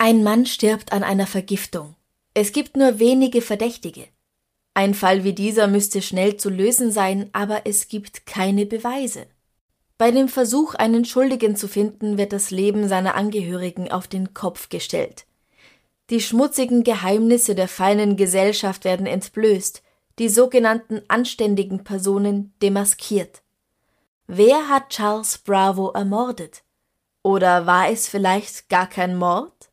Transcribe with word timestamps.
Ein 0.00 0.22
Mann 0.22 0.46
stirbt 0.46 0.92
an 0.92 1.02
einer 1.02 1.26
Vergiftung. 1.26 1.96
Es 2.32 2.52
gibt 2.52 2.76
nur 2.76 3.00
wenige 3.00 3.42
Verdächtige. 3.42 4.06
Ein 4.72 4.94
Fall 4.94 5.24
wie 5.24 5.32
dieser 5.32 5.66
müsste 5.66 6.02
schnell 6.02 6.36
zu 6.36 6.50
lösen 6.50 6.92
sein, 6.92 7.30
aber 7.32 7.62
es 7.64 7.88
gibt 7.88 8.24
keine 8.24 8.64
Beweise. 8.64 9.26
Bei 9.98 10.12
dem 10.12 10.28
Versuch, 10.28 10.76
einen 10.76 11.04
Schuldigen 11.04 11.56
zu 11.56 11.66
finden, 11.66 12.16
wird 12.16 12.32
das 12.32 12.52
Leben 12.52 12.86
seiner 12.86 13.16
Angehörigen 13.16 13.90
auf 13.90 14.06
den 14.06 14.34
Kopf 14.34 14.68
gestellt. 14.68 15.26
Die 16.10 16.20
schmutzigen 16.20 16.84
Geheimnisse 16.84 17.56
der 17.56 17.66
feinen 17.66 18.16
Gesellschaft 18.16 18.84
werden 18.84 19.06
entblößt, 19.06 19.82
die 20.20 20.28
sogenannten 20.28 21.02
anständigen 21.08 21.82
Personen 21.82 22.54
demaskiert. 22.62 23.42
Wer 24.28 24.68
hat 24.68 24.90
Charles 24.90 25.38
Bravo 25.38 25.90
ermordet? 25.90 26.62
Oder 27.24 27.66
war 27.66 27.90
es 27.90 28.06
vielleicht 28.06 28.68
gar 28.68 28.88
kein 28.88 29.16
Mord? 29.16 29.67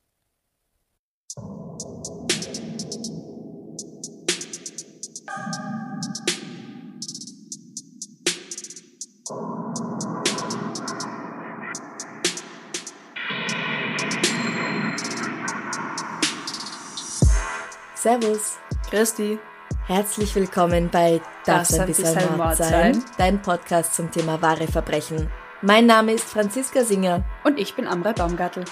Servus. 18.05 18.59
Christi. 18.87 19.39
Herzlich 19.87 20.35
willkommen 20.35 20.91
bei 20.91 21.19
Darf 21.43 21.69
Das 21.69 21.79
ein 21.79 21.87
bisschen 21.87 22.37
Mord 22.37 22.55
sein? 22.55 23.03
Dein 23.17 23.41
Podcast 23.41 23.95
zum 23.95 24.11
Thema 24.11 24.39
wahre 24.43 24.67
Verbrechen. 24.67 25.27
Mein 25.63 25.87
Name 25.87 26.13
ist 26.13 26.25
Franziska 26.25 26.83
Singer. 26.83 27.23
Und 27.43 27.57
ich 27.57 27.73
bin 27.73 27.87
Amrei 27.87 28.13
Baumgartel. 28.13 28.63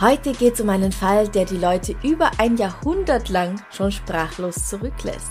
Heute 0.00 0.32
geht 0.32 0.54
es 0.54 0.60
um 0.60 0.68
einen 0.68 0.90
Fall, 0.90 1.28
der 1.28 1.44
die 1.44 1.58
Leute 1.58 1.94
über 2.02 2.32
ein 2.38 2.56
Jahrhundert 2.56 3.28
lang 3.28 3.62
schon 3.70 3.92
sprachlos 3.92 4.68
zurücklässt. 4.68 5.30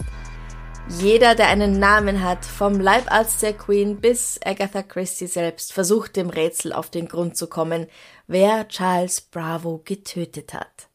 Jeder, 0.88 1.34
der 1.34 1.48
einen 1.48 1.80
Namen 1.80 2.24
hat, 2.24 2.46
vom 2.46 2.80
Leibarzt 2.80 3.42
der 3.42 3.54
Queen 3.54 4.00
bis 4.00 4.40
Agatha 4.46 4.84
Christie 4.84 5.26
selbst, 5.26 5.74
versucht 5.74 6.16
dem 6.16 6.30
Rätsel 6.30 6.74
auf 6.74 6.92
den 6.92 7.08
Grund 7.08 7.36
zu 7.36 7.48
kommen, 7.48 7.88
wer 8.28 8.68
Charles 8.68 9.22
Bravo 9.22 9.82
getötet 9.84 10.54
hat. 10.54 10.88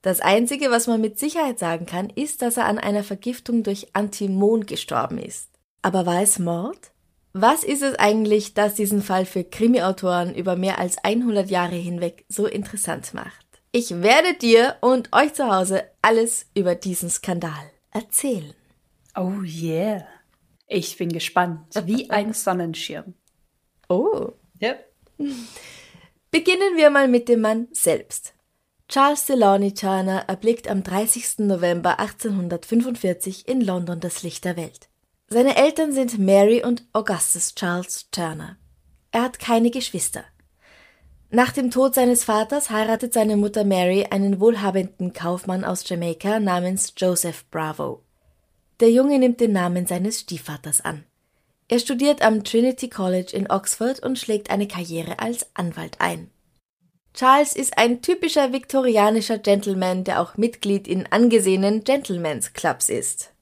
Das 0.00 0.20
Einzige, 0.20 0.70
was 0.70 0.86
man 0.86 1.00
mit 1.00 1.18
Sicherheit 1.18 1.58
sagen 1.58 1.86
kann, 1.86 2.08
ist, 2.08 2.40
dass 2.40 2.56
er 2.56 2.66
an 2.66 2.78
einer 2.78 3.02
Vergiftung 3.02 3.64
durch 3.64 3.88
Antimon 3.94 4.64
gestorben 4.64 5.18
ist. 5.18 5.48
Aber 5.82 6.06
war 6.06 6.22
es 6.22 6.38
Mord? 6.38 6.92
Was 7.32 7.64
ist 7.64 7.82
es 7.82 7.98
eigentlich, 7.98 8.54
das 8.54 8.74
diesen 8.74 9.02
Fall 9.02 9.26
für 9.26 9.42
Krimiautoren 9.42 10.34
über 10.34 10.54
mehr 10.54 10.78
als 10.78 10.98
100 11.02 11.50
Jahre 11.50 11.76
hinweg 11.76 12.24
so 12.28 12.46
interessant 12.46 13.12
macht? 13.12 13.46
Ich 13.72 14.02
werde 14.02 14.34
dir 14.34 14.76
und 14.80 15.08
euch 15.12 15.34
zu 15.34 15.50
Hause 15.50 15.82
alles 16.00 16.46
über 16.54 16.74
diesen 16.74 17.10
Skandal 17.10 17.70
erzählen. 17.90 18.54
Oh 19.14 19.42
yeah. 19.42 20.06
Ich 20.66 20.96
bin 20.96 21.10
gespannt. 21.10 21.74
Wie 21.84 22.10
ein 22.10 22.32
Sonnenschirm. 22.32 23.14
Oh. 23.88 24.32
Ja. 24.58 24.74
Beginnen 26.30 26.76
wir 26.76 26.90
mal 26.90 27.08
mit 27.08 27.28
dem 27.28 27.42
Mann 27.42 27.68
selbst. 27.72 28.34
Charles 28.88 29.26
Delaunay 29.26 29.72
Turner 29.72 30.24
erblickt 30.28 30.68
am 30.68 30.82
30. 30.82 31.40
November 31.40 31.98
1845 31.98 33.48
in 33.48 33.60
London 33.60 34.00
das 34.00 34.22
Licht 34.22 34.44
der 34.44 34.56
Welt. 34.56 34.88
Seine 35.28 35.56
Eltern 35.56 35.92
sind 35.92 36.18
Mary 36.18 36.62
und 36.62 36.84
Augustus 36.92 37.54
Charles 37.54 38.10
Turner. 38.10 38.58
Er 39.12 39.22
hat 39.22 39.38
keine 39.38 39.70
Geschwister. 39.70 40.24
Nach 41.30 41.52
dem 41.52 41.70
Tod 41.70 41.94
seines 41.94 42.24
Vaters 42.24 42.68
heiratet 42.68 43.14
seine 43.14 43.38
Mutter 43.38 43.64
Mary 43.64 44.06
einen 44.10 44.40
wohlhabenden 44.40 45.14
Kaufmann 45.14 45.64
aus 45.64 45.88
Jamaika 45.88 46.40
namens 46.40 46.92
Joseph 46.96 47.46
Bravo. 47.50 48.02
Der 48.82 48.90
Junge 48.90 49.20
nimmt 49.20 49.40
den 49.40 49.52
Namen 49.52 49.86
seines 49.86 50.18
Stiefvaters 50.18 50.80
an. 50.80 51.04
Er 51.68 51.78
studiert 51.78 52.20
am 52.20 52.42
Trinity 52.42 52.90
College 52.90 53.30
in 53.32 53.48
Oxford 53.48 54.02
und 54.02 54.18
schlägt 54.18 54.50
eine 54.50 54.66
Karriere 54.66 55.20
als 55.20 55.46
Anwalt 55.54 56.00
ein. 56.00 56.30
Charles 57.14 57.54
ist 57.54 57.78
ein 57.78 58.02
typischer 58.02 58.52
viktorianischer 58.52 59.38
Gentleman, 59.38 60.02
der 60.02 60.20
auch 60.20 60.36
Mitglied 60.36 60.88
in 60.88 61.06
angesehenen 61.06 61.84
Gentlemen's 61.84 62.54
Clubs 62.54 62.88
ist. 62.88 63.32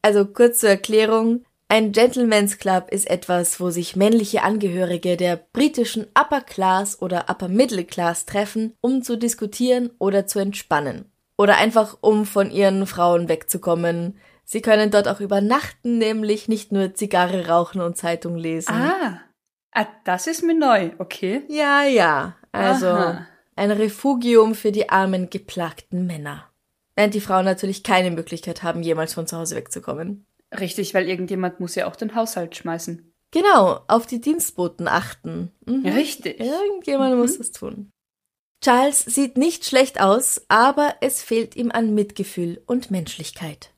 Also 0.00 0.24
kurz 0.24 0.60
zur 0.60 0.70
Erklärung, 0.70 1.44
ein 1.68 1.92
Gentleman's 1.92 2.56
Club 2.56 2.88
ist 2.90 3.10
etwas, 3.10 3.60
wo 3.60 3.68
sich 3.68 3.96
männliche 3.96 4.44
Angehörige 4.44 5.18
der 5.18 5.36
britischen 5.52 6.06
Upper 6.18 6.40
Class 6.40 7.02
oder 7.02 7.28
Upper 7.28 7.48
Middle 7.48 7.84
Class 7.84 8.24
treffen, 8.24 8.72
um 8.80 9.02
zu 9.02 9.18
diskutieren 9.18 9.90
oder 9.98 10.26
zu 10.26 10.38
entspannen. 10.38 11.12
Oder 11.36 11.58
einfach 11.58 11.98
um 12.00 12.24
von 12.24 12.50
ihren 12.50 12.86
Frauen 12.86 13.28
wegzukommen. 13.28 14.16
Sie 14.50 14.62
können 14.62 14.90
dort 14.90 15.08
auch 15.08 15.20
übernachten, 15.20 15.98
nämlich 15.98 16.48
nicht 16.48 16.72
nur 16.72 16.94
Zigarre 16.94 17.48
rauchen 17.48 17.82
und 17.82 17.98
Zeitung 17.98 18.34
lesen. 18.34 18.72
Ah. 18.72 19.20
ah, 19.72 19.86
das 20.04 20.26
ist 20.26 20.42
mir 20.42 20.58
neu. 20.58 20.92
Okay. 20.96 21.42
Ja, 21.48 21.82
ja. 21.82 22.34
Also 22.50 22.86
Aha. 22.86 23.26
ein 23.56 23.70
Refugium 23.70 24.54
für 24.54 24.72
die 24.72 24.88
armen, 24.88 25.28
geplagten 25.28 26.06
Männer. 26.06 26.48
Während 26.96 27.12
die 27.12 27.20
Frauen 27.20 27.44
natürlich 27.44 27.82
keine 27.82 28.10
Möglichkeit 28.10 28.62
haben, 28.62 28.82
jemals 28.82 29.12
von 29.12 29.26
zu 29.26 29.36
Hause 29.36 29.54
wegzukommen. 29.54 30.24
Richtig, 30.58 30.94
weil 30.94 31.10
irgendjemand 31.10 31.60
muss 31.60 31.74
ja 31.74 31.86
auch 31.86 31.94
den 31.94 32.14
Haushalt 32.14 32.56
schmeißen. 32.56 33.12
Genau, 33.32 33.82
auf 33.86 34.06
die 34.06 34.22
Dienstboten 34.22 34.88
achten. 34.88 35.52
Mhm. 35.66 35.84
Richtig. 35.84 36.40
Irgendjemand 36.40 37.18
muss 37.18 37.36
das 37.36 37.52
tun. 37.52 37.90
Charles 38.64 39.04
sieht 39.04 39.36
nicht 39.36 39.66
schlecht 39.66 40.00
aus, 40.00 40.40
aber 40.48 40.94
es 41.02 41.22
fehlt 41.22 41.54
ihm 41.54 41.70
an 41.70 41.92
Mitgefühl 41.94 42.62
und 42.64 42.90
Menschlichkeit. 42.90 43.74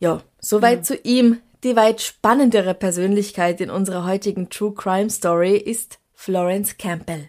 Ja, 0.00 0.22
soweit 0.40 0.80
Mhm. 0.80 0.84
zu 0.84 0.96
ihm. 0.96 1.40
Die 1.62 1.76
weit 1.76 2.00
spannendere 2.00 2.72
Persönlichkeit 2.72 3.60
in 3.60 3.68
unserer 3.70 4.06
heutigen 4.06 4.48
True 4.48 4.72
Crime 4.74 5.10
Story 5.10 5.56
ist 5.58 5.98
Florence 6.14 6.78
Campbell. 6.78 7.28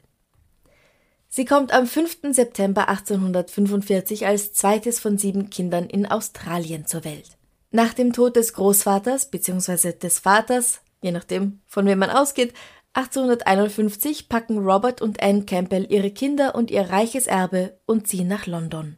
Sie 1.28 1.44
kommt 1.46 1.74
am 1.74 1.86
5. 1.86 2.34
September 2.34 2.88
1845 2.88 4.26
als 4.26 4.54
zweites 4.54 5.00
von 5.00 5.18
sieben 5.18 5.50
Kindern 5.50 5.86
in 5.88 6.06
Australien 6.06 6.86
zur 6.86 7.04
Welt. 7.04 7.38
Nach 7.72 7.94
dem 7.94 8.14
Tod 8.14 8.36
des 8.38 8.54
Großvaters 8.54 9.32
bzw. 9.32 9.94
des 9.94 10.20
Vaters, 10.20 10.82
je 11.02 11.12
nachdem 11.12 11.59
von 11.68 11.86
wem 11.86 12.00
man 12.00 12.09
ausgeht, 12.09 12.53
1851 12.94 14.28
packen 14.28 14.59
Robert 14.59 15.02
und 15.02 15.22
Anne 15.24 15.44
Campbell 15.44 15.88
ihre 15.90 16.12
Kinder 16.12 16.56
und 16.56 16.70
ihr 16.72 16.90
reiches 16.90 17.28
Erbe 17.28 17.80
und 17.86 18.08
ziehen 18.08 18.28
nach 18.28 18.48
London. 18.48 18.98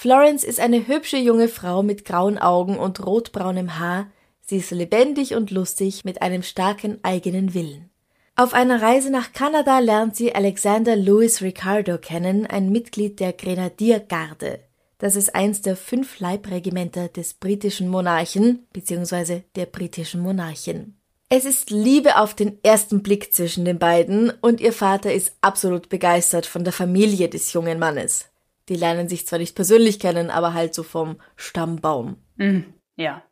Florence 0.00 0.44
ist 0.44 0.60
eine 0.60 0.86
hübsche 0.86 1.18
junge 1.18 1.46
Frau 1.46 1.82
mit 1.82 2.06
grauen 2.06 2.38
Augen 2.38 2.78
und 2.78 3.04
rotbraunem 3.04 3.78
Haar. 3.78 4.10
Sie 4.40 4.56
ist 4.56 4.70
lebendig 4.70 5.34
und 5.34 5.50
lustig 5.50 6.06
mit 6.06 6.22
einem 6.22 6.42
starken 6.42 7.00
eigenen 7.02 7.52
Willen. 7.52 7.90
Auf 8.34 8.54
einer 8.54 8.80
Reise 8.80 9.10
nach 9.10 9.34
Kanada 9.34 9.78
lernt 9.78 10.16
sie 10.16 10.34
Alexander 10.34 10.96
Louis 10.96 11.42
Ricardo 11.42 11.98
kennen, 11.98 12.46
ein 12.46 12.72
Mitglied 12.72 13.20
der 13.20 13.34
Grenadiergarde. 13.34 14.60
Das 14.96 15.16
ist 15.16 15.34
eins 15.34 15.60
der 15.60 15.76
fünf 15.76 16.18
Leibregimenter 16.18 17.08
des 17.08 17.34
britischen 17.34 17.90
Monarchen 17.90 18.66
bzw. 18.72 19.42
der 19.54 19.66
britischen 19.66 20.22
Monarchin. 20.22 20.94
Es 21.28 21.44
ist 21.44 21.68
Liebe 21.68 22.16
auf 22.16 22.32
den 22.32 22.58
ersten 22.64 23.02
Blick 23.02 23.34
zwischen 23.34 23.66
den 23.66 23.78
beiden 23.78 24.32
und 24.40 24.62
ihr 24.62 24.72
Vater 24.72 25.12
ist 25.12 25.34
absolut 25.42 25.90
begeistert 25.90 26.46
von 26.46 26.64
der 26.64 26.72
Familie 26.72 27.28
des 27.28 27.52
jungen 27.52 27.78
Mannes. 27.78 28.29
Die 28.70 28.76
lernen 28.76 29.08
sich 29.08 29.26
zwar 29.26 29.40
nicht 29.40 29.56
persönlich 29.56 29.98
kennen, 29.98 30.30
aber 30.30 30.54
halt 30.54 30.74
so 30.74 30.84
vom 30.84 31.16
Stammbaum. 31.34 32.16
Mhm. 32.36 32.72
Ja. 32.96 33.22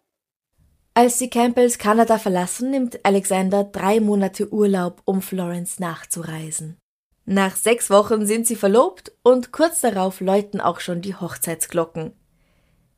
Als 0.95 1.19
die 1.19 1.31
Campbells 1.31 1.79
Kanada 1.79 2.19
verlassen, 2.19 2.73
nimmt 2.73 3.05
Alexander 3.05 3.63
drei 3.63 4.01
Monate 4.01 4.53
Urlaub, 4.53 5.01
um 5.05 5.23
Florence 5.23 5.79
nachzureisen. 5.79 6.77
Nach 7.25 7.55
sechs 7.55 7.89
Wochen 7.89 8.27
sind 8.27 8.49
sie 8.49 8.57
verlobt 8.57 9.13
und 9.23 9.53
kurz 9.53 9.81
darauf 9.81 10.21
läuten 10.21 10.61
auch 10.61 10.81
schon 10.81 11.03
die 11.03 11.15
Hochzeitsglocken. 11.15 12.15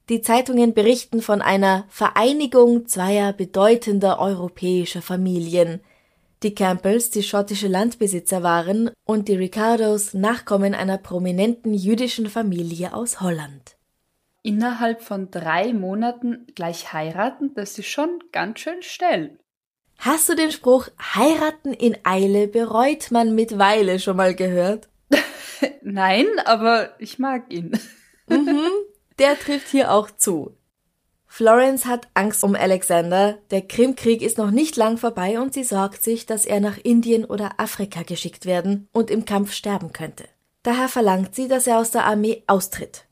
Die 0.08 0.22
Zeitungen 0.22 0.72
berichten 0.72 1.20
von 1.20 1.42
einer 1.42 1.84
Vereinigung 1.88 2.86
zweier 2.86 3.34
bedeutender 3.34 4.18
europäischer 4.18 5.02
Familien. 5.02 5.82
Die 6.42 6.54
Campbells, 6.54 7.10
die 7.10 7.22
schottische 7.22 7.68
Landbesitzer 7.68 8.42
waren, 8.42 8.90
und 9.04 9.28
die 9.28 9.36
Ricardos 9.36 10.14
Nachkommen 10.14 10.74
einer 10.74 10.96
prominenten 10.96 11.74
jüdischen 11.74 12.30
Familie 12.30 12.94
aus 12.94 13.20
Holland. 13.20 13.76
Innerhalb 14.42 15.02
von 15.02 15.30
drei 15.30 15.74
Monaten 15.74 16.46
gleich 16.54 16.94
heiraten, 16.94 17.52
das 17.54 17.78
ist 17.78 17.88
schon 17.88 18.20
ganz 18.32 18.60
schön 18.60 18.82
schnell. 18.82 19.38
Hast 19.98 20.30
du 20.30 20.34
den 20.34 20.50
Spruch 20.50 20.88
heiraten 20.98 21.74
in 21.74 21.98
Eile 22.04 22.48
bereut 22.48 23.10
man 23.10 23.34
mit 23.34 23.58
Weile 23.58 23.98
schon 23.98 24.16
mal 24.16 24.34
gehört? 24.34 24.88
Nein, 25.82 26.26
aber 26.46 26.98
ich 26.98 27.18
mag 27.18 27.52
ihn. 27.52 27.78
Mhm, 28.28 28.70
der 29.18 29.38
trifft 29.38 29.68
hier 29.68 29.92
auch 29.92 30.10
zu. 30.10 30.56
Florence 31.32 31.86
hat 31.86 32.08
Angst 32.12 32.42
um 32.42 32.56
Alexander, 32.56 33.38
der 33.52 33.62
Krimkrieg 33.62 34.20
ist 34.20 34.36
noch 34.36 34.50
nicht 34.50 34.76
lang 34.76 34.98
vorbei 34.98 35.38
und 35.40 35.54
sie 35.54 35.62
sorgt 35.62 36.02
sich, 36.02 36.26
dass 36.26 36.44
er 36.44 36.58
nach 36.58 36.76
Indien 36.76 37.24
oder 37.24 37.52
Afrika 37.58 38.02
geschickt 38.02 38.46
werden 38.46 38.88
und 38.92 39.12
im 39.12 39.24
Kampf 39.24 39.52
sterben 39.52 39.92
könnte. 39.92 40.24
Daher 40.64 40.88
verlangt 40.88 41.36
sie, 41.36 41.46
dass 41.46 41.68
er 41.68 41.78
aus 41.78 41.92
der 41.92 42.04
Armee 42.04 42.42
austritt. 42.48 43.04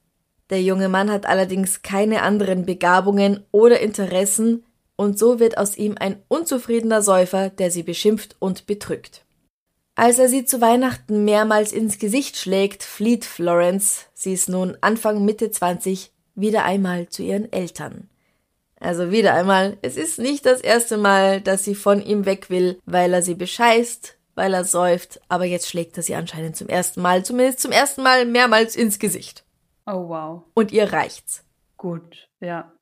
Der 0.50 0.61
junge 0.61 0.88
Mann 0.88 1.12
hat 1.12 1.26
allerdings 1.26 1.82
keine 1.82 2.23
anderen 2.23 2.67
Begabungen 2.67 3.44
oder 3.53 3.79
Interessen, 3.81 4.64
und 4.97 5.17
so 5.17 5.38
wird 5.38 5.56
aus 5.56 5.79
ihm 5.79 5.94
ein 5.99 6.21
unzufriedener 6.26 7.03
Säufer, 7.03 7.50
der 7.50 7.71
sie 7.71 7.85
beschimpft 7.85 8.35
und 8.41 8.67
betrügt. 8.67 9.25
Als 9.94 10.19
er 10.19 10.29
sie 10.29 10.44
zu 10.44 10.61
Weihnachten 10.61 11.25
mehrmals 11.25 11.73
ins 11.73 12.00
Gesicht 12.00 12.37
schlägt, 12.37 12.82
flieht 12.82 13.25
Florence, 13.25 14.06
sie 14.12 14.32
ist 14.32 14.49
nun 14.49 14.76
Anfang 14.81 15.25
Mitte 15.25 15.53
20, 15.53 16.11
wieder 16.40 16.64
einmal 16.64 17.08
zu 17.08 17.23
ihren 17.23 17.52
Eltern. 17.52 18.08
Also 18.81 19.11
wieder 19.11 19.35
einmal, 19.35 19.76
es 19.82 19.96
ist 19.96 20.19
nicht 20.19 20.46
das 20.46 20.61
erste 20.61 20.96
Mal, 20.96 21.40
dass 21.40 21.64
sie 21.64 21.75
von 21.75 22.00
ihm 22.00 22.26
weg 22.26 22.49
will, 22.49 22.79
weil 22.87 23.12
er 23.12 23.23
sie 23.23 23.35
bescheißt, 23.35 24.17
weil 24.35 24.55
er 24.55 24.64
säuft, 24.64 25.20
aber 25.29 25.44
jetzt 25.44 25.69
schlägt 25.69 25.96
er 25.96 26.05
sie 26.05 26.14
anscheinend 26.14 26.56
zum 26.56 26.69
ersten 26.69 27.02
Mal, 27.02 27.25
zumindest 27.25 27.61
zum 27.61 27.73
ersten 27.73 28.02
Mal 28.02 28.25
mehrmals 28.25 28.76
ins 28.76 29.00
Gesicht. 29.00 29.44
Oh 29.85 30.08
wow. 30.08 30.43
Und 30.55 30.70
ihr 30.70 30.93
reicht's. 30.93 31.44
Gut, 31.76 32.29
ja. 32.40 32.73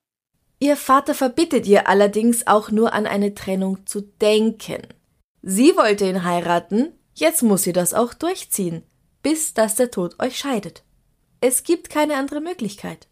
Ihr 0.59 0.77
Vater 0.77 1.15
verbittet 1.15 1.67
ihr 1.67 1.89
allerdings 1.89 2.47
auch 2.47 2.71
nur 2.71 2.93
an 2.93 3.07
eine 3.07 3.35
Trennung 3.35 3.87
zu 3.87 4.03
denken. 4.03 4.83
Sie 5.43 5.77
wollte 5.77 6.07
ihn 6.07 6.25
heiraten, 6.25 6.93
jetzt 7.15 7.43
muss 7.43 7.63
sie 7.63 7.73
das 7.73 7.95
auch 7.95 8.13
durchziehen, 8.15 8.83
bis 9.23 9.55
dass 9.55 9.77
der 9.77 9.91
Tod 9.91 10.21
euch 10.21 10.37
scheidet. 10.37 10.83
Es 11.41 11.63
gibt 11.63 11.91
keine 11.91 12.17
andere 12.17 12.41
Möglichkeit. 12.41 13.09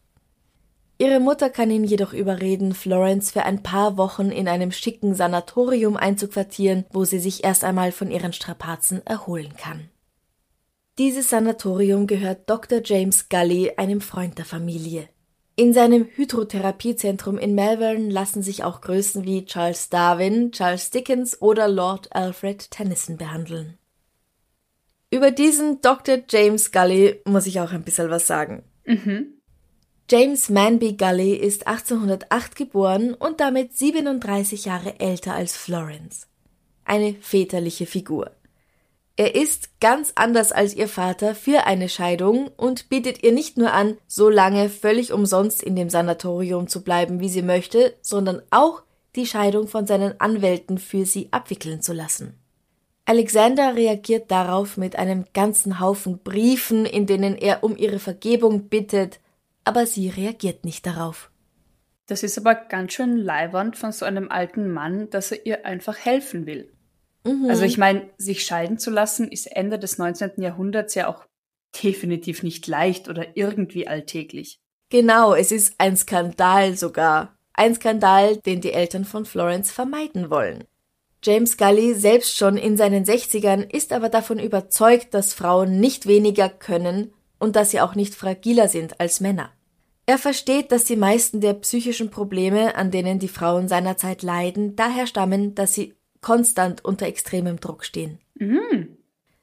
Ihre 0.97 1.19
Mutter 1.19 1.51
kann 1.51 1.71
ihn 1.71 1.85
jedoch 1.85 2.13
überreden, 2.13 2.73
Florence 2.73 3.33
für 3.33 3.43
ein 3.43 3.63
paar 3.63 3.97
Wochen 3.97 4.31
in 4.31 4.47
einem 4.47 4.71
schicken 4.71 5.15
Sanatorium 5.15 5.97
einzuquartieren, 5.97 6.85
wo 6.91 7.05
sie 7.05 7.19
sich 7.19 7.43
erst 7.43 7.65
einmal 7.65 7.91
von 7.91 8.11
ihren 8.11 8.33
Strapazen 8.33 9.05
erholen 9.05 9.55
kann. 9.57 9.89
Dieses 10.99 11.31
Sanatorium 11.31 12.07
gehört 12.07 12.49
Dr. 12.49 12.81
James 12.85 13.29
Gully, 13.29 13.73
einem 13.77 14.01
Freund 14.01 14.39
der 14.39 14.45
Familie. 14.45 15.09
In 15.57 15.73
seinem 15.73 16.07
Hydrotherapiezentrum 16.15 17.39
in 17.39 17.57
Melbourne 17.57 18.11
lassen 18.11 18.43
sich 18.43 18.63
auch 18.63 18.81
Größen 18.81 19.25
wie 19.25 19.45
Charles 19.45 19.89
Darwin, 19.89 20.53
Charles 20.53 20.91
Dickens 20.91 21.41
oder 21.43 21.69
Lord 21.69 22.15
Alfred 22.15 22.71
Tennyson 22.71 23.17
behandeln. 23.17 23.79
Über 25.11 25.33
diesen 25.33 25.81
Dr. 25.81 26.19
James 26.29 26.71
Gully 26.71 27.21
muss 27.25 27.47
ich 27.47 27.61
auch 27.61 27.73
ein 27.73 27.85
bisschen 27.85 28.11
was 28.11 28.27
sagen. 28.27 28.65
Mhm. 28.85 29.35
James 30.11 30.51
Manby 30.51 30.99
Gully 30.99 31.35
ist 31.35 31.67
1808 31.67 32.57
geboren 32.57 33.15
und 33.15 33.41
damit 33.41 33.75
37 33.75 34.67
Jahre 34.67 35.01
älter 35.01 35.33
als 35.35 35.57
Florence. 35.57 36.27
Eine 36.85 37.15
väterliche 37.15 37.87
Figur. 37.87 38.31
Er 39.17 39.35
ist 39.35 39.81
ganz 39.81 40.13
anders 40.15 40.53
als 40.53 40.75
ihr 40.75 40.89
Vater 40.89 41.35
für 41.35 41.65
eine 41.65 41.89
Scheidung 41.89 42.51
und 42.59 42.91
bietet 42.91 43.23
ihr 43.23 43.33
nicht 43.33 43.57
nur 43.57 43.73
an, 43.73 43.97
so 44.07 44.29
lange 44.29 44.69
völlig 44.69 45.11
umsonst 45.11 45.63
in 45.63 45.75
dem 45.75 45.89
Sanatorium 45.89 46.69
zu 46.69 46.85
bleiben, 46.85 47.21
wie 47.21 47.31
sie 47.31 47.43
möchte, 47.43 47.95
sondern 48.03 48.43
auch 48.51 48.83
die 49.17 49.25
Scheidung 49.25 49.69
von 49.69 49.87
seinen 49.87 50.21
Anwälten 50.21 50.77
für 50.77 51.07
sie 51.07 51.29
abwickeln 51.31 51.81
zu 51.81 51.95
lassen. 51.95 52.35
Alexander 53.07 53.75
reagiert 53.75 54.31
darauf 54.31 54.77
mit 54.77 54.97
einem 54.97 55.25
ganzen 55.33 55.81
Haufen 55.81 56.19
Briefen, 56.19 56.85
in 56.85 57.07
denen 57.07 57.37
er 57.37 57.65
um 57.65 57.75
ihre 57.77 57.99
Vergebung 57.99 58.69
bittet, 58.69 59.21
aber 59.65 59.87
sie 59.87 60.09
reagiert 60.09 60.65
nicht 60.65 60.87
darauf. 60.87 61.31
Das 62.07 62.23
ist 62.23 62.37
aber 62.37 62.55
ganz 62.55 62.93
schön 62.93 63.17
leibernd 63.17 63.77
von 63.77 63.93
so 63.93 64.05
einem 64.05 64.31
alten 64.31 64.71
Mann, 64.71 65.09
dass 65.11 65.33
er 65.33 65.47
ihr 65.47 65.67
einfach 65.67 65.97
helfen 65.97 66.47
will. 66.47 66.73
Mhm. 67.25 67.47
Also 67.49 67.65
ich 67.65 67.79
meine, 67.79 68.11
sich 68.19 68.45
scheiden 68.45 68.79
zu 68.79 68.91
lassen 68.91 69.29
ist 69.31 69.47
Ende 69.47 69.79
des 69.79 69.99
19. 69.99 70.33
Jahrhunderts 70.37 70.95
ja 70.95 71.09
auch 71.09 71.25
definitiv 71.83 72.43
nicht 72.43 72.67
leicht 72.67 73.09
oder 73.09 73.37
irgendwie 73.37 73.89
alltäglich. 73.89 74.59
Genau, 74.91 75.35
es 75.35 75.51
ist 75.51 75.75
ein 75.79 75.97
Skandal 75.97 76.77
sogar. 76.77 77.37
Ein 77.55 77.75
Skandal, 77.75 78.37
den 78.39 78.61
die 78.61 78.73
Eltern 78.73 79.05
von 79.05 79.25
Florence 79.25 79.71
vermeiden 79.71 80.29
wollen. 80.31 80.65
James 81.23 81.57
Gully, 81.57 81.95
selbst 81.95 82.37
schon 82.37 82.59
in 82.59 82.77
seinen 82.77 83.05
60ern, 83.05 83.63
ist 83.63 83.93
aber 83.93 84.11
davon 84.11 84.39
überzeugt, 84.39 85.15
dass 85.15 85.33
Frauen 85.33 85.81
nicht 85.81 86.07
weniger 86.07 86.51
können 86.51 87.15
und 87.39 87.57
dass 87.57 87.71
sie 87.71 87.81
auch 87.81 87.95
nicht 87.95 88.15
fragiler 88.15 88.69
sind 88.69 89.01
als 89.01 89.21
Männer. 89.21 89.51
Er 90.07 90.19
versteht, 90.19 90.71
dass 90.71 90.85
die 90.85 90.97
meisten 90.97 91.41
der 91.41 91.55
psychischen 91.55 92.11
Probleme, 92.11 92.77
an 92.77 92.91
denen 92.91 93.19
die 93.19 93.29
Frauen 93.29 93.69
seiner 93.69 93.97
Zeit 93.97 94.23
leiden, 94.23 94.77
daher 94.77 95.07
stammen, 95.07 95.55
dass 95.55 95.75
sie 95.75 95.95
konstant 96.21 96.85
unter 96.85 97.07
extremem 97.07 97.59
Druck 97.59 97.85
stehen. 97.85 98.19
Mhm. 98.35 98.97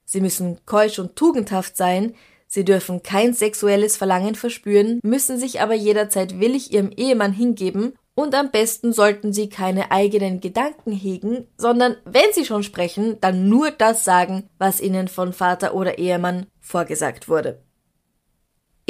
Sie 0.05 0.21
müssen 0.21 0.59
keusch 0.65 0.99
und 0.99 1.15
tugendhaft 1.15 1.77
sein, 1.77 2.15
sie 2.47 2.65
dürfen 2.65 3.01
kein 3.01 3.33
sexuelles 3.33 3.97
Verlangen 3.97 4.35
verspüren, 4.35 4.99
müssen 5.03 5.39
sich 5.39 5.61
aber 5.61 5.73
jederzeit 5.73 6.39
willig 6.39 6.73
ihrem 6.73 6.91
Ehemann 6.91 7.33
hingeben 7.33 7.93
und 8.13 8.35
am 8.35 8.51
besten 8.51 8.93
sollten 8.93 9.31
sie 9.31 9.49
keine 9.49 9.91
eigenen 9.91 10.41
Gedanken 10.41 10.91
hegen, 10.91 11.47
sondern 11.57 11.95
wenn 12.03 12.33
sie 12.33 12.45
schon 12.45 12.63
sprechen, 12.63 13.17
dann 13.21 13.47
nur 13.47 13.71
das 13.71 14.03
sagen, 14.03 14.49
was 14.57 14.81
ihnen 14.81 15.07
von 15.07 15.33
Vater 15.33 15.73
oder 15.73 15.97
Ehemann 15.97 16.45
vorgesagt 16.59 17.29
wurde. 17.29 17.63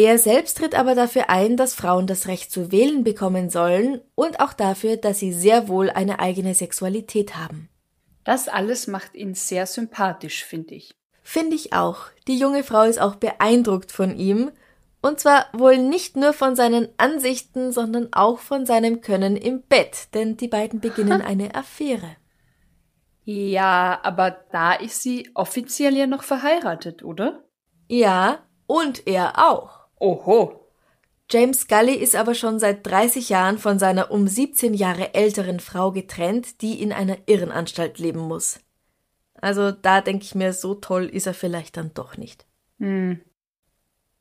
Er 0.03 0.17
selbst 0.17 0.57
tritt 0.57 0.73
aber 0.73 0.95
dafür 0.95 1.29
ein, 1.29 1.57
dass 1.57 1.75
Frauen 1.75 2.07
das 2.07 2.27
Recht 2.27 2.51
zu 2.51 2.71
wählen 2.71 3.03
bekommen 3.03 3.51
sollen 3.51 4.01
und 4.15 4.39
auch 4.39 4.53
dafür, 4.53 4.97
dass 4.97 5.19
sie 5.19 5.31
sehr 5.31 5.67
wohl 5.67 5.91
eine 5.91 6.17
eigene 6.17 6.55
Sexualität 6.55 7.37
haben. 7.37 7.69
Das 8.23 8.47
alles 8.47 8.87
macht 8.87 9.13
ihn 9.13 9.35
sehr 9.35 9.67
sympathisch, 9.67 10.43
finde 10.43 10.73
ich. 10.73 10.95
Finde 11.21 11.55
ich 11.55 11.73
auch. 11.73 12.05
Die 12.27 12.39
junge 12.39 12.63
Frau 12.63 12.81
ist 12.81 12.99
auch 12.99 13.13
beeindruckt 13.13 13.91
von 13.91 14.17
ihm, 14.17 14.49
und 15.03 15.19
zwar 15.19 15.45
wohl 15.53 15.77
nicht 15.77 16.15
nur 16.15 16.33
von 16.33 16.55
seinen 16.55 16.89
Ansichten, 16.97 17.71
sondern 17.71 18.11
auch 18.11 18.39
von 18.39 18.65
seinem 18.65 19.01
Können 19.01 19.37
im 19.37 19.61
Bett, 19.61 20.15
denn 20.15 20.35
die 20.35 20.47
beiden 20.47 20.79
beginnen 20.79 21.21
eine 21.21 21.53
Affäre. 21.53 22.15
Ja, 23.23 23.99
aber 24.01 24.31
da 24.51 24.73
ist 24.73 25.03
sie 25.03 25.29
offiziell 25.35 25.95
ja 25.95 26.07
noch 26.07 26.23
verheiratet, 26.23 27.03
oder? 27.03 27.43
Ja, 27.87 28.39
und 28.65 29.05
er 29.05 29.37
auch. 29.37 29.80
Oho. 30.01 30.65
James 31.29 31.61
Scully 31.61 31.93
ist 31.93 32.15
aber 32.15 32.33
schon 32.33 32.59
seit 32.59 32.85
30 32.85 33.29
Jahren 33.29 33.57
von 33.57 33.79
seiner 33.79 34.11
um 34.11 34.27
17 34.27 34.73
Jahre 34.73 35.13
älteren 35.13 35.59
Frau 35.59 35.91
getrennt, 35.91 36.61
die 36.61 36.81
in 36.81 36.91
einer 36.91 37.17
Irrenanstalt 37.27 37.99
leben 37.99 38.19
muss. 38.19 38.59
Also 39.35 39.71
da 39.71 40.01
denke 40.01 40.25
ich 40.25 40.35
mir, 40.35 40.53
so 40.53 40.75
toll 40.75 41.05
ist 41.05 41.27
er 41.27 41.33
vielleicht 41.33 41.77
dann 41.77 41.93
doch 41.93 42.17
nicht. 42.17 42.45
Hm. 42.79 43.21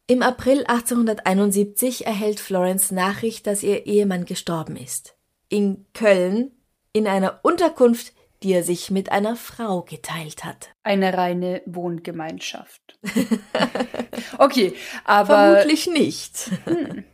Im 0.06 0.22
April 0.22 0.64
1871 0.66 2.06
erhält 2.06 2.40
Florence 2.40 2.90
Nachricht, 2.90 3.46
dass 3.46 3.62
ihr 3.62 3.87
Ehemann 3.87 4.25
gestorben 4.25 4.76
ist. 4.76 5.16
In 5.49 5.87
Köln, 5.94 6.52
in 6.92 7.06
einer 7.06 7.40
Unterkunft, 7.42 8.12
die 8.42 8.52
er 8.52 8.62
sich 8.62 8.90
mit 8.90 9.12
einer 9.12 9.37
Frau 9.37 9.82
geteilt 9.82 10.44
hat. 10.44 10.70
Eine 10.82 11.16
reine 11.16 11.62
Wohngemeinschaft. 11.66 12.99
okay, 14.38 14.75
aber. 15.04 15.52
Vermutlich 15.56 15.87
nicht. 15.87 16.50
Hm. 16.64 17.04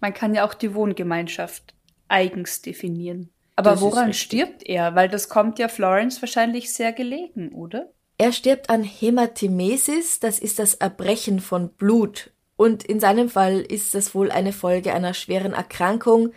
Man 0.00 0.14
kann 0.14 0.34
ja 0.34 0.46
auch 0.46 0.54
die 0.54 0.74
Wohngemeinschaft 0.74 1.74
eigens 2.08 2.62
definieren. 2.62 3.30
Aber 3.56 3.72
Das 3.72 3.80
woran 3.80 4.12
stirbt 4.12 4.62
er? 4.64 4.94
Weil 4.94 5.08
das 5.08 5.28
kommt 5.28 5.58
ja 5.58 5.68
Florence 5.68 6.22
wahrscheinlich 6.22 6.72
sehr 6.72 6.92
gelegen, 6.92 7.52
oder? 7.52 7.90
Er 8.16 8.32
stirbt 8.32 8.70
an 8.70 8.84
Hämatimesis, 8.84 10.20
das 10.20 10.38
ist 10.38 10.58
das 10.58 10.74
Erbrechen 10.74 11.40
von 11.40 11.70
Blut. 11.70 12.32
Und 12.56 12.84
in 12.84 13.00
seinem 13.00 13.28
Fall 13.28 13.60
ist 13.60 13.94
das 13.94 14.14
wohl 14.14 14.30
eine 14.30 14.52
Folge 14.52 14.92
einer 14.92 15.14
schweren 15.14 15.52
Erkrankung, 15.52 16.32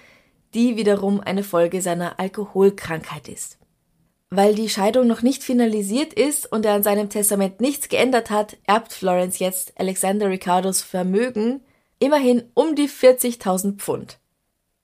die 0.53 0.77
wiederum 0.77 1.19
eine 1.19 1.43
Folge 1.43 1.81
seiner 1.81 2.19
Alkoholkrankheit 2.19 3.27
ist. 3.27 3.57
Weil 4.33 4.55
die 4.55 4.69
Scheidung 4.69 5.07
noch 5.07 5.23
nicht 5.23 5.43
finalisiert 5.43 6.13
ist 6.13 6.49
und 6.49 6.65
er 6.65 6.73
an 6.73 6.83
seinem 6.83 7.09
Testament 7.09 7.59
nichts 7.59 7.89
geändert 7.89 8.29
hat, 8.29 8.55
erbt 8.65 8.93
Florence 8.93 9.39
jetzt 9.39 9.77
Alexander 9.77 10.29
Ricardos 10.29 10.81
Vermögen, 10.81 11.65
immerhin 11.99 12.49
um 12.53 12.75
die 12.75 12.87
40.000 12.87 13.75
Pfund. 13.75 14.19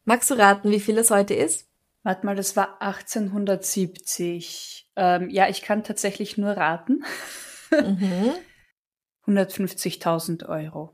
Magst 0.04 0.30
du 0.30 0.34
raten, 0.34 0.70
wie 0.70 0.82
viel 0.82 0.98
es 0.98 1.12
heute 1.12 1.34
ist? 1.34 1.66
Warte 2.04 2.26
mal, 2.26 2.36
das 2.36 2.58
war 2.58 2.82
1870. 2.82 4.90
Ähm, 4.98 5.30
ja, 5.30 5.48
ich 5.48 5.62
kann 5.62 5.86
tatsächlich 5.86 6.38
nur 6.38 6.52
raten. 6.52 7.06
Mhm. 7.72 8.34
150.000 9.28 10.50
Euro. 10.50 10.94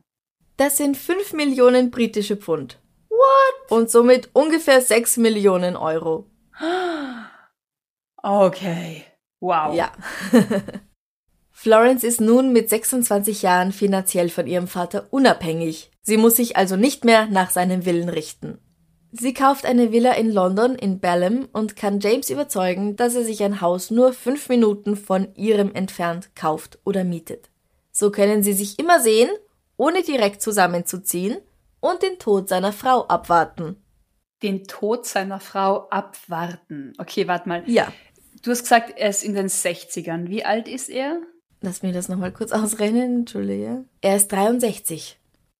Das 0.57 0.77
sind 0.77 0.95
5 0.95 1.33
Millionen 1.33 1.89
britische 1.89 2.37
Pfund. 2.37 2.79
What? 3.09 3.71
Und 3.71 3.89
somit 3.89 4.29
ungefähr 4.33 4.79
6 4.79 5.17
Millionen 5.17 5.75
Euro. 5.75 6.29
Okay. 8.23 9.03
Wow. 9.39 9.75
Ja. 9.75 9.91
Florence 11.51 12.03
ist 12.03 12.19
nun 12.19 12.51
mit 12.51 12.69
26 12.69 13.41
Jahren 13.41 13.71
finanziell 13.71 14.29
von 14.29 14.47
ihrem 14.47 14.67
Vater 14.67 15.07
unabhängig. 15.11 15.91
Sie 16.01 16.17
muss 16.17 16.37
sich 16.37 16.57
also 16.57 16.75
nicht 16.75 17.05
mehr 17.05 17.27
nach 17.27 17.51
seinem 17.51 17.85
Willen 17.85 18.09
richten. 18.09 18.57
Sie 19.11 19.33
kauft 19.33 19.65
eine 19.65 19.91
Villa 19.91 20.13
in 20.13 20.31
London 20.31 20.75
in 20.75 20.99
Balham 20.99 21.47
und 21.53 21.75
kann 21.75 21.99
James 21.99 22.29
überzeugen, 22.29 22.95
dass 22.95 23.13
er 23.13 23.23
sich 23.23 23.43
ein 23.43 23.61
Haus 23.61 23.91
nur 23.91 24.11
fünf 24.11 24.49
Minuten 24.49 24.95
von 24.95 25.35
ihrem 25.35 25.75
entfernt 25.75 26.35
kauft 26.35 26.79
oder 26.83 27.03
mietet. 27.03 27.51
So 27.91 28.09
können 28.09 28.41
sie 28.41 28.53
sich 28.53 28.79
immer 28.79 28.99
sehen, 28.99 29.29
ohne 29.77 30.01
direkt 30.01 30.41
zusammenzuziehen 30.41 31.37
und 31.79 32.01
den 32.01 32.17
Tod 32.17 32.49
seiner 32.49 32.73
Frau 32.73 33.05
abwarten. 33.05 33.77
Den 34.41 34.63
Tod 34.63 35.05
seiner 35.05 35.39
Frau 35.39 35.87
abwarten. 35.89 36.93
Okay, 36.97 37.27
warte 37.27 37.47
mal. 37.47 37.63
Ja. 37.67 37.93
Du 38.43 38.51
hast 38.51 38.63
gesagt, 38.63 38.93
er 38.97 39.09
ist 39.09 39.23
in 39.23 39.33
den 39.33 39.47
60ern. 39.47 40.27
Wie 40.27 40.43
alt 40.43 40.67
ist 40.67 40.89
er? 40.89 41.21
Lass 41.61 41.81
mir 41.81 41.93
das 41.93 42.09
nochmal 42.09 42.33
kurz 42.33 42.51
ausrennen, 42.51 43.19
entschuldige. 43.19 43.85
Er 44.01 44.15
ist 44.17 44.27
63. 44.31 45.17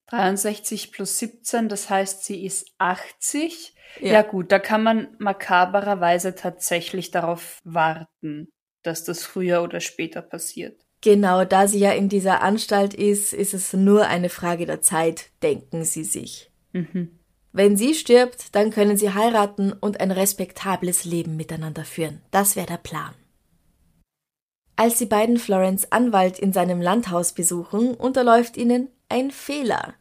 63 0.08 0.92
plus 0.92 1.18
17, 1.18 1.68
das 1.70 1.88
heißt, 1.88 2.24
sie 2.24 2.44
ist 2.44 2.68
80. 2.78 3.74
Ja. 4.00 4.12
Ja. 4.12 4.22
gut, 4.22 4.52
da 4.52 4.58
kann 4.58 4.82
man 4.82 5.16
makabererweise 5.18 6.34
tatsächlich 6.34 7.10
darauf 7.10 7.60
warten, 7.64 8.48
dass 8.82 9.02
das 9.04 9.24
früher 9.24 9.62
oder 9.62 9.80
später 9.80 10.20
passiert. 10.20 10.78
Genau, 11.00 11.44
da 11.44 11.68
sie 11.68 11.78
ja 11.78 11.92
in 11.92 12.08
dieser 12.08 12.42
Anstalt 12.42 12.92
ist, 12.92 13.32
ist 13.32 13.54
es 13.54 13.72
nur 13.72 14.06
eine 14.08 14.28
Frage 14.28 14.66
der 14.66 14.82
Zeit, 14.82 15.30
denken 15.42 15.84
sie 15.84 16.04
sich. 16.04 16.50
Mhm. 16.72 17.18
Wenn 17.56 17.76
sie 17.76 17.94
stirbt, 17.94 18.56
dann 18.56 18.72
können 18.72 18.96
sie 18.96 19.14
heiraten 19.14 19.72
und 19.72 20.00
ein 20.00 20.10
respektables 20.10 21.04
Leben 21.04 21.36
miteinander 21.36 21.84
führen. 21.84 22.20
Das 22.32 22.56
wäre 22.56 22.66
der 22.66 22.78
Plan. 22.78 23.14
Als 24.74 24.98
die 24.98 25.06
beiden 25.06 25.38
Florence 25.38 25.92
Anwalt 25.92 26.40
in 26.40 26.52
seinem 26.52 26.82
Landhaus 26.82 27.32
besuchen, 27.32 27.94
unterläuft 27.94 28.56
ihnen 28.56 28.88
ein 29.08 29.30
Fehler. 29.30 29.94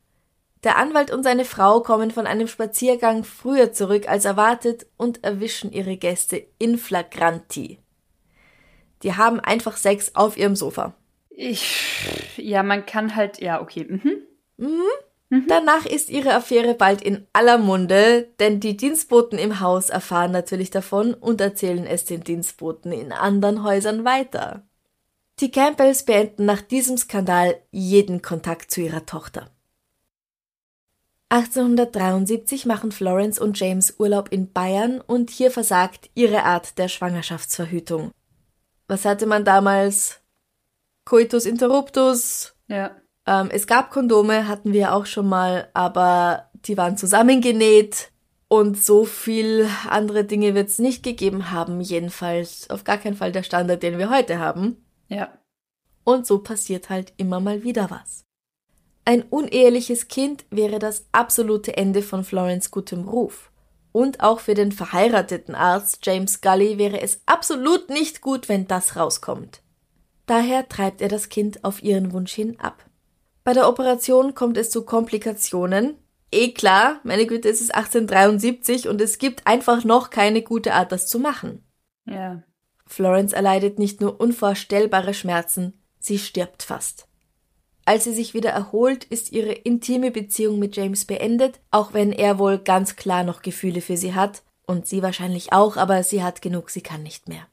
Der 0.63 0.77
Anwalt 0.77 1.12
und 1.12 1.22
seine 1.22 1.45
Frau 1.45 1.81
kommen 1.81 2.10
von 2.10 2.25
einem 2.25 2.48
Spaziergang 2.48 3.24
früher 3.24 3.72
zurück 3.72 4.10
als 4.10 4.25
erwartet 4.25 4.88
und 4.98 5.24
erwischen 5.24 5.72
ihre 5.72 5.95
Gäste 5.95 6.48
in 6.57 6.79
flagranti. 6.79 7.77
Die 9.03 9.13
haben 9.13 9.39
einfach 9.39 9.77
Sex 9.77 10.15
auf 10.15 10.38
ihrem 10.38 10.55
Sofa. 10.55 10.95
Ich, 11.29 12.33
ja, 12.38 12.63
man 12.63 12.88
kann 12.88 13.15
halt, 13.15 13.39
ja, 13.39 13.62
okay. 13.62 13.86
Mhm. 13.88 14.24
Danach 15.48 15.86
ist 15.86 16.10
ihre 16.10 16.34
Affäre 16.36 16.75
bald 16.75 17.01
in 17.01 17.25
aller 17.34 17.58
Munde, 17.58 18.30
denn 18.39 18.60
die 18.60 18.77
Dienstboten 18.77 19.39
im 19.39 19.60
Haus 19.60 19.89
erfahren 19.89 20.32
natürlich 20.32 20.70
davon 20.70 21.13
und 21.15 21.42
erzählen 21.42 21.88
es 21.88 22.06
den 22.06 22.24
Dienstboten 22.24 22.92
in 22.92 23.12
anderen 23.12 23.63
Häusern 23.63 24.06
weiter. 24.06 24.63
Die 25.39 25.50
Campbells 25.50 26.06
beenden 26.06 26.46
nach 26.46 26.62
diesem 26.62 26.98
Skandal 26.98 27.56
jeden 27.72 28.22
Kontakt 28.22 28.70
zu 28.70 28.82
ihrer 28.82 29.06
Tochter. 29.08 29.50
1873 31.30 32.68
machen 32.68 32.92
Florence 32.92 33.39
und 33.39 33.60
James 33.60 33.96
Urlaub 33.98 34.32
in 34.32 34.53
Bayern 34.53 35.01
und 35.01 35.32
hier 35.32 35.50
versagt 35.50 36.12
ihre 36.13 36.44
Art 36.44 36.77
der 36.77 36.88
Schwangerschaftsverhütung. 36.89 38.12
Was 38.88 39.06
hatte 39.06 39.25
man 39.25 39.44
damals? 39.44 40.22
Coitus 41.06 41.48
interruptus, 41.48 42.56
Ja. 42.68 42.96
Ähm, 43.25 43.50
es 43.51 43.68
gab 43.68 43.92
Kondome, 43.92 44.48
hatten 44.48 44.74
wir 44.74 44.94
auch 44.94 45.06
schon 45.06 45.27
mal, 45.27 45.70
aber 45.74 46.50
die 46.65 46.77
waren 46.77 46.98
zusammengenäht 46.98 48.12
und 48.48 48.82
so 48.82 49.06
viel 49.06 49.68
andere 49.89 50.25
Dinge 50.25 50.53
wird 50.56 50.70
es 50.70 50.80
nicht 50.80 51.03
gegeben 51.03 51.51
haben, 51.51 51.82
jedenfalls 51.82 52.70
auf 52.70 52.84
gar 52.84 52.98
keinen 52.98 53.15
Fall 53.15 53.32
der 53.32 53.44
Standard, 53.44 53.82
den 53.82 53.98
wir 53.98 54.10
heute 54.10 54.39
haben. 54.39 54.86
Ja. 55.08 55.30
Und 56.03 56.27
so 56.27 56.39
passiert 56.39 56.89
halt 56.89 57.13
immer 57.18 57.39
mal 57.39 57.63
wieder 57.63 57.89
was. 57.89 58.25
Ein 59.06 59.24
uneheliches 59.24 60.08
Kind 60.08 60.46
wäre 60.50 60.80
das 60.80 61.06
absolute 61.12 61.75
Ende 61.75 62.01
von 62.01 62.24
Florence 62.24 62.72
gutem 62.72 63.08
Ruf. 63.08 63.51
Und 63.92 64.22
auch 64.22 64.39
für 64.39 64.53
den 64.53 64.72
verheirateten 64.72 65.56
Arzt 65.56 66.06
James 66.06 66.42
Gully 66.42 66.77
wäre 66.77 67.01
es 67.01 67.22
absolut 67.25 67.89
nicht 67.89 68.22
gut, 68.22 68.50
wenn 68.50 68.68
das 68.68 68.96
rauskommt. 68.96 69.62
Daher 70.25 70.68
treibt 70.70 71.01
er 71.01 71.10
das 71.10 71.30
Kind 71.30 71.63
auf 71.63 71.84
ihren 71.84 72.12
Wunsch 72.12 72.34
hin 72.34 72.60
ab. 72.60 72.86
Bei 73.43 73.53
der 73.53 73.67
Operation 73.67 74.35
kommt 74.35 74.57
es 74.57 74.69
zu 74.69 74.83
Komplikationen. 74.85 75.97
Eh 76.31 76.51
klar, 76.51 77.00
meine 77.03 77.27
Güte, 77.27 77.50
es 77.50 77.62
ist 77.62 77.75
1873 77.75 78.88
und 78.88 79.01
es 79.01 79.17
gibt 79.17 79.45
einfach 79.45 79.83
noch 79.83 80.09
keine 80.09 80.41
gute 80.41 80.73
Art, 80.73 80.91
das 80.91 81.07
zu 81.07 81.19
machen. 81.19 81.63
Ja. 82.05 82.43
Florence 82.88 83.33
erleidet 83.33 83.79
nicht 83.79 84.01
nur 84.01 84.19
unvorstellbare 84.19 85.13
Schmerzen, 85.13 85.73
sie 86.00 86.19
stirbt 86.19 86.63
fast. 86.63 87.07
Als 87.85 88.05
sie 88.05 88.13
sich 88.13 88.33
wieder 88.33 88.51
erholt, 88.51 89.03
ist 89.03 89.31
ihre 89.31 89.51
intime 89.51 90.12
Beziehung 90.12 90.57
mit 90.57 90.75
James 90.75 91.05
beendet, 91.05 91.59
auch 91.69 91.93
wenn 91.93 92.12
er 92.13 92.39
wohl 92.39 92.57
ganz 92.57 92.95
klar 92.95 93.23
noch 93.23 93.41
Gefühle 93.41 93.81
für 93.81 93.97
sie 93.97 94.13
hat, 94.13 94.43
und 94.65 94.88
sie 94.88 95.03
wahrscheinlich 95.03 95.51
auch, 95.51 95.75
aber 95.75 96.03
sie 96.03 96.23
hat 96.23 96.41
genug, 96.41 96.69
sie 96.69 96.81
kann 96.81 97.03
nicht 97.03 97.27
mehr. 97.27 97.45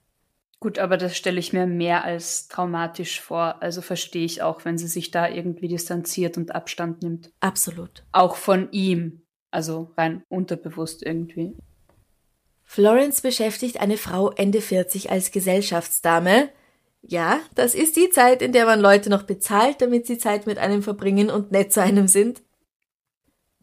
Gut, 0.61 0.79
aber 0.79 0.99
das 0.99 1.17
stelle 1.17 1.41
ich 1.41 1.55
mir 1.55 1.67
mehr 1.67 2.05
als 2.05 2.49
traumatisch 2.49 3.23
vor. 3.23 3.63
Also 3.63 3.81
verstehe 3.81 4.27
ich 4.27 4.43
auch, 4.43 4.67
wenn 4.67 4.77
sie 4.77 4.89
sich 4.89 5.11
da 5.11 5.27
irgendwie 5.27 5.69
distanziert 5.69 6.37
und 6.37 6.55
Abstand 6.55 7.03
nimmt. 7.03 7.33
Absolut. 7.41 8.05
Auch 8.13 8.37
von 8.37 8.71
ihm. 8.71 9.23
Also 9.51 9.93
rein 9.97 10.23
unterbewusst 10.29 11.03
irgendwie. 11.03 11.57
Florence 12.63 13.23
beschäftigt 13.23 13.81
eine 13.81 13.97
Frau 13.97 14.31
Ende 14.31 14.61
40 14.61 15.11
als 15.11 15.33
Gesellschaftsdame. 15.33 16.51
Ja, 17.03 17.41
das 17.55 17.75
ist 17.75 17.97
die 17.97 18.11
Zeit, 18.11 18.43
in 18.43 18.53
der 18.53 18.67
man 18.67 18.81
Leute 18.81 19.09
noch 19.09 19.23
bezahlt, 19.23 19.81
damit 19.81 20.07
sie 20.07 20.19
Zeit 20.19 20.47
mit 20.47 20.59
einem 20.59 20.83
verbringen 20.83 21.31
und 21.31 21.51
nett 21.51 21.73
zu 21.73 21.83
einem 21.83 22.07
sind. 22.07 22.43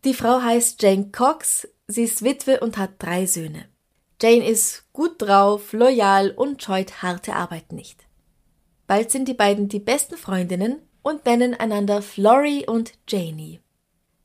Die 0.04 0.16
Frau 0.16 0.42
heißt 0.42 0.82
Jane 0.82 1.12
Cox, 1.12 1.68
sie 1.88 2.04
ist 2.04 2.24
Witwe 2.24 2.60
und 2.60 2.78
hat 2.78 2.92
drei 2.98 3.28
Söhne. 3.28 3.66
Jane 4.22 4.48
ist 4.48 4.92
gut 4.94 5.22
drauf, 5.22 5.74
loyal 5.74 6.32
und 6.32 6.62
scheut 6.64 7.04
harte 7.04 7.36
Arbeit 7.36 7.72
nicht. 7.72 8.08
Bald 8.88 9.12
sind 9.12 9.28
die 9.28 9.34
beiden 9.34 9.70
die 9.70 9.80
besten 9.80 10.18
Freundinnen 10.18 10.82
und 11.04 11.26
nennen 11.26 11.54
einander 11.54 12.02
Florrie 12.02 12.66
und 12.68 12.94
Janie. 13.08 13.60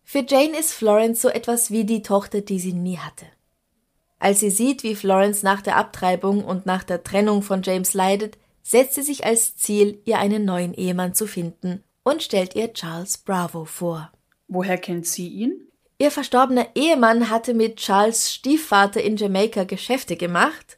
Für 0.03 0.25
Jane 0.27 0.59
ist 0.59 0.73
Florence 0.73 1.21
so 1.21 1.29
etwas 1.29 1.71
wie 1.71 1.85
die 1.85 2.03
Tochter, 2.03 2.41
die 2.41 2.59
sie 2.59 2.73
nie 2.73 2.99
hatte. 2.99 3.27
Als 4.19 4.41
sie 4.41 4.51
sieht, 4.51 4.83
wie 4.83 4.95
Florence 4.95 5.43
nach 5.43 5.63
der 5.63 5.77
Abtreibung 5.77 6.45
und 6.45 6.65
nach 6.65 6.85
der 6.85 7.03
Trennung 7.03 7.43
von 7.43 7.63
James 7.63 7.93
leidet, 7.93 8.39
setzt 8.63 8.95
sie 8.95 9.03
sich 9.03 9.25
als 9.25 9.57
Ziel, 9.57 10.01
ihr 10.05 10.19
einen 10.19 10.45
neuen 10.45 10.75
Ehemann 10.75 11.15
zu 11.15 11.27
finden 11.27 11.83
und 12.05 12.23
stellt 12.23 12.55
ihr 12.55 12.73
Charles 12.73 13.19
Bravo 13.19 13.65
vor. 13.65 14.13
Woher 14.49 14.79
kennt 14.79 15.07
sie 15.07 15.29
ihn? 15.29 15.72
Ihr 16.03 16.11
verstorbener 16.11 16.67
Ehemann 16.75 17.31
hatte 17.31 17.55
mit 17.55 17.77
Charles 17.77 18.35
Stiefvater 18.35 19.01
in 19.01 19.17
Jamaika 19.17 19.63
Geschäfte 19.63 20.17
gemacht. 20.17 20.77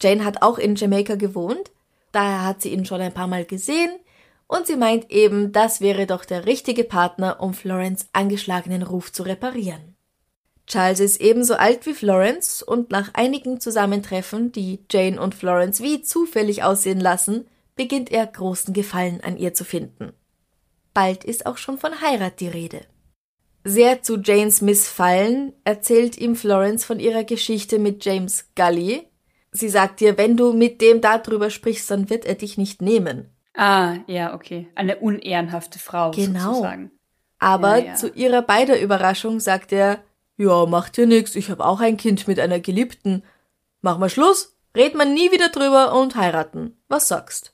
Jane 0.00 0.24
hat 0.24 0.42
auch 0.42 0.58
in 0.58 0.76
Jamaika 0.76 1.16
gewohnt, 1.16 1.72
daher 2.12 2.44
hat 2.44 2.62
sie 2.62 2.68
ihn 2.68 2.86
schon 2.86 3.00
ein 3.00 3.12
paar 3.12 3.26
Mal 3.26 3.44
gesehen 3.44 3.90
und 4.46 4.68
sie 4.68 4.76
meint 4.76 5.10
eben, 5.10 5.50
das 5.50 5.80
wäre 5.80 6.06
doch 6.06 6.24
der 6.24 6.46
richtige 6.46 6.84
Partner, 6.84 7.40
um 7.40 7.52
Florence 7.52 8.06
angeschlagenen 8.12 8.84
Ruf 8.84 9.10
zu 9.10 9.24
reparieren. 9.24 9.96
Charles 10.68 11.00
ist 11.00 11.20
ebenso 11.20 11.54
alt 11.54 11.84
wie 11.84 11.94
Florence 11.94 12.62
und 12.62 12.92
nach 12.92 13.12
einigen 13.14 13.58
Zusammentreffen, 13.58 14.52
die 14.52 14.84
Jane 14.88 15.20
und 15.20 15.34
Florence 15.34 15.82
wie 15.82 16.02
zufällig 16.02 16.62
aussehen 16.62 17.00
lassen, 17.00 17.48
beginnt 17.74 18.12
er 18.12 18.24
großen 18.24 18.72
Gefallen 18.72 19.20
an 19.20 19.36
ihr 19.36 19.52
zu 19.52 19.64
finden. 19.64 20.12
Bald 20.94 21.24
ist 21.24 21.44
auch 21.46 21.56
schon 21.56 21.76
von 21.76 22.00
Heirat 22.00 22.38
die 22.38 22.46
Rede. 22.46 22.82
Sehr 23.64 24.02
zu 24.02 24.18
Janes 24.18 24.62
Missfallen 24.62 25.52
erzählt 25.64 26.16
ihm 26.18 26.34
Florence 26.34 26.84
von 26.84 26.98
ihrer 26.98 27.24
Geschichte 27.24 27.78
mit 27.78 28.04
James 28.04 28.46
Gully. 28.56 29.06
Sie 29.52 29.68
sagt 29.68 30.00
ihr, 30.00 30.16
wenn 30.16 30.36
du 30.36 30.52
mit 30.52 30.80
dem 30.80 31.00
darüber 31.00 31.50
sprichst, 31.50 31.90
dann 31.90 32.08
wird 32.08 32.24
er 32.24 32.36
dich 32.36 32.56
nicht 32.56 32.80
nehmen. 32.80 33.28
Ah, 33.54 33.96
ja, 34.06 34.34
okay. 34.34 34.68
Eine 34.76 34.96
unehrenhafte 34.98 35.78
Frau 35.78 36.12
Genau. 36.12 36.54
sozusagen. 36.54 36.90
Aber 37.38 37.78
Ja, 37.78 37.84
ja. 37.86 37.94
zu 37.94 38.08
ihrer 38.12 38.42
beider 38.42 38.80
Überraschung 38.80 39.40
sagt 39.40 39.72
er, 39.72 39.98
ja, 40.36 40.64
macht 40.66 40.96
dir 40.96 41.06
nix, 41.06 41.34
ich 41.34 41.50
hab 41.50 41.60
auch 41.60 41.80
ein 41.80 41.96
Kind 41.96 42.26
mit 42.28 42.38
einer 42.40 42.60
Geliebten. 42.60 43.24
Mach 43.82 43.98
mal 43.98 44.08
Schluss, 44.08 44.56
red 44.74 44.94
man 44.94 45.12
nie 45.12 45.32
wieder 45.32 45.48
drüber 45.50 45.94
und 46.00 46.14
heiraten. 46.16 46.78
Was 46.88 47.08
sagst? 47.08 47.52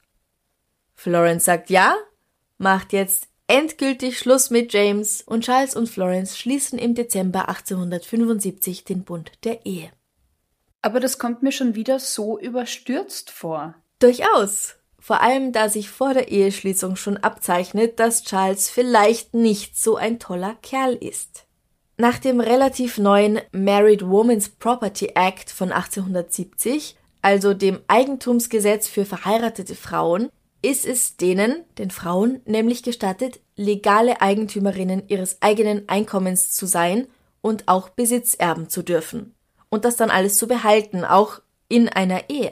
Florence 0.94 1.44
sagt 1.44 1.70
ja, 1.70 1.94
macht 2.58 2.92
jetzt 2.92 3.28
endgültig 3.46 4.18
Schluss 4.18 4.50
mit 4.50 4.72
James 4.72 5.22
und 5.22 5.44
Charles 5.44 5.76
und 5.76 5.88
Florence 5.88 6.36
schließen 6.36 6.78
im 6.78 6.94
Dezember 6.94 7.48
1875 7.48 8.84
den 8.84 9.04
Bund 9.04 9.32
der 9.44 9.64
Ehe. 9.64 9.90
Aber 10.82 11.00
das 11.00 11.18
kommt 11.18 11.42
mir 11.42 11.52
schon 11.52 11.74
wieder 11.74 11.98
so 11.98 12.38
überstürzt 12.38 13.30
vor. 13.30 13.74
Durchaus. 13.98 14.76
Vor 14.98 15.20
allem, 15.20 15.52
da 15.52 15.68
sich 15.68 15.88
vor 15.88 16.14
der 16.14 16.28
Eheschließung 16.28 16.96
schon 16.96 17.16
abzeichnet, 17.16 18.00
dass 18.00 18.24
Charles 18.24 18.68
vielleicht 18.68 19.34
nicht 19.34 19.78
so 19.78 19.96
ein 19.96 20.18
toller 20.18 20.56
Kerl 20.62 20.94
ist. 20.94 21.46
Nach 21.96 22.18
dem 22.18 22.40
relativ 22.40 22.98
neuen 22.98 23.40
Married 23.52 24.06
Women's 24.06 24.48
Property 24.48 25.12
Act 25.14 25.50
von 25.50 25.70
1870, 25.70 26.96
also 27.22 27.54
dem 27.54 27.80
Eigentumsgesetz 27.88 28.88
für 28.88 29.04
verheiratete 29.04 29.74
Frauen, 29.74 30.28
ist 30.66 30.84
es 30.84 31.16
denen, 31.16 31.64
den 31.78 31.92
Frauen, 31.92 32.40
nämlich 32.44 32.82
gestattet, 32.82 33.38
legale 33.54 34.20
Eigentümerinnen 34.20 35.04
ihres 35.06 35.40
eigenen 35.40 35.88
Einkommens 35.88 36.50
zu 36.50 36.66
sein 36.66 37.06
und 37.40 37.68
auch 37.68 37.88
Besitz 37.88 38.34
erben 38.34 38.68
zu 38.68 38.82
dürfen. 38.82 39.36
Und 39.68 39.84
das 39.84 39.94
dann 39.94 40.10
alles 40.10 40.38
zu 40.38 40.48
behalten, 40.48 41.04
auch 41.04 41.40
in 41.68 41.88
einer 41.88 42.28
Ehe. 42.30 42.50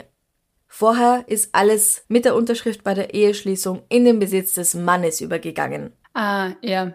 Vorher 0.69 1.25
ist 1.27 1.57
alles 1.57 2.05
mit 2.07 2.25
der 2.25 2.37
Unterschrift 2.37 2.85
bei 2.85 2.95
der 2.95 3.15
Eheschließung 3.15 3.83
in 3.89 4.05
den 4.05 4.21
Besitz 4.21 4.55
des 4.55 4.75
Mannes 4.75 5.21
übergegangen. 5.21 5.93
Ah, 6.15 6.53
ja. 6.63 6.93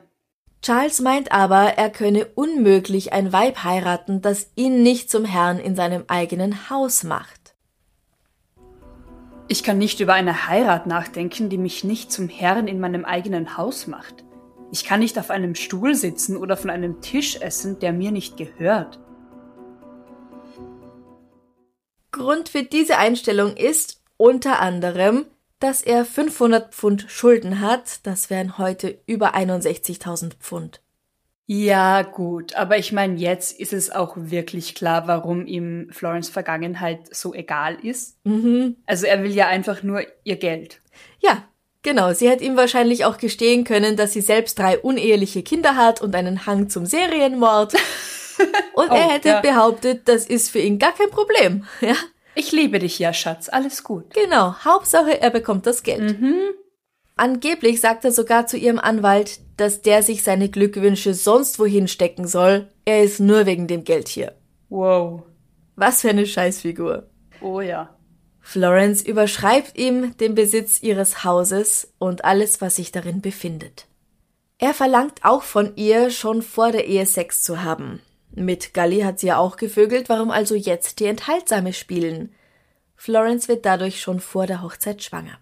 Charles 0.61 1.01
meint 1.01 1.33
aber, 1.33 1.73
er 1.77 1.89
könne 1.89 2.27
unmöglich 2.35 3.11
ein 3.11 3.33
Weib 3.33 3.65
heiraten, 3.65 4.21
das 4.21 4.51
ihn 4.55 4.83
nicht 4.83 5.11
zum 5.11 5.25
Herrn 5.25 5.59
in 5.59 5.75
seinem 5.75 6.05
eigenen 6.07 6.69
Haus 6.69 7.03
macht. 7.03 7.38
Ich 9.51 9.63
kann 9.63 9.79
nicht 9.79 9.99
über 9.99 10.13
eine 10.13 10.47
Heirat 10.47 10.85
nachdenken, 10.85 11.49
die 11.49 11.57
mich 11.57 11.83
nicht 11.83 12.11
zum 12.11 12.29
Herrn 12.29 12.67
in 12.67 12.79
meinem 12.79 13.03
eigenen 13.03 13.57
Haus 13.57 13.87
macht. 13.87 14.23
Ich 14.71 14.85
kann 14.85 14.99
nicht 14.99 15.17
auf 15.17 15.31
einem 15.31 15.55
Stuhl 15.55 15.95
sitzen 15.95 16.37
oder 16.37 16.55
von 16.55 16.69
einem 16.69 17.01
Tisch 17.01 17.35
essen, 17.41 17.79
der 17.79 17.91
mir 17.91 18.11
nicht 18.11 18.37
gehört. 18.37 18.99
Grund 22.11 22.49
für 22.49 22.61
diese 22.61 22.99
Einstellung 22.99 23.57
ist 23.57 24.03
unter 24.17 24.59
anderem, 24.59 25.25
dass 25.59 25.81
er 25.81 26.05
500 26.05 26.71
Pfund 26.75 27.05
Schulden 27.07 27.59
hat. 27.59 28.05
Das 28.05 28.29
wären 28.29 28.59
heute 28.59 28.99
über 29.07 29.33
61.000 29.33 30.35
Pfund. 30.35 30.79
Ja, 31.51 32.03
gut, 32.03 32.53
aber 32.53 32.77
ich 32.77 32.91
meine, 32.91 33.15
jetzt 33.15 33.59
ist 33.59 33.73
es 33.73 33.89
auch 33.89 34.13
wirklich 34.15 34.75
klar, 34.75 35.07
warum 35.07 35.47
ihm 35.47 35.87
Florence 35.89 36.29
Vergangenheit 36.29 36.99
so 37.09 37.33
egal 37.33 37.75
ist. 37.81 38.17
Mhm. 38.23 38.75
Also 38.85 39.07
er 39.07 39.23
will 39.23 39.31
ja 39.33 39.47
einfach 39.47 39.81
nur 39.81 40.03
ihr 40.23 40.35
Geld. 40.35 40.79
Ja, 41.21 41.43
genau. 41.81 42.13
Sie 42.13 42.29
hätte 42.29 42.43
ihm 42.43 42.55
wahrscheinlich 42.55 43.03
auch 43.03 43.17
gestehen 43.17 43.63
können, 43.63 43.95
dass 43.95 44.13
sie 44.13 44.21
selbst 44.21 44.59
drei 44.59 44.77
uneheliche 44.77 45.41
Kinder 45.41 45.75
hat 45.75 46.01
und 46.01 46.13
einen 46.13 46.45
Hang 46.45 46.69
zum 46.69 46.85
Serienmord. 46.85 47.73
Und 48.75 48.91
Oh, 48.91 48.93
er 48.95 49.09
hätte 49.09 49.27
ja. 49.29 49.41
behauptet, 49.41 50.07
das 50.07 50.25
ist 50.27 50.49
für 50.51 50.59
ihn 50.59 50.77
gar 50.79 50.93
kein 50.93 51.09
Problem. 51.09 51.65
Ja, 51.81 51.95
Ich 52.35 52.51
liebe 52.53 52.77
dich 52.79 52.97
ja, 52.99 53.11
Schatz, 53.11 53.49
alles 53.49 53.83
gut. 53.83 54.13
genau. 54.13 54.55
Hauptsache, 54.63 55.19
er 55.19 55.29
bekommt 55.31 55.65
das 55.65 55.81
Geld. 55.83 56.21
Mhm. 56.21 56.35
Angeblich 57.19 57.81
sagt 57.81 58.05
er 58.05 58.13
sogar 58.13 58.47
zu 58.47 58.55
ihrem 58.55 58.79
Anwalt, 58.79 59.41
dass 59.57 59.81
der 59.81 60.03
sich 60.03 60.23
seine 60.23 60.47
Glückwünsche 60.47 61.13
sonst 61.13 61.59
wohin 61.59 61.89
stecken 61.89 62.25
soll. 62.25 62.69
Er 62.85 63.03
ist 63.03 63.19
nur 63.19 63.45
wegen 63.45 63.67
dem 63.67 63.83
Geld 63.83 64.07
hier. 64.07 64.35
Wow. 64.69 65.23
Was 65.75 65.99
für 65.99 66.11
eine 66.11 66.25
Scheißfigur. 66.25 67.09
Oh 67.41 67.59
ja. 67.59 67.93
Florence 68.39 69.01
überschreibt 69.01 69.77
ihm 69.77 70.15
den 70.15 70.33
Besitz 70.33 70.81
ihres 70.81 71.25
Hauses 71.25 71.93
und 71.99 72.23
alles, 72.23 72.61
was 72.61 72.77
sich 72.77 72.93
darin 72.93 73.19
befindet. 73.19 73.87
Er 74.57 74.73
verlangt 74.73 75.19
auch 75.23 75.43
von 75.43 75.75
ihr, 75.75 76.11
schon 76.11 76.41
vor 76.41 76.71
der 76.71 76.87
Ehe 76.87 77.05
Sex 77.05 77.43
zu 77.43 77.61
haben. 77.61 77.99
Mit 78.31 78.73
Gully 78.73 79.01
hat 79.01 79.19
sie 79.19 79.27
ja 79.27 79.39
auch 79.39 79.57
gevögelt, 79.57 80.07
warum 80.07 80.31
also 80.31 80.55
jetzt 80.55 81.01
die 81.01 81.05
Enthaltsame 81.05 81.73
spielen? 81.73 82.33
Florence 82.95 83.49
wird 83.49 83.65
dadurch 83.65 83.99
schon 83.99 84.21
vor 84.21 84.47
der 84.47 84.63
Hochzeit 84.63 85.03
schwanger. 85.03 85.37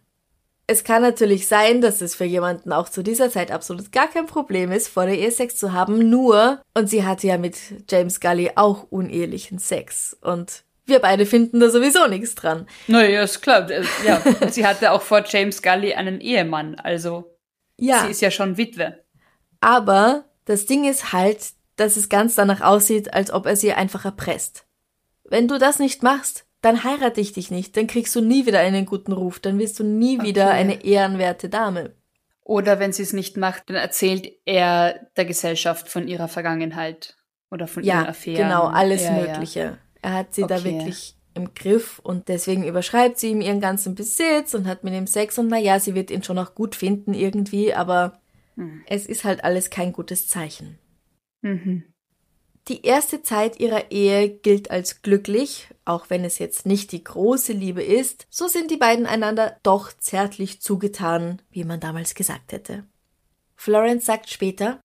Es 0.69 0.83
kann 0.83 1.01
natürlich 1.01 1.47
sein, 1.47 1.79
dass 1.79 2.01
es 2.01 2.13
für 2.13 2.25
jemanden 2.25 2.73
auch 2.73 2.89
zu 2.89 3.01
dieser 3.01 3.29
Zeit 3.31 3.51
absolut 3.51 3.91
gar 3.93 4.07
kein 4.09 4.25
Problem 4.25 4.69
ist, 4.71 4.89
vor 4.89 5.05
der 5.05 5.17
Ehe 5.17 5.31
Sex 5.31 5.55
zu 5.55 5.71
haben, 5.71 6.09
nur, 6.09 6.61
und 6.73 6.89
sie 6.89 7.05
hatte 7.05 7.27
ja 7.27 7.37
mit 7.37 7.57
James 7.89 8.19
Gully 8.19 8.51
auch 8.55 8.83
unehelichen 8.89 9.59
Sex. 9.59 10.17
Und 10.21 10.63
wir 10.85 10.99
beide 10.99 11.25
finden 11.25 11.61
da 11.61 11.69
sowieso 11.69 12.07
nichts 12.07 12.35
dran. 12.35 12.67
Naja, 12.87 13.23
ist 13.23 13.41
klar. 13.41 13.69
Äh, 13.69 13.83
Ja, 14.05 14.21
und 14.41 14.53
sie 14.53 14.65
hatte 14.67 14.91
auch 14.91 15.01
vor 15.01 15.23
James 15.25 15.61
Gully 15.61 15.93
einen 15.93 16.19
Ehemann, 16.19 16.75
also 16.75 17.33
Ja, 17.77 18.03
sie 18.03 18.11
ist 18.11 18.21
ja 18.21 18.29
schon 18.31 18.57
Witwe. 18.57 19.03
aber 19.61 20.25
das 20.45 20.65
Ding 20.65 20.83
ist 20.89 21.11
halt, 21.13 21.39
dass 21.75 21.95
es 21.97 22.09
ganz 22.09 22.35
danach 22.35 22.61
aussieht, 22.61 23.13
als 23.13 23.31
ob 23.31 23.45
er 23.45 23.55
sie 23.55 23.71
einfach 23.73 24.03
erpresst. 24.05 24.65
Wenn 25.25 25.47
du 25.47 25.57
das 25.59 25.79
nicht 25.79 26.03
machst, 26.03 26.45
dann 26.61 26.83
heirate 26.83 27.21
ich 27.21 27.33
dich 27.33 27.51
nicht, 27.51 27.77
dann 27.77 27.87
kriegst 27.87 28.15
du 28.15 28.21
nie 28.21 28.45
wieder 28.45 28.59
einen 28.59 28.85
guten 28.85 29.11
Ruf, 29.11 29.39
dann 29.39 29.59
wirst 29.59 29.79
du 29.79 29.83
nie 29.83 30.21
wieder 30.21 30.47
Okay. 30.47 30.57
eine 30.57 30.83
ehrenwerte 30.85 31.49
Dame. 31.49 31.95
Oder 32.43 32.79
wenn 32.79 32.93
sie 32.93 33.03
es 33.03 33.13
nicht 33.13 33.37
macht, 33.37 33.69
dann 33.69 33.75
erzählt 33.75 34.31
er 34.45 35.07
der 35.17 35.25
Gesellschaft 35.25 35.89
von 35.89 36.07
ihrer 36.07 36.27
Vergangenheit 36.27 37.17
oder 37.51 37.67
von 37.67 37.83
ihren 37.83 37.89
Ja, 37.97 38.07
Affären. 38.07 38.47
genau, 38.47 38.65
alles 38.67 39.03
Ja, 39.03 39.17
ja. 39.17 39.27
Mögliche. 39.27 39.77
Er 40.01 40.13
hat 40.13 40.33
sie 40.33 40.43
da 40.43 40.55
Okay. 40.55 40.63
wirklich 40.65 41.15
im 41.33 41.53
Griff 41.53 41.99
und 41.99 42.29
deswegen 42.29 42.63
überschreibt 42.65 43.19
sie 43.19 43.29
ihm 43.31 43.41
ihren 43.41 43.59
ganzen 43.59 43.95
Besitz 43.95 44.53
und 44.53 44.65
hat 44.65 44.83
mit 44.83 44.93
ihm 44.93 45.05
Sex 45.07 45.37
und 45.37 45.47
naja, 45.49 45.79
sie 45.79 45.93
wird 45.93 46.09
ihn 46.09 46.23
schon 46.23 46.39
auch 46.39 46.55
gut 46.55 46.75
finden 46.75 47.13
irgendwie, 47.13 47.73
aber 47.73 48.19
Hm. 48.55 48.81
es 48.87 49.05
ist 49.05 49.23
halt 49.23 49.43
alles 49.43 49.69
kein 49.69 49.93
gutes 49.93 50.27
Zeichen. 50.27 50.79
Mhm. 51.41 51.83
Die 52.67 52.85
erste 52.85 53.21
Zeit 53.21 53.59
ihrer 53.59 53.91
Ehe 53.91 54.29
gilt 54.29 54.71
als 54.71 55.01
glücklich, 55.01 55.69
auch 55.85 56.09
wenn 56.09 56.25
es 56.25 56.37
jetzt 56.37 56.65
nicht 56.65 56.91
die 56.91 57.03
große 57.03 57.53
Liebe 57.53 57.81
ist, 57.81 58.27
so 58.29 58.47
sind 58.47 58.71
die 58.71 58.77
beiden 58.77 59.05
einander 59.05 59.57
doch 59.63 59.93
zärtlich 59.93 60.61
zugetan, 60.61 61.41
wie 61.49 61.63
man 61.63 61.79
damals 61.79 62.13
gesagt 62.13 62.51
hätte. 62.51 62.85
Florence 63.55 64.05
sagt 64.05 64.29
später, 64.29 64.81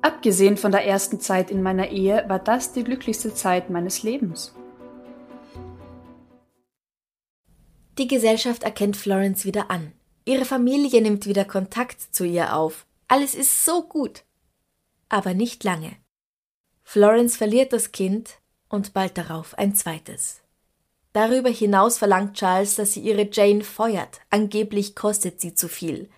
Abgesehen 0.00 0.56
von 0.56 0.72
der 0.72 0.86
ersten 0.86 1.20
Zeit 1.20 1.50
in 1.50 1.62
meiner 1.62 1.88
Ehe 1.88 2.24
war 2.28 2.38
das 2.38 2.72
die 2.72 2.84
glücklichste 2.84 3.34
Zeit 3.34 3.70
meines 3.70 4.02
Lebens. 4.02 4.54
die 7.98 8.08
Gesellschaft 8.08 8.62
erkennt 8.62 8.96
Florence 8.96 9.44
wieder 9.44 9.70
an. 9.70 9.92
Ihre 10.24 10.44
Familie 10.44 11.00
nimmt 11.00 11.26
wieder 11.26 11.44
Kontakt 11.44 12.14
zu 12.14 12.24
ihr 12.24 12.54
auf. 12.54 12.86
Alles 13.08 13.34
ist 13.34 13.64
so 13.64 13.82
gut. 13.82 14.25
Aber 15.08 15.34
nicht 15.34 15.64
lange. 15.64 15.96
Florence 16.82 17.36
verliert 17.36 17.72
das 17.72 17.92
Kind 17.92 18.38
und 18.68 18.92
bald 18.92 19.18
darauf 19.18 19.56
ein 19.58 19.74
zweites. 19.74 20.42
Darüber 21.12 21.48
hinaus 21.48 21.98
verlangt 21.98 22.36
Charles, 22.36 22.76
dass 22.76 22.92
sie 22.92 23.00
ihre 23.00 23.28
Jane 23.32 23.64
feuert. 23.64 24.20
Angeblich 24.30 24.94
kostet 24.94 25.40
sie 25.40 25.54
zu 25.54 25.68
viel. 25.68 26.10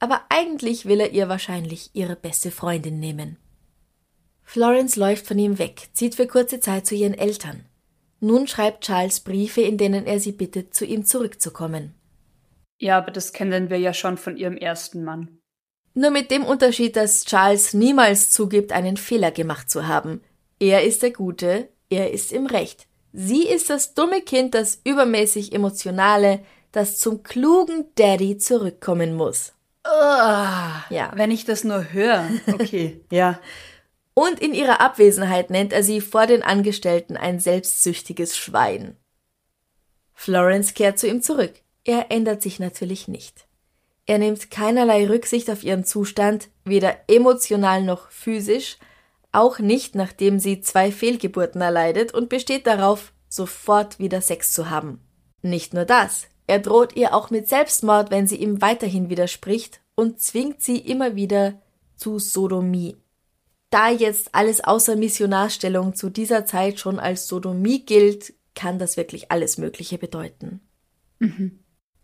Aber 0.00 0.22
eigentlich 0.28 0.86
will 0.86 1.00
er 1.00 1.12
ihr 1.12 1.28
wahrscheinlich 1.28 1.90
ihre 1.94 2.16
beste 2.16 2.50
Freundin 2.50 2.98
nehmen. 2.98 3.38
Florence 4.42 4.96
läuft 4.96 5.26
von 5.26 5.38
ihm 5.38 5.58
weg, 5.58 5.88
zieht 5.92 6.16
für 6.16 6.26
kurze 6.26 6.60
Zeit 6.60 6.86
zu 6.86 6.94
ihren 6.94 7.14
Eltern. 7.14 7.64
Nun 8.20 8.46
schreibt 8.46 8.84
Charles 8.84 9.20
Briefe, 9.20 9.62
in 9.62 9.78
denen 9.78 10.06
er 10.06 10.18
sie 10.18 10.32
bittet, 10.32 10.74
zu 10.74 10.84
ihm 10.84 11.04
zurückzukommen. 11.04 11.94
Ja, 12.78 12.98
aber 12.98 13.10
das 13.10 13.32
kennen 13.32 13.70
wir 13.70 13.78
ja 13.78 13.94
schon 13.94 14.16
von 14.16 14.36
ihrem 14.36 14.56
ersten 14.56 15.04
Mann. 15.04 15.38
Nur 15.94 16.10
mit 16.10 16.30
dem 16.30 16.44
Unterschied, 16.44 16.96
dass 16.96 17.24
Charles 17.24 17.72
niemals 17.72 18.30
zugibt, 18.30 18.72
einen 18.72 18.96
Fehler 18.96 19.30
gemacht 19.30 19.70
zu 19.70 19.86
haben. 19.86 20.22
Er 20.58 20.84
ist 20.84 21.02
der 21.02 21.12
Gute, 21.12 21.68
er 21.88 22.12
ist 22.12 22.32
im 22.32 22.46
Recht. 22.46 22.86
Sie 23.12 23.46
ist 23.46 23.70
das 23.70 23.94
dumme 23.94 24.20
Kind, 24.20 24.54
das 24.54 24.80
übermäßig 24.82 25.52
emotionale, 25.52 26.40
das 26.72 26.98
zum 26.98 27.22
klugen 27.22 27.86
Daddy 27.94 28.38
zurückkommen 28.38 29.14
muss. 29.14 29.52
Ja. 30.90 31.12
Wenn 31.14 31.30
ich 31.30 31.44
das 31.44 31.62
nur 31.62 31.92
höre. 31.92 32.28
Okay, 32.52 33.00
ja. 33.10 33.38
Und 34.14 34.40
in 34.40 34.54
ihrer 34.54 34.80
Abwesenheit 34.80 35.50
nennt 35.50 35.72
er 35.72 35.82
sie 35.82 36.00
vor 36.00 36.26
den 36.26 36.42
Angestellten 36.42 37.16
ein 37.16 37.38
selbstsüchtiges 37.38 38.36
Schwein. 38.36 38.96
Florence 40.12 40.74
kehrt 40.74 40.98
zu 40.98 41.06
ihm 41.06 41.22
zurück. 41.22 41.52
Er 41.84 42.10
ändert 42.10 42.42
sich 42.42 42.58
natürlich 42.58 43.08
nicht. 43.08 43.46
Er 44.06 44.18
nimmt 44.18 44.50
keinerlei 44.50 45.06
Rücksicht 45.06 45.50
auf 45.50 45.64
ihren 45.64 45.84
Zustand, 45.84 46.48
weder 46.64 46.96
emotional 47.08 47.82
noch 47.82 48.10
physisch, 48.10 48.78
auch 49.32 49.58
nicht 49.58 49.94
nachdem 49.94 50.38
sie 50.38 50.60
zwei 50.60 50.92
Fehlgeburten 50.92 51.60
erleidet 51.60 52.12
und 52.12 52.28
besteht 52.28 52.66
darauf, 52.66 53.12
sofort 53.28 53.98
wieder 53.98 54.20
Sex 54.20 54.52
zu 54.52 54.70
haben. 54.70 55.00
Nicht 55.42 55.74
nur 55.74 55.84
das, 55.84 56.28
er 56.46 56.58
droht 56.58 56.94
ihr 56.96 57.14
auch 57.14 57.30
mit 57.30 57.48
Selbstmord, 57.48 58.10
wenn 58.10 58.26
sie 58.26 58.36
ihm 58.36 58.60
weiterhin 58.60 59.08
widerspricht 59.08 59.80
und 59.94 60.20
zwingt 60.20 60.62
sie 60.62 60.78
immer 60.78 61.16
wieder 61.16 61.60
zu 61.96 62.18
Sodomie. 62.18 62.96
Da 63.70 63.90
jetzt 63.90 64.34
alles 64.34 64.62
außer 64.62 64.94
Missionarstellung 64.94 65.94
zu 65.94 66.10
dieser 66.10 66.46
Zeit 66.46 66.78
schon 66.78 67.00
als 67.00 67.26
Sodomie 67.26 67.84
gilt, 67.84 68.34
kann 68.54 68.78
das 68.78 68.96
wirklich 68.96 69.32
alles 69.32 69.58
Mögliche 69.58 69.98
bedeuten. 69.98 70.60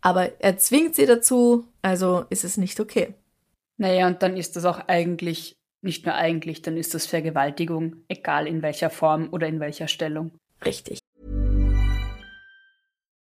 Aber 0.01 0.41
er 0.41 0.57
zwingt 0.57 0.95
sie 0.95 1.05
dazu, 1.05 1.65
also 1.83 2.25
ist 2.29 2.43
es 2.43 2.57
nicht 2.57 2.79
okay. 2.79 3.13
Naja, 3.77 4.07
und 4.07 4.21
dann 4.23 4.35
ist 4.35 4.55
das 4.55 4.65
auch 4.65 4.79
eigentlich, 4.87 5.55
nicht 5.81 6.05
nur 6.05 6.15
eigentlich, 6.15 6.61
dann 6.61 6.75
ist 6.75 6.93
das 6.93 7.05
Vergewaltigung, 7.05 7.97
egal 8.07 8.47
in 8.47 8.61
welcher 8.61 8.89
Form 8.89 9.29
oder 9.31 9.47
in 9.47 9.59
welcher 9.59 9.87
Stellung. 9.87 10.31
Richtig. 10.65 10.99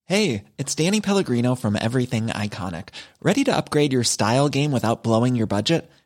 Hey, 0.06 0.44
it's 0.58 0.76
Danny 0.76 1.00
Pellegrino 1.00 1.56
from 1.56 1.76
Everything 1.76 2.28
Iconic. 2.28 2.90
Ready 3.22 3.44
to 3.46 3.56
upgrade 3.56 3.94
your 3.94 4.04
style 4.04 4.50
game 4.50 4.74
without 4.74 5.02
blowing 5.02 5.36
your 5.36 5.48
budget? 5.48 5.90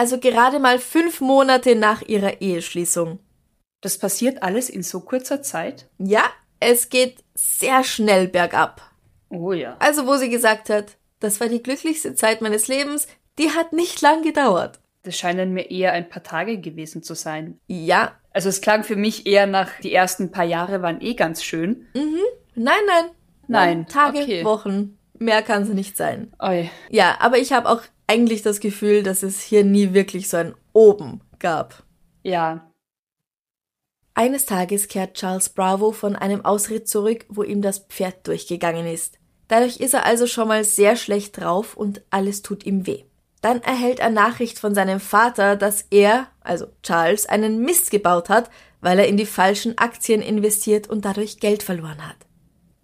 also 0.00 0.18
gerade 0.18 0.60
mal 0.60 0.78
fünf 0.78 1.20
Monate 1.20 1.74
nach 1.76 2.00
ihrer 2.00 2.40
Eheschließung. 2.40 3.18
Das 3.82 3.98
passiert 3.98 4.42
alles 4.42 4.70
in 4.70 4.82
so 4.82 5.00
kurzer 5.00 5.42
Zeit? 5.42 5.90
Ja, 5.98 6.22
es 6.58 6.88
geht 6.88 7.22
sehr 7.34 7.84
schnell 7.84 8.26
bergab. 8.26 8.80
Oh 9.28 9.52
ja. 9.52 9.76
Also 9.78 10.06
wo 10.06 10.16
sie 10.16 10.30
gesagt 10.30 10.70
hat, 10.70 10.96
das 11.18 11.38
war 11.38 11.48
die 11.48 11.62
glücklichste 11.62 12.14
Zeit 12.14 12.40
meines 12.40 12.66
Lebens, 12.66 13.08
die 13.38 13.50
hat 13.50 13.74
nicht 13.74 14.00
lang 14.00 14.22
gedauert. 14.22 14.80
Das 15.02 15.18
scheinen 15.18 15.52
mir 15.52 15.70
eher 15.70 15.92
ein 15.92 16.08
paar 16.08 16.22
Tage 16.22 16.58
gewesen 16.58 17.02
zu 17.02 17.12
sein. 17.12 17.60
Ja. 17.66 18.18
Also 18.32 18.48
es 18.48 18.62
klang 18.62 18.84
für 18.84 18.96
mich 18.96 19.26
eher 19.26 19.46
nach, 19.46 19.80
die 19.82 19.92
ersten 19.92 20.30
paar 20.30 20.46
Jahre 20.46 20.80
waren 20.80 21.02
eh 21.02 21.12
ganz 21.12 21.44
schön. 21.44 21.88
Mhm. 21.92 22.20
Nein, 22.54 22.80
nein. 22.86 23.10
Nein. 23.48 23.86
Tage, 23.86 24.20
okay. 24.20 24.44
Wochen. 24.46 24.98
Mehr 25.20 25.42
kann 25.42 25.62
es 25.62 25.68
nicht 25.68 25.98
sein. 25.98 26.32
Oi. 26.42 26.70
Ja, 26.88 27.18
aber 27.20 27.38
ich 27.38 27.52
habe 27.52 27.68
auch 27.68 27.82
eigentlich 28.06 28.40
das 28.42 28.58
Gefühl, 28.58 29.02
dass 29.02 29.22
es 29.22 29.40
hier 29.40 29.64
nie 29.64 29.92
wirklich 29.92 30.28
so 30.28 30.38
ein 30.38 30.54
Oben 30.72 31.20
gab. 31.38 31.84
Ja. 32.22 32.72
Eines 34.14 34.46
Tages 34.46 34.88
kehrt 34.88 35.14
Charles 35.14 35.50
Bravo 35.50 35.92
von 35.92 36.16
einem 36.16 36.44
Ausritt 36.44 36.88
zurück, 36.88 37.26
wo 37.28 37.42
ihm 37.42 37.60
das 37.60 37.80
Pferd 37.80 38.26
durchgegangen 38.26 38.86
ist. 38.86 39.18
Dadurch 39.46 39.76
ist 39.76 39.92
er 39.94 40.06
also 40.06 40.26
schon 40.26 40.48
mal 40.48 40.64
sehr 40.64 40.96
schlecht 40.96 41.38
drauf 41.38 41.76
und 41.76 42.02
alles 42.08 42.40
tut 42.40 42.64
ihm 42.64 42.86
weh. 42.86 43.04
Dann 43.42 43.62
erhält 43.62 44.00
er 44.00 44.10
Nachricht 44.10 44.58
von 44.58 44.74
seinem 44.74 45.00
Vater, 45.00 45.56
dass 45.56 45.84
er, 45.90 46.28
also 46.40 46.66
Charles, 46.82 47.26
einen 47.26 47.60
Mist 47.60 47.90
gebaut 47.90 48.30
hat, 48.30 48.50
weil 48.80 48.98
er 48.98 49.08
in 49.08 49.18
die 49.18 49.26
falschen 49.26 49.76
Aktien 49.76 50.22
investiert 50.22 50.88
und 50.88 51.04
dadurch 51.04 51.40
Geld 51.40 51.62
verloren 51.62 52.06
hat. 52.06 52.16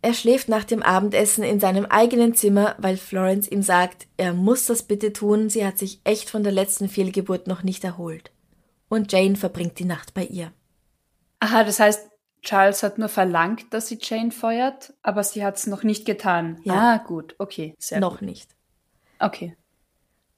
Er 0.07 0.15
schläft 0.15 0.49
nach 0.49 0.63
dem 0.63 0.85
Abendessen 0.85 1.43
in 1.43 1.59
seinem 1.59 1.85
eigenen 1.85 2.33
Zimmer, 2.33 2.77
weil 2.79 2.97
Florence 2.97 3.49
ihm 3.49 3.61
sagt, 3.61 4.07
er 4.17 4.35
muss 4.35 4.67
das 4.67 4.85
bitte 4.85 5.13
tun, 5.13 5.51
sie 5.51 5.67
hat 5.67 5.79
sich 5.79 6.01
echt 6.05 6.31
von 6.31 6.45
der 6.45 6.53
letzten 6.53 6.89
Fehlgeburt 6.89 7.49
noch 7.49 7.65
nicht 7.65 7.83
erholt. 7.83 8.31
Und 8.89 9.11
Jane 9.11 9.35
verbringt 9.35 9.81
die 9.81 9.85
Nacht 9.85 10.15
bei 10.15 10.23
ihr. 10.23 10.53
Aha, 11.41 11.65
das 11.65 11.81
heißt, 11.81 12.09
Charles 12.43 12.85
hat 12.85 12.99
nur 12.99 13.09
verlangt, 13.09 13.75
dass 13.75 13.89
sie 13.89 13.99
Jane 14.01 14.31
feuert, 14.31 14.95
aber 15.03 15.25
sie 15.25 15.45
hat 15.45 15.57
es 15.57 15.67
noch 15.67 15.83
nicht 15.83 16.05
getan. 16.05 16.61
Ja. 16.63 16.75
Ah, 16.75 16.97
gut, 16.99 17.35
okay, 17.39 17.75
sehr 17.77 17.99
Noch 17.99 18.21
gut. 18.21 18.29
nicht. 18.29 18.55
Okay. 19.19 19.57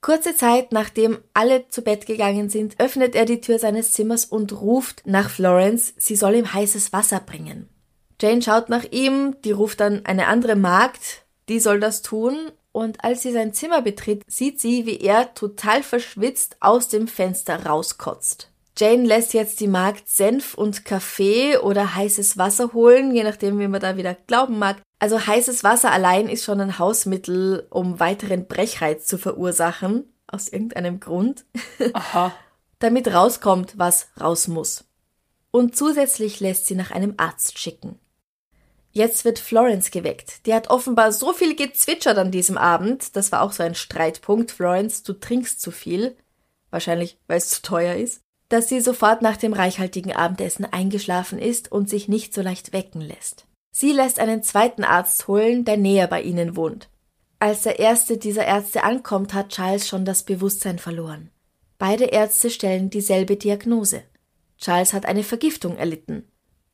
Kurze 0.00 0.34
Zeit 0.34 0.72
nachdem 0.72 1.18
alle 1.34 1.68
zu 1.68 1.82
Bett 1.82 2.06
gegangen 2.06 2.48
sind, 2.48 2.80
öffnet 2.80 3.14
er 3.14 3.26
die 3.26 3.42
Tür 3.42 3.58
seines 3.58 3.92
Zimmers 3.92 4.24
und 4.24 4.62
ruft 4.62 5.02
nach 5.06 5.28
Florence, 5.28 5.92
sie 5.98 6.16
soll 6.16 6.36
ihm 6.36 6.54
heißes 6.54 6.94
Wasser 6.94 7.20
bringen. 7.20 7.68
Jane 8.20 8.42
schaut 8.42 8.68
nach 8.68 8.84
ihm, 8.90 9.36
die 9.44 9.52
ruft 9.52 9.80
dann 9.80 10.04
eine 10.04 10.26
andere 10.26 10.56
Magd, 10.56 11.24
die 11.48 11.60
soll 11.60 11.80
das 11.80 12.02
tun, 12.02 12.50
und 12.72 13.02
als 13.04 13.22
sie 13.22 13.32
sein 13.32 13.54
Zimmer 13.54 13.82
betritt, 13.82 14.22
sieht 14.26 14.60
sie, 14.60 14.86
wie 14.86 15.00
er 15.00 15.34
total 15.34 15.82
verschwitzt 15.82 16.56
aus 16.60 16.88
dem 16.88 17.08
Fenster 17.08 17.66
rauskotzt. 17.66 18.50
Jane 18.76 19.04
lässt 19.04 19.34
jetzt 19.34 19.58
die 19.58 19.66
Magd 19.66 20.08
Senf 20.08 20.54
und 20.54 20.84
Kaffee 20.84 21.58
oder 21.58 21.96
heißes 21.96 22.38
Wasser 22.38 22.72
holen, 22.72 23.12
je 23.12 23.24
nachdem, 23.24 23.58
wie 23.58 23.66
man 23.66 23.80
da 23.80 23.96
wieder 23.96 24.14
glauben 24.14 24.58
mag. 24.58 24.80
Also 25.00 25.26
heißes 25.26 25.64
Wasser 25.64 25.90
allein 25.90 26.28
ist 26.28 26.44
schon 26.44 26.60
ein 26.60 26.78
Hausmittel, 26.78 27.66
um 27.70 27.98
weiteren 27.98 28.46
Brechreiz 28.46 29.06
zu 29.06 29.18
verursachen, 29.18 30.04
aus 30.28 30.48
irgendeinem 30.48 31.00
Grund, 31.00 31.44
Aha. 31.92 32.32
damit 32.78 33.12
rauskommt, 33.12 33.78
was 33.78 34.08
raus 34.20 34.46
muss. 34.46 34.84
Und 35.50 35.74
zusätzlich 35.74 36.38
lässt 36.38 36.66
sie 36.66 36.76
nach 36.76 36.92
einem 36.92 37.14
Arzt 37.16 37.58
schicken. 37.58 37.98
Jetzt 38.98 39.24
wird 39.24 39.38
Florence 39.38 39.92
geweckt. 39.92 40.44
Die 40.44 40.52
hat 40.52 40.70
offenbar 40.70 41.12
so 41.12 41.32
viel 41.32 41.54
gezwitschert 41.54 42.18
an 42.18 42.32
diesem 42.32 42.58
Abend. 42.58 43.14
Das 43.14 43.30
war 43.30 43.42
auch 43.42 43.52
so 43.52 43.62
ein 43.62 43.76
Streitpunkt. 43.76 44.50
Florence, 44.50 45.04
du 45.04 45.12
trinkst 45.12 45.60
zu 45.60 45.70
viel. 45.70 46.16
Wahrscheinlich, 46.70 47.16
weil 47.28 47.38
es 47.38 47.48
zu 47.48 47.62
teuer 47.62 47.94
ist. 47.94 48.22
Dass 48.48 48.68
sie 48.68 48.80
sofort 48.80 49.22
nach 49.22 49.36
dem 49.36 49.52
reichhaltigen 49.52 50.10
Abendessen 50.10 50.64
eingeschlafen 50.64 51.38
ist 51.38 51.70
und 51.70 51.88
sich 51.88 52.08
nicht 52.08 52.34
so 52.34 52.42
leicht 52.42 52.72
wecken 52.72 53.00
lässt. 53.00 53.46
Sie 53.70 53.92
lässt 53.92 54.18
einen 54.18 54.42
zweiten 54.42 54.82
Arzt 54.82 55.28
holen, 55.28 55.64
der 55.64 55.76
näher 55.76 56.08
bei 56.08 56.20
ihnen 56.20 56.56
wohnt. 56.56 56.88
Als 57.38 57.62
der 57.62 57.78
erste 57.78 58.18
dieser 58.18 58.46
Ärzte 58.46 58.82
ankommt, 58.82 59.32
hat 59.32 59.50
Charles 59.50 59.86
schon 59.86 60.06
das 60.06 60.24
Bewusstsein 60.24 60.80
verloren. 60.80 61.30
Beide 61.78 62.06
Ärzte 62.06 62.50
stellen 62.50 62.90
dieselbe 62.90 63.36
Diagnose. 63.36 64.02
Charles 64.56 64.92
hat 64.92 65.06
eine 65.06 65.22
Vergiftung 65.22 65.76
erlitten. 65.76 66.24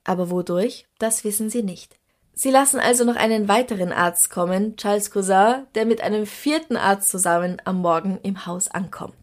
Aber 0.04 0.30
wodurch, 0.30 0.86
das 0.98 1.22
wissen 1.24 1.50
sie 1.50 1.62
nicht. 1.62 1.98
Sie 2.34 2.50
lassen 2.50 2.80
also 2.80 3.04
noch 3.04 3.16
einen 3.16 3.46
weiteren 3.46 3.92
Arzt 3.92 4.28
kommen, 4.28 4.76
Charles 4.76 5.10
Cousin, 5.10 5.66
der 5.74 5.86
mit 5.86 6.00
einem 6.00 6.26
vierten 6.26 6.76
Arzt 6.76 7.10
zusammen 7.10 7.62
am 7.64 7.80
Morgen 7.80 8.18
im 8.22 8.44
Haus 8.46 8.68
ankommt. 8.68 9.14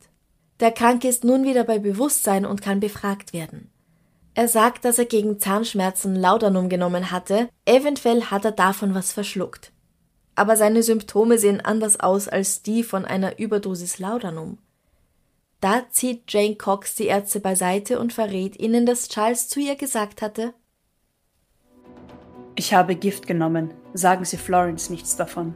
Der 0.62 0.72
Kranke 0.72 1.08
ist 1.08 1.24
nun 1.24 1.44
wieder 1.44 1.66
bei 1.66 1.80
Bewusstsein 1.80 2.46
und 2.46 2.62
kann 2.62 2.80
befragt 2.80 3.34
werden. 3.34 3.70
Er 4.34 4.48
sagt, 4.48 4.86
dass 4.86 4.98
er 4.98 5.06
gegen 5.06 5.40
Zahnschmerzen 5.40 6.16
Laudanum 6.16 6.70
genommen 6.70 7.12
hatte, 7.12 7.50
eventuell 7.66 8.26
hat 8.26 8.46
er 8.46 8.54
davon 8.54 8.96
was 8.96 9.12
verschluckt. 9.12 9.74
Aber 10.36 10.56
seine 10.56 10.82
Symptome 10.82 11.38
sehen 11.38 11.60
anders 11.60 12.00
aus 12.00 12.30
als 12.30 12.62
die 12.62 12.84
von 12.84 13.04
einer 13.04 13.40
Überdosis 13.40 14.00
Laudanum. 14.00 14.58
Da 15.60 15.84
zieht 15.92 16.32
Jane 16.32 16.56
Cox 16.56 16.96
die 16.96 17.08
Ärzte 17.08 17.42
beiseite 17.42 18.00
und 18.00 18.14
verrät 18.14 18.58
ihnen, 18.58 18.86
dass 18.86 19.10
Charles 19.10 19.50
zu 19.50 19.60
ihr 19.60 19.76
gesagt 19.76 20.22
hatte, 20.22 20.54
Ich 22.56 22.74
habe 22.74 22.96
Gift 22.96 23.28
genommen. 23.28 23.74
Sagen 23.94 24.26
Sie 24.26 24.38
Florence 24.38 24.90
nichts 24.90 25.16
davon. 25.16 25.56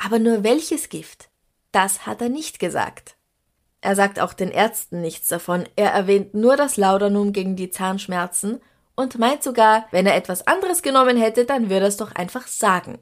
aber 0.00 0.18
nur 0.18 0.42
welches 0.42 0.88
Gift? 0.88 1.28
Das 1.72 2.06
hat 2.06 2.20
er 2.20 2.30
nicht 2.30 2.58
gesagt. 2.58 3.16
Er 3.80 3.94
sagt 3.94 4.18
auch 4.18 4.32
den 4.32 4.50
Ärzten 4.50 5.00
nichts 5.00 5.28
davon, 5.28 5.68
er 5.76 5.90
erwähnt 5.92 6.34
nur 6.34 6.56
das 6.56 6.76
Laudanum 6.76 7.32
gegen 7.32 7.54
die 7.54 7.70
Zahnschmerzen 7.70 8.60
und 8.96 9.18
meint 9.18 9.42
sogar, 9.42 9.86
wenn 9.90 10.06
er 10.06 10.16
etwas 10.16 10.46
anderes 10.46 10.82
genommen 10.82 11.16
hätte, 11.16 11.44
dann 11.44 11.70
würde 11.70 11.86
er 11.86 11.88
es 11.88 11.96
doch 11.96 12.12
einfach 12.12 12.46
sagen. 12.46 12.98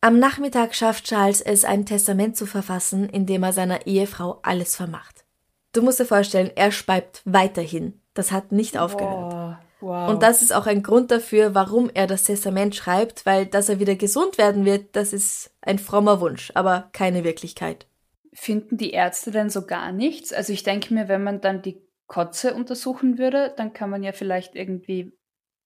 Am 0.00 0.18
Nachmittag 0.18 0.74
schafft 0.74 1.04
Charles 1.04 1.40
es, 1.40 1.64
ein 1.64 1.86
Testament 1.86 2.36
zu 2.36 2.46
verfassen, 2.46 3.08
in 3.08 3.24
dem 3.24 3.42
er 3.44 3.52
seiner 3.52 3.86
Ehefrau 3.86 4.40
alles 4.42 4.74
vermacht. 4.74 5.24
Du 5.72 5.82
musst 5.82 6.00
dir 6.00 6.04
vorstellen, 6.04 6.50
er 6.54 6.72
speibt 6.72 7.22
weiterhin. 7.24 8.00
Das 8.12 8.32
hat 8.32 8.50
nicht 8.50 8.76
aufgehört. 8.76 9.32
Oh, 9.32 9.54
wow. 9.82 10.08
Und 10.08 10.22
das 10.22 10.42
ist 10.42 10.54
auch 10.54 10.66
ein 10.66 10.82
Grund 10.82 11.10
dafür, 11.10 11.54
warum 11.54 11.90
er 11.92 12.06
das 12.06 12.24
Testament 12.24 12.74
schreibt, 12.74 13.26
weil 13.26 13.46
dass 13.46 13.68
er 13.68 13.80
wieder 13.80 13.96
gesund 13.96 14.38
werden 14.38 14.64
wird, 14.64 14.96
das 14.96 15.12
ist 15.12 15.50
ein 15.60 15.78
frommer 15.78 16.20
Wunsch, 16.20 16.52
aber 16.54 16.88
keine 16.92 17.24
Wirklichkeit. 17.24 17.86
Finden 18.32 18.78
die 18.78 18.92
Ärzte 18.92 19.30
denn 19.30 19.50
so 19.50 19.66
gar 19.66 19.92
nichts? 19.92 20.32
Also 20.32 20.52
ich 20.52 20.62
denke 20.62 20.94
mir, 20.94 21.08
wenn 21.08 21.22
man 21.22 21.40
dann 21.40 21.60
die 21.60 21.82
Kotze 22.06 22.54
untersuchen 22.54 23.18
würde, 23.18 23.52
dann 23.56 23.72
kann 23.72 23.90
man 23.90 24.02
ja 24.02 24.12
vielleicht 24.12 24.54
irgendwie 24.54 25.12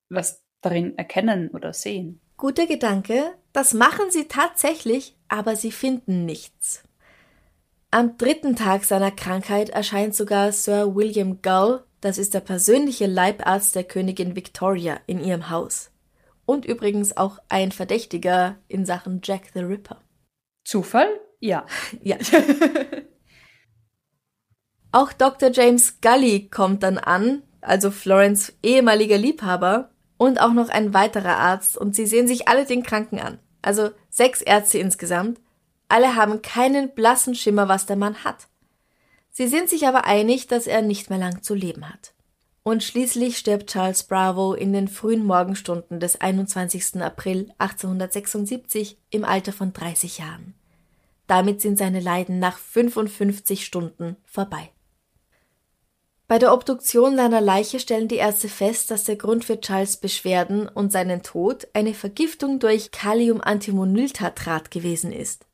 was 0.09 0.43
darin 0.61 0.97
erkennen 0.99 1.51
oder 1.51 1.73
sehen. 1.73 2.21
Guter 2.37 2.67
Gedanke, 2.67 3.35
das 3.53 3.73
machen 3.73 4.11
sie 4.11 4.29
tatsächlich, 4.29 5.17
aber 5.29 5.57
sie 5.57 5.73
finden 5.73 6.27
nichts. 6.27 6.83
Am 7.91 8.19
dritten 8.19 8.57
Tag 8.57 8.85
seiner 8.85 9.11
Krankheit 9.11 9.71
erscheint 9.71 10.15
sogar 10.15 10.53
Sir 10.53 10.95
William 10.95 11.41
Gull, 11.41 11.83
Das 12.01 12.19
ist 12.19 12.35
der 12.35 12.41
persönliche 12.41 13.07
Leibarzt 13.07 13.75
der 13.75 13.85
Königin 13.85 14.37
Victoria 14.37 15.01
in 15.07 15.23
ihrem 15.23 15.51
Haus. 15.51 15.91
Und 16.45 16.65
übrigens 16.65 17.17
auch 17.17 17.39
ein 17.49 17.73
Verdächtiger 17.73 18.57
in 18.69 18.87
Sachen 18.87 19.21
Jack 19.23 19.51
the 19.55 19.61
Ripper. 19.61 20.01
Zufall? 20.65 21.09
Ja. 21.41 21.67
Ja. 22.03 22.17
auch 24.93 25.13
Dr. 25.13 25.51
James 25.53 26.01
Gully 26.01 26.49
kommt 26.49 26.83
dann 26.83 26.99
an, 26.99 27.43
also 27.61 27.91
Florence 27.91 28.53
ehemaliger 28.63 29.19
Liebhaber, 29.19 29.91
und 30.19 30.41
auch 30.41 30.53
noch 30.53 30.69
ein 30.69 30.95
weiterer 30.95 31.37
Arzt, 31.37 31.77
und 31.77 31.95
sie 31.95 32.07
sehen 32.07 32.27
sich 32.27 32.49
alle 32.49 32.65
den 32.65 32.83
Kranken 32.83 33.19
an. 33.19 33.39
Also 33.61 33.91
sechs 34.09 34.41
Ärzte 34.41 34.79
insgesamt. 34.79 35.41
Alle 35.89 36.15
haben 36.15 36.43
keinen 36.43 36.95
blassen 36.95 37.35
Schimmer, 37.35 37.69
was 37.69 37.87
der 37.87 37.97
Mann 37.97 38.25
hat. 38.25 38.49
Sie 39.37 39.49
sind 39.49 39.69
sich 39.69 39.87
aber 39.87 40.07
einig, 40.07 40.47
dass 40.47 40.67
er 40.67 40.81
nicht 40.81 41.11
mehr 41.11 41.19
lang 41.19 41.43
zu 41.43 41.55
leben 41.55 41.87
hat. 41.87 42.15
Und 42.63 42.83
schließlich 42.83 43.37
stirbt 43.37 43.69
Charles 43.69 44.05
Bravo 44.05 44.55
in 44.55 44.73
den 44.73 44.89
frühen 44.89 45.27
Morgenstunden 45.27 46.01
des 46.01 46.19
21. 46.19 47.03
April 47.03 47.53
1876 47.59 48.97
im 49.11 49.27
Alter 49.27 49.53
von 49.53 49.75
30 49.75 50.17
Jahren. 50.17 50.55
Damit 51.27 51.61
sind 51.61 51.77
seine 51.77 52.01
Leiden 52.01 52.39
nach 52.39 52.57
55 52.57 53.67
Stunden 53.67 54.17
vorbei. 54.25 54.71
Bei 56.29 56.39
der 56.39 56.55
Obduktion 56.55 57.17
seiner 57.17 57.43
Leiche 57.43 57.79
stellen 57.79 58.09
die 58.09 58.17
Ärzte 58.17 58.49
fest, 58.49 58.91
dass 58.91 59.05
der 59.05 59.17
Grund 59.17 59.45
für 59.45 59.61
Charles 59.61 59.99
Beschwerden 59.99 60.67
und 60.67 60.93
seinen 60.93 61.23
Tod 61.23 61.69
eine 61.75 61.93
Vergiftung 61.93 62.59
durch 62.59 62.91
Kaliumantimonyltatrat 62.91 64.71
gewesen 64.71 65.13
ist. 65.13 65.46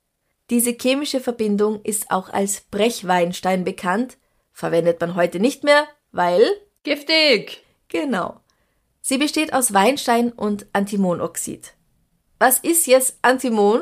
Diese 0.53 0.77
chemische 0.79 1.21
Verbindung 1.21 1.81
ist 1.83 2.11
auch 2.11 2.29
als 2.29 2.61
Brechweinstein 2.61 3.65
bekannt, 3.65 4.19
verwendet 4.53 5.01
man 5.01 5.15
heute 5.15 5.41
nicht 5.41 5.65
mehr, 5.65 5.89
weil 6.11 6.43
giftig. 6.83 7.65
Genau. 7.89 8.39
Sie 9.01 9.17
besteht 9.17 9.55
aus 9.55 9.73
Weinstein 9.73 10.31
und 10.31 10.67
Antimonoxid. 10.75 11.73
Was 12.39 12.59
ist 12.59 12.87
jetzt 12.87 13.17
Antimon? 13.23 13.81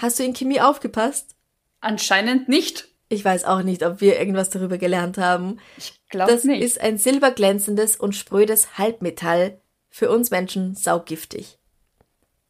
Hast 0.00 0.20
du 0.20 0.22
in 0.22 0.32
Chemie 0.32 0.60
aufgepasst? 0.60 1.34
Anscheinend 1.80 2.48
nicht. 2.48 2.86
Ich 3.08 3.24
weiß 3.24 3.44
auch 3.44 3.62
nicht, 3.62 3.84
ob 3.84 4.00
wir 4.00 4.16
irgendwas 4.16 4.48
darüber 4.48 4.78
gelernt 4.78 5.18
haben. 5.18 5.58
Ich 5.76 5.92
glaube 6.08 6.32
nicht. 6.32 6.62
Das 6.62 6.70
ist 6.70 6.80
ein 6.80 6.98
silberglänzendes 6.98 7.96
und 7.96 8.14
sprödes 8.14 8.78
Halbmetall, 8.78 9.60
für 9.90 10.08
uns 10.08 10.30
Menschen 10.30 10.76
saugiftig. 10.76 11.58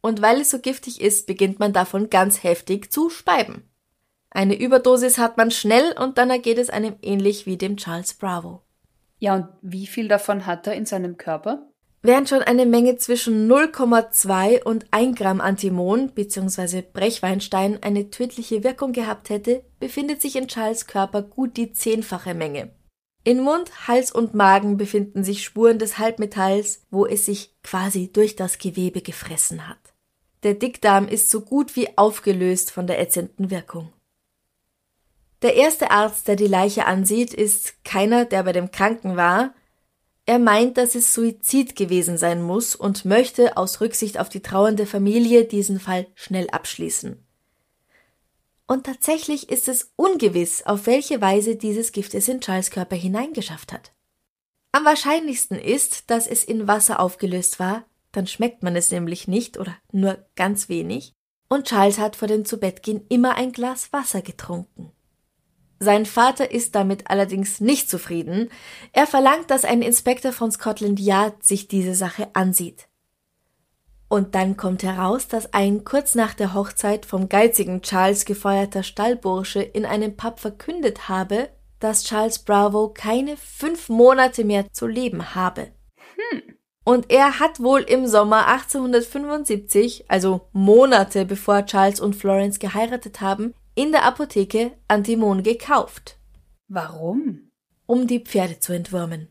Und 0.05 0.21
weil 0.21 0.41
es 0.41 0.49
so 0.49 0.59
giftig 0.59 0.99
ist, 0.99 1.27
beginnt 1.27 1.59
man 1.59 1.71
davon 1.71 2.09
ganz 2.09 2.43
heftig 2.43 2.91
zu 2.91 3.09
speiben. 3.09 3.63
Eine 4.29 4.59
Überdosis 4.59 5.17
hat 5.17 5.37
man 5.37 5.49
schnell 5.49 5.95
und 5.97 6.17
dann 6.17 6.29
ergeht 6.29 6.57
es 6.57 6.69
einem 6.69 6.97
ähnlich 7.01 7.45
wie 7.45 7.55
dem 7.55 7.77
Charles 7.77 8.13
Bravo. 8.15 8.61
Ja, 9.19 9.35
und 9.35 9.47
wie 9.61 9.87
viel 9.87 10.09
davon 10.09 10.45
hat 10.45 10.67
er 10.67 10.73
in 10.73 10.85
seinem 10.85 11.15
Körper? 11.15 11.69
Während 12.01 12.27
schon 12.27 12.41
eine 12.41 12.65
Menge 12.65 12.97
zwischen 12.97 13.49
0,2 13.49 14.63
und 14.63 14.87
1 14.91 15.17
Gramm 15.17 15.39
Antimon 15.39 16.09
bzw. 16.09 16.81
Brechweinstein 16.81 17.81
eine 17.81 18.09
tödliche 18.09 18.65
Wirkung 18.65 18.91
gehabt 18.91 19.29
hätte, 19.29 19.63
befindet 19.79 20.21
sich 20.21 20.35
in 20.35 20.49
Charles 20.49 20.85
Körper 20.85 21.21
gut 21.21 21.55
die 21.55 21.71
zehnfache 21.71 22.33
Menge. 22.33 22.73
In 23.23 23.41
Mund, 23.41 23.87
Hals 23.87 24.11
und 24.11 24.33
Magen 24.33 24.75
befinden 24.75 25.23
sich 25.23 25.45
Spuren 25.45 25.79
des 25.79 25.97
Halbmetalls, 25.97 26.81
wo 26.91 27.05
es 27.05 27.25
sich 27.25 27.55
quasi 27.63 28.11
durch 28.11 28.35
das 28.35 28.57
Gewebe 28.57 29.01
gefressen 29.01 29.69
hat. 29.69 29.82
Der 30.43 30.53
Dickdarm 30.53 31.07
ist 31.07 31.29
so 31.29 31.41
gut 31.41 31.75
wie 31.75 31.97
aufgelöst 31.97 32.71
von 32.71 32.85
der 32.85 32.99
ätzenden 32.99 33.49
Wirkung. 33.49 33.91
Der 35.41 35.55
erste 35.55 35.91
Arzt, 35.91 36.27
der 36.27 36.35
die 36.35 36.47
Leiche 36.47 36.85
ansieht, 36.85 37.33
ist 37.33 37.83
keiner, 37.83 38.25
der 38.25 38.43
bei 38.43 38.51
dem 38.51 38.71
Kranken 38.71 39.17
war, 39.17 39.53
er 40.25 40.39
meint, 40.39 40.77
dass 40.77 40.95
es 40.95 41.13
Suizid 41.13 41.75
gewesen 41.75 42.17
sein 42.17 42.41
muss 42.41 42.75
und 42.75 43.03
möchte 43.03 43.57
aus 43.57 43.81
Rücksicht 43.81 44.17
auf 44.19 44.29
die 44.29 44.41
trauernde 44.41 44.85
Familie 44.85 45.43
diesen 45.43 45.81
Fall 45.81 46.07
schnell 46.15 46.49
abschließen. 46.49 47.21
Und 48.65 48.85
tatsächlich 48.85 49.49
ist 49.49 49.67
es 49.67 49.91
ungewiss, 49.97 50.65
auf 50.65 50.87
welche 50.87 51.19
Weise 51.19 51.57
dieses 51.57 51.91
Gift 51.91 52.13
es 52.13 52.29
in 52.29 52.39
Charles 52.39 52.71
Körper 52.71 52.95
hineingeschafft 52.95 53.73
hat. 53.73 53.91
Am 54.71 54.85
wahrscheinlichsten 54.85 55.59
ist, 55.59 56.09
dass 56.09 56.25
es 56.25 56.45
in 56.45 56.67
Wasser 56.67 57.01
aufgelöst 57.01 57.59
war, 57.59 57.83
dann 58.13 58.27
schmeckt 58.27 58.63
man 58.63 58.77
es 58.77 58.89
nämlich 58.91 59.27
nicht 59.27 59.57
oder 59.59 59.75
nur 59.91 60.25
ganz 60.35 60.69
wenig, 60.69 61.13
und 61.49 61.67
Charles 61.67 61.99
hat 61.99 62.15
vor 62.15 62.27
dem 62.27 62.45
Zubettgehen 62.45 63.05
immer 63.09 63.35
ein 63.35 63.51
Glas 63.51 63.93
Wasser 63.93 64.21
getrunken. 64.21 64.91
Sein 65.79 66.05
Vater 66.05 66.49
ist 66.51 66.75
damit 66.75 67.09
allerdings 67.09 67.59
nicht 67.59 67.89
zufrieden. 67.89 68.49
Er 68.93 69.05
verlangt, 69.05 69.51
dass 69.51 69.65
ein 69.65 69.81
Inspektor 69.81 70.31
von 70.31 70.51
Scotland 70.51 70.99
Yard 70.99 71.43
sich 71.43 71.67
diese 71.67 71.93
Sache 71.93 72.29
ansieht. 72.33 72.87
Und 74.07 74.33
dann 74.35 74.57
kommt 74.57 74.83
heraus, 74.83 75.27
dass 75.27 75.53
ein 75.53 75.83
kurz 75.83 76.15
nach 76.15 76.33
der 76.33 76.53
Hochzeit 76.53 77.05
vom 77.05 77.29
geizigen 77.29 77.81
Charles 77.81 78.25
gefeuerter 78.25 78.83
Stallbursche 78.83 79.61
in 79.61 79.85
einem 79.85 80.15
Pub 80.15 80.39
verkündet 80.39 81.09
habe, 81.09 81.49
dass 81.79 82.05
Charles 82.05 82.39
Bravo 82.39 82.89
keine 82.89 83.35
fünf 83.37 83.89
Monate 83.89 84.45
mehr 84.45 84.71
zu 84.71 84.87
leben 84.87 85.35
habe. 85.35 85.73
Hm. 86.15 86.41
Und 86.83 87.11
er 87.11 87.39
hat 87.39 87.61
wohl 87.61 87.81
im 87.81 88.07
Sommer 88.07 88.47
1875, 88.47 90.05
also 90.09 90.41
Monate 90.51 91.25
bevor 91.25 91.65
Charles 91.65 91.99
und 91.99 92.15
Florence 92.15 92.59
geheiratet 92.59 93.21
haben, 93.21 93.53
in 93.75 93.91
der 93.91 94.03
Apotheke 94.03 94.73
Antimon 94.87 95.43
gekauft. 95.43 96.17
Warum? 96.67 97.51
Um 97.85 98.07
die 98.07 98.19
Pferde 98.19 98.59
zu 98.59 98.73
entwürmen. 98.73 99.29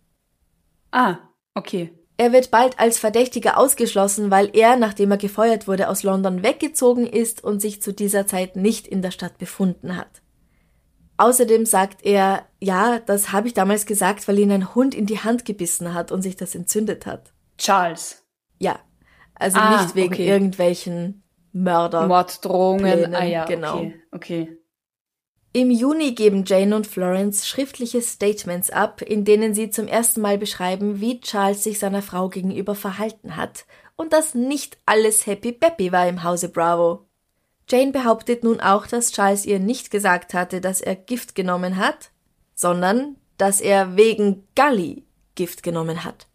Ah, 0.91 1.19
okay. 1.55 1.93
Er 2.17 2.33
wird 2.33 2.51
bald 2.51 2.79
als 2.79 2.99
Verdächtiger 2.99 3.59
ausgeschlossen, 3.59 4.31
weil 4.31 4.51
er, 4.55 4.77
nachdem 4.77 5.11
er 5.11 5.17
gefeuert 5.17 5.67
wurde, 5.67 5.89
aus 5.89 6.03
London 6.03 6.43
weggezogen 6.43 7.07
ist 7.07 7.43
und 7.43 7.61
sich 7.61 7.83
zu 7.83 7.93
dieser 7.93 8.27
Zeit 8.27 8.57
nicht 8.57 8.87
in 8.87 9.03
der 9.03 9.11
Stadt 9.11 9.39
befunden 9.39 9.97
hat. 9.97 10.23
Außerdem 11.17 11.67
sagt 11.67 12.05
er, 12.05 12.47
ja, 12.61 12.99
das 12.99 13.33
habe 13.33 13.49
ich 13.49 13.55
damals 13.55 13.87
gesagt, 13.87 14.27
weil 14.29 14.39
ihn 14.39 14.53
ein 14.53 14.75
Hund 14.75 14.95
in 14.95 15.07
die 15.07 15.21
Hand 15.21 15.45
gebissen 15.45 15.95
hat 15.95 16.13
und 16.13 16.23
sich 16.23 16.37
das 16.37 16.55
entzündet 16.55 17.07
hat. 17.07 17.33
Charles. 17.63 18.25
Ja. 18.59 18.81
Also 19.35 19.59
ah, 19.59 19.83
nicht 19.83 19.95
wegen 19.95 20.15
okay. 20.15 20.27
irgendwelchen 20.27 21.23
Mörder. 21.53 22.09
Morddrohungen, 22.09 23.15
ah 23.15 23.25
ja, 23.25 23.45
genau. 23.45 23.77
Okay, 23.77 23.95
okay. 24.11 24.59
Im 25.53 25.71
Juni 25.71 26.13
geben 26.13 26.45
Jane 26.45 26.75
und 26.75 26.87
Florence 26.87 27.47
schriftliche 27.47 28.01
Statements 28.01 28.71
ab, 28.71 29.03
in 29.03 29.25
denen 29.25 29.55
sie 29.55 29.71
zum 29.71 29.87
ersten 29.87 30.23
Mal 30.23 30.39
beschreiben, 30.39 31.01
wie 31.01 31.21
Charles 31.21 31.63
sich 31.63 31.79
seiner 31.79 32.03
Frau 32.03 32.31
gegenüber 32.31 32.75
verhalten 32.75 33.37
hat 33.37 33.67
und 33.97 34.13
dass 34.13 34.35
nicht 34.35 34.79
alles 34.87 35.27
happy 35.27 35.53
peppy 35.53 35.93
war 35.93 36.09
im 36.09 36.25
Hause 36.25 36.49
Bravo. 36.49 37.07
Jane 37.69 37.93
behauptet 37.93 38.43
nun 38.43 38.61
auch, 38.61 38.89
dass 38.89 39.13
Charles 39.13 39.47
ihr 39.47 39.61
nicht 39.61 39.91
gesagt 39.91 40.35
hatte, 40.35 40.61
dass 40.61 40.81
er 40.81 40.97
Gift 40.97 41.35
genommen 41.37 41.77
hat, 41.77 42.11
sondern 42.55 43.17
dass 43.37 43.61
er 43.61 43.97
wegen 43.97 44.49
Gully 44.57 45.05
Gift 45.37 45.63
genommen 45.63 46.05
hat. 46.05 46.27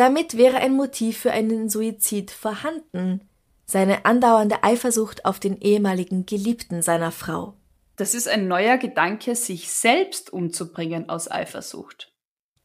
Damit 0.00 0.38
wäre 0.38 0.56
ein 0.56 0.72
Motiv 0.72 1.18
für 1.18 1.30
einen 1.30 1.68
Suizid 1.68 2.30
vorhanden, 2.30 3.20
seine 3.66 4.06
andauernde 4.06 4.64
Eifersucht 4.64 5.26
auf 5.26 5.40
den 5.40 5.60
ehemaligen 5.60 6.24
Geliebten 6.24 6.80
seiner 6.80 7.12
Frau. 7.12 7.52
Das 7.96 8.14
ist 8.14 8.26
ein 8.26 8.48
neuer 8.48 8.78
Gedanke, 8.78 9.34
sich 9.34 9.68
selbst 9.70 10.32
umzubringen 10.32 11.10
aus 11.10 11.30
Eifersucht. 11.30 12.14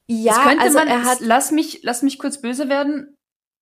Ja, 0.08 0.56
also 0.58 0.78
man, 0.78 0.88
er 0.88 1.04
hat. 1.04 1.20
Lass 1.20 1.52
mich, 1.52 1.82
lass 1.84 2.04
mich 2.04 2.20
kurz 2.20 2.40
böse 2.40 2.70
werden. 2.70 3.18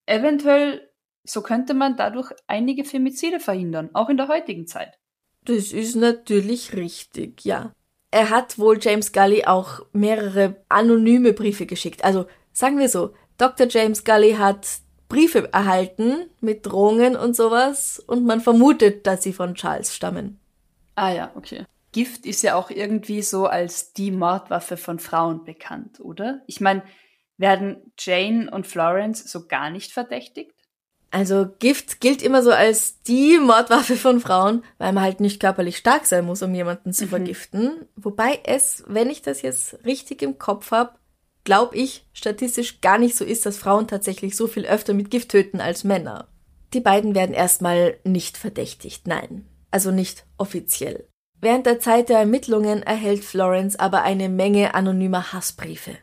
Eventuell, 0.05 0.87
so 1.23 1.41
könnte 1.41 1.73
man 1.73 1.97
dadurch 1.97 2.31
einige 2.45 2.85
Femizide 2.85 3.39
verhindern, 3.39 3.89
auch 3.93 4.09
in 4.09 4.17
der 4.17 4.27
heutigen 4.27 4.67
Zeit. 4.67 4.99
Das 5.45 5.71
ist 5.71 5.95
natürlich 5.95 6.75
richtig, 6.75 7.43
ja. 7.43 7.73
Er 8.11 8.29
hat 8.29 8.59
wohl 8.59 8.77
James 8.79 9.13
Gully 9.13 9.45
auch 9.45 9.83
mehrere 9.93 10.63
anonyme 10.69 11.33
Briefe 11.33 11.65
geschickt. 11.65 12.03
Also 12.03 12.27
sagen 12.51 12.77
wir 12.77 12.87
so, 12.87 13.15
Dr. 13.37 13.67
James 13.69 14.03
Gully 14.03 14.33
hat 14.33 14.67
Briefe 15.09 15.51
erhalten 15.53 16.25
mit 16.41 16.65
Drohungen 16.65 17.15
und 17.15 17.35
sowas 17.35 17.99
und 17.99 18.25
man 18.25 18.41
vermutet, 18.41 19.05
dass 19.05 19.23
sie 19.23 19.33
von 19.33 19.55
Charles 19.55 19.95
stammen. 19.95 20.39
Ah 20.95 21.11
ja, 21.11 21.31
okay. 21.35 21.65
Gift 21.91 22.25
ist 22.25 22.41
ja 22.41 22.55
auch 22.55 22.71
irgendwie 22.71 23.21
so 23.21 23.45
als 23.45 23.93
die 23.93 24.11
Mordwaffe 24.11 24.77
von 24.77 24.97
Frauen 24.99 25.43
bekannt, 25.43 25.99
oder? 25.99 26.41
Ich 26.47 26.59
meine, 26.59 26.83
werden 27.37 27.93
Jane 27.99 28.49
und 28.49 28.65
Florence 28.65 29.31
so 29.31 29.47
gar 29.47 29.69
nicht 29.69 29.91
verdächtigt? 29.91 30.55
Also 31.11 31.47
Gift 31.59 32.01
gilt 32.01 32.23
immer 32.23 32.41
so 32.41 32.51
als 32.51 32.99
die 33.01 33.37
Mordwaffe 33.37 33.95
von 33.97 34.19
Frauen, 34.19 34.63
weil 34.79 34.93
man 34.93 35.03
halt 35.03 35.19
nicht 35.19 35.39
körperlich 35.39 35.77
stark 35.77 36.07
sein 36.07 36.25
muss, 36.25 36.41
um 36.41 36.55
jemanden 36.55 36.91
zu 36.91 37.05
mhm. 37.05 37.09
vergiften. 37.09 37.85
Wobei 37.95 38.39
es, 38.43 38.83
wenn 38.87 39.11
ich 39.11 39.21
das 39.21 39.43
jetzt 39.43 39.85
richtig 39.85 40.23
im 40.23 40.39
Kopf 40.39 40.71
habe, 40.71 40.95
glaube 41.43 41.75
ich, 41.75 42.05
statistisch 42.13 42.81
gar 42.81 42.97
nicht 42.97 43.15
so 43.15 43.25
ist, 43.25 43.45
dass 43.45 43.57
Frauen 43.57 43.87
tatsächlich 43.87 44.35
so 44.35 44.47
viel 44.47 44.65
öfter 44.65 44.93
mit 44.93 45.11
Gift 45.11 45.29
töten 45.29 45.59
als 45.59 45.83
Männer. 45.83 46.27
Die 46.73 46.79
beiden 46.79 47.15
werden 47.15 47.35
erstmal 47.35 47.97
nicht 48.03 48.37
verdächtigt, 48.37 49.07
nein. 49.07 49.45
Also 49.69 49.91
nicht 49.91 50.25
offiziell. 50.37 51.07
Während 51.39 51.65
der 51.65 51.79
Zeit 51.79 52.09
der 52.09 52.19
Ermittlungen 52.19 52.83
erhält 52.83 53.23
Florence 53.23 53.75
aber 53.75 54.03
eine 54.03 54.29
Menge 54.29 54.75
anonymer 54.75 55.33
Hassbriefe. 55.33 55.97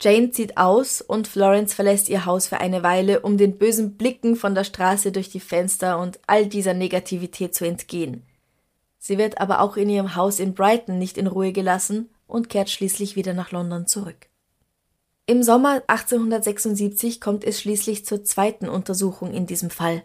Jane 0.00 0.32
zieht 0.32 0.58
aus 0.58 1.00
und 1.00 1.28
Florence 1.28 1.72
verlässt 1.72 2.08
ihr 2.08 2.26
Haus 2.26 2.48
für 2.48 2.60
eine 2.60 2.82
Weile, 2.82 3.20
um 3.20 3.38
den 3.38 3.58
bösen 3.58 3.96
Blicken 3.96 4.36
von 4.36 4.54
der 4.54 4.64
Straße 4.64 5.12
durch 5.12 5.30
die 5.30 5.40
Fenster 5.40 5.98
und 5.98 6.20
all 6.26 6.46
dieser 6.46 6.74
Negativität 6.74 7.54
zu 7.54 7.64
entgehen. 7.64 8.26
Sie 8.98 9.18
wird 9.18 9.38
aber 9.38 9.60
auch 9.60 9.76
in 9.76 9.88
ihrem 9.88 10.14
Haus 10.14 10.40
in 10.40 10.54
Brighton 10.54 10.98
nicht 10.98 11.16
in 11.16 11.26
Ruhe 11.26 11.52
gelassen 11.52 12.10
und 12.26 12.48
kehrt 12.48 12.70
schließlich 12.70 13.16
wieder 13.16 13.34
nach 13.34 13.50
London 13.50 13.86
zurück. 13.86 14.28
Im 15.26 15.42
Sommer 15.42 15.82
1876 15.86 17.18
kommt 17.18 17.44
es 17.44 17.58
schließlich 17.58 18.04
zur 18.04 18.24
zweiten 18.24 18.68
Untersuchung 18.68 19.32
in 19.32 19.46
diesem 19.46 19.70
Fall. 19.70 20.02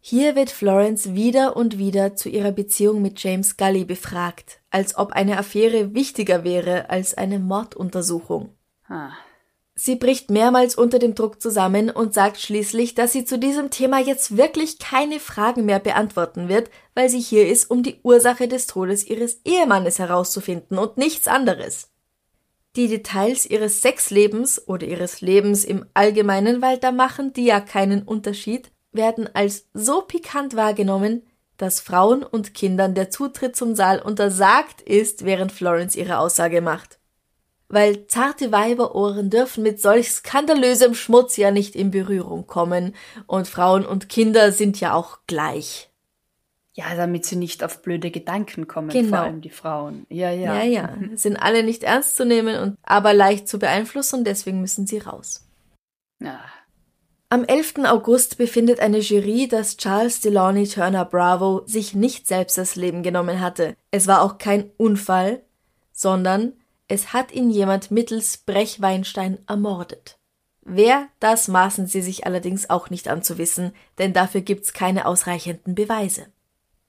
Hier 0.00 0.34
wird 0.34 0.50
Florence 0.50 1.14
wieder 1.14 1.56
und 1.56 1.78
wieder 1.78 2.16
zu 2.16 2.28
ihrer 2.28 2.50
Beziehung 2.50 3.02
mit 3.02 3.22
James 3.22 3.56
Gully 3.56 3.84
befragt, 3.84 4.58
als 4.70 4.98
ob 4.98 5.12
eine 5.12 5.38
Affäre 5.38 5.94
wichtiger 5.94 6.42
wäre 6.42 6.90
als 6.90 7.14
eine 7.14 7.38
Morduntersuchung. 7.38 8.50
Sie 9.76 9.94
bricht 9.94 10.28
mehrmals 10.28 10.74
unter 10.74 10.98
dem 10.98 11.14
Druck 11.14 11.40
zusammen 11.40 11.88
und 11.88 12.14
sagt 12.14 12.40
schließlich, 12.40 12.96
dass 12.96 13.12
sie 13.12 13.24
zu 13.24 13.38
diesem 13.38 13.70
Thema 13.70 14.00
jetzt 14.00 14.36
wirklich 14.36 14.80
keine 14.80 15.20
Fragen 15.20 15.66
mehr 15.66 15.78
beantworten 15.78 16.48
wird, 16.48 16.68
weil 16.94 17.08
sie 17.08 17.20
hier 17.20 17.46
ist, 17.46 17.70
um 17.70 17.84
die 17.84 18.00
Ursache 18.02 18.48
des 18.48 18.66
Todes 18.66 19.06
ihres 19.06 19.40
Ehemannes 19.44 20.00
herauszufinden 20.00 20.78
und 20.78 20.96
nichts 20.96 21.28
anderes. 21.28 21.93
Die 22.76 22.88
Details 22.88 23.46
ihres 23.46 23.82
Sexlebens 23.82 24.66
oder 24.66 24.86
ihres 24.86 25.20
Lebens 25.20 25.64
im 25.64 25.86
Allgemeinen, 25.94 26.60
weil 26.60 26.78
da 26.78 26.90
machen 26.90 27.32
die 27.32 27.44
ja 27.44 27.60
keinen 27.60 28.02
Unterschied, 28.02 28.72
werden 28.90 29.28
als 29.32 29.68
so 29.74 30.00
pikant 30.00 30.56
wahrgenommen, 30.56 31.22
dass 31.56 31.80
Frauen 31.80 32.24
und 32.24 32.52
Kindern 32.52 32.94
der 32.94 33.10
Zutritt 33.10 33.54
zum 33.54 33.76
Saal 33.76 34.00
untersagt 34.00 34.80
ist, 34.80 35.24
während 35.24 35.52
Florence 35.52 35.94
ihre 35.94 36.18
Aussage 36.18 36.60
macht. 36.60 36.98
Weil 37.68 38.08
zarte 38.08 38.50
Weiberohren 38.50 39.30
dürfen 39.30 39.62
mit 39.62 39.80
solch 39.80 40.10
skandalösem 40.10 40.94
Schmutz 40.94 41.36
ja 41.36 41.52
nicht 41.52 41.76
in 41.76 41.92
Berührung 41.92 42.48
kommen, 42.48 42.94
und 43.28 43.46
Frauen 43.46 43.86
und 43.86 44.08
Kinder 44.08 44.50
sind 44.50 44.80
ja 44.80 44.94
auch 44.94 45.18
gleich. 45.28 45.90
Ja, 46.76 46.94
damit 46.96 47.24
sie 47.24 47.36
nicht 47.36 47.62
auf 47.62 47.82
blöde 47.82 48.10
Gedanken 48.10 48.66
kommen, 48.66 48.88
Genau. 48.88 49.08
vor 49.16 49.18
allem 49.26 49.40
die 49.40 49.50
Frauen. 49.50 50.06
Ja, 50.08 50.30
ja. 50.30 50.56
Ja, 50.56 50.64
ja, 50.64 50.98
sind 51.14 51.36
alle 51.36 51.62
nicht 51.62 51.84
ernst 51.84 52.16
zu 52.16 52.24
nehmen 52.24 52.58
und 52.60 52.76
aber 52.82 53.14
leicht 53.14 53.48
zu 53.48 53.60
beeinflussen, 53.60 54.24
deswegen 54.24 54.60
müssen 54.60 54.86
sie 54.86 54.98
raus. 54.98 55.46
Ah. 56.22 56.40
Am 57.28 57.44
11. 57.44 57.84
August 57.84 58.38
befindet 58.38 58.80
eine 58.80 58.98
Jury, 58.98 59.48
dass 59.48 59.76
Charles 59.76 60.20
Delany 60.20 60.68
Turner 60.68 61.04
Bravo 61.04 61.62
sich 61.66 61.94
nicht 61.94 62.26
selbst 62.26 62.58
das 62.58 62.76
Leben 62.76 63.02
genommen 63.02 63.40
hatte. 63.40 63.76
Es 63.90 64.06
war 64.06 64.22
auch 64.22 64.38
kein 64.38 64.70
Unfall, 64.76 65.42
sondern 65.92 66.52
es 66.86 67.12
hat 67.12 67.32
ihn 67.32 67.50
jemand 67.50 67.90
mittels 67.90 68.36
Brechweinstein 68.36 69.38
ermordet. 69.48 70.18
Wer, 70.62 71.08
das 71.20 71.48
maßen 71.48 71.86
sie 71.86 72.02
sich 72.02 72.26
allerdings 72.26 72.70
auch 72.70 72.88
nicht 72.90 73.08
anzuwissen, 73.08 73.72
denn 73.98 74.12
dafür 74.12 74.40
gibt's 74.40 74.72
keine 74.72 75.06
ausreichenden 75.06 75.74
Beweise. 75.74 76.26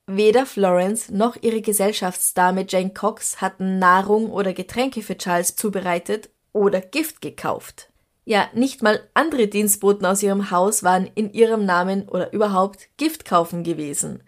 Weder 0.08 0.46
Florence 0.46 1.10
noch 1.10 1.36
ihre 1.41 1.62
Gesellschaftsdame 1.62 2.65
Jane 2.70 2.94
Cox 2.94 3.41
hatten 3.41 3.80
Nahrung 3.80 4.30
oder 4.30 4.54
Getränke 4.54 5.02
für 5.02 5.18
Charles 5.18 5.56
zubereitet 5.56 6.30
oder 6.54 6.80
Gift 6.80 7.22
gekauft. 7.22 7.89
Ja, 8.24 8.48
nicht 8.54 8.84
mal 8.84 9.00
andere 9.15 9.48
Dienstboten 9.48 10.06
aus 10.06 10.22
ihrem 10.22 10.52
Haus 10.52 10.84
waren 10.84 11.10
in 11.15 11.34
ihrem 11.34 11.65
Namen 11.65 12.08
oder 12.08 12.34
überhaupt 12.34 12.88
Gift 12.98 13.26
kaufen 13.26 13.63
gewesen, 13.63 14.22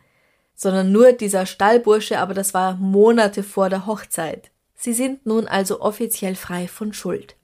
sondern 0.55 0.91
nur 0.91 1.13
dieser 1.13 1.45
Stallbursche, 1.45 2.17
aber 2.19 2.33
das 2.33 2.55
war 2.55 2.75
Monate 2.75 3.43
vor 3.43 3.69
der 3.69 3.85
Hochzeit. 3.85 4.49
Sie 4.73 4.93
sind 4.93 5.27
nun 5.27 5.47
also 5.47 5.81
offiziell 5.81 6.35
frei 6.35 6.67
von 6.67 6.91
Schuld. 6.91 7.36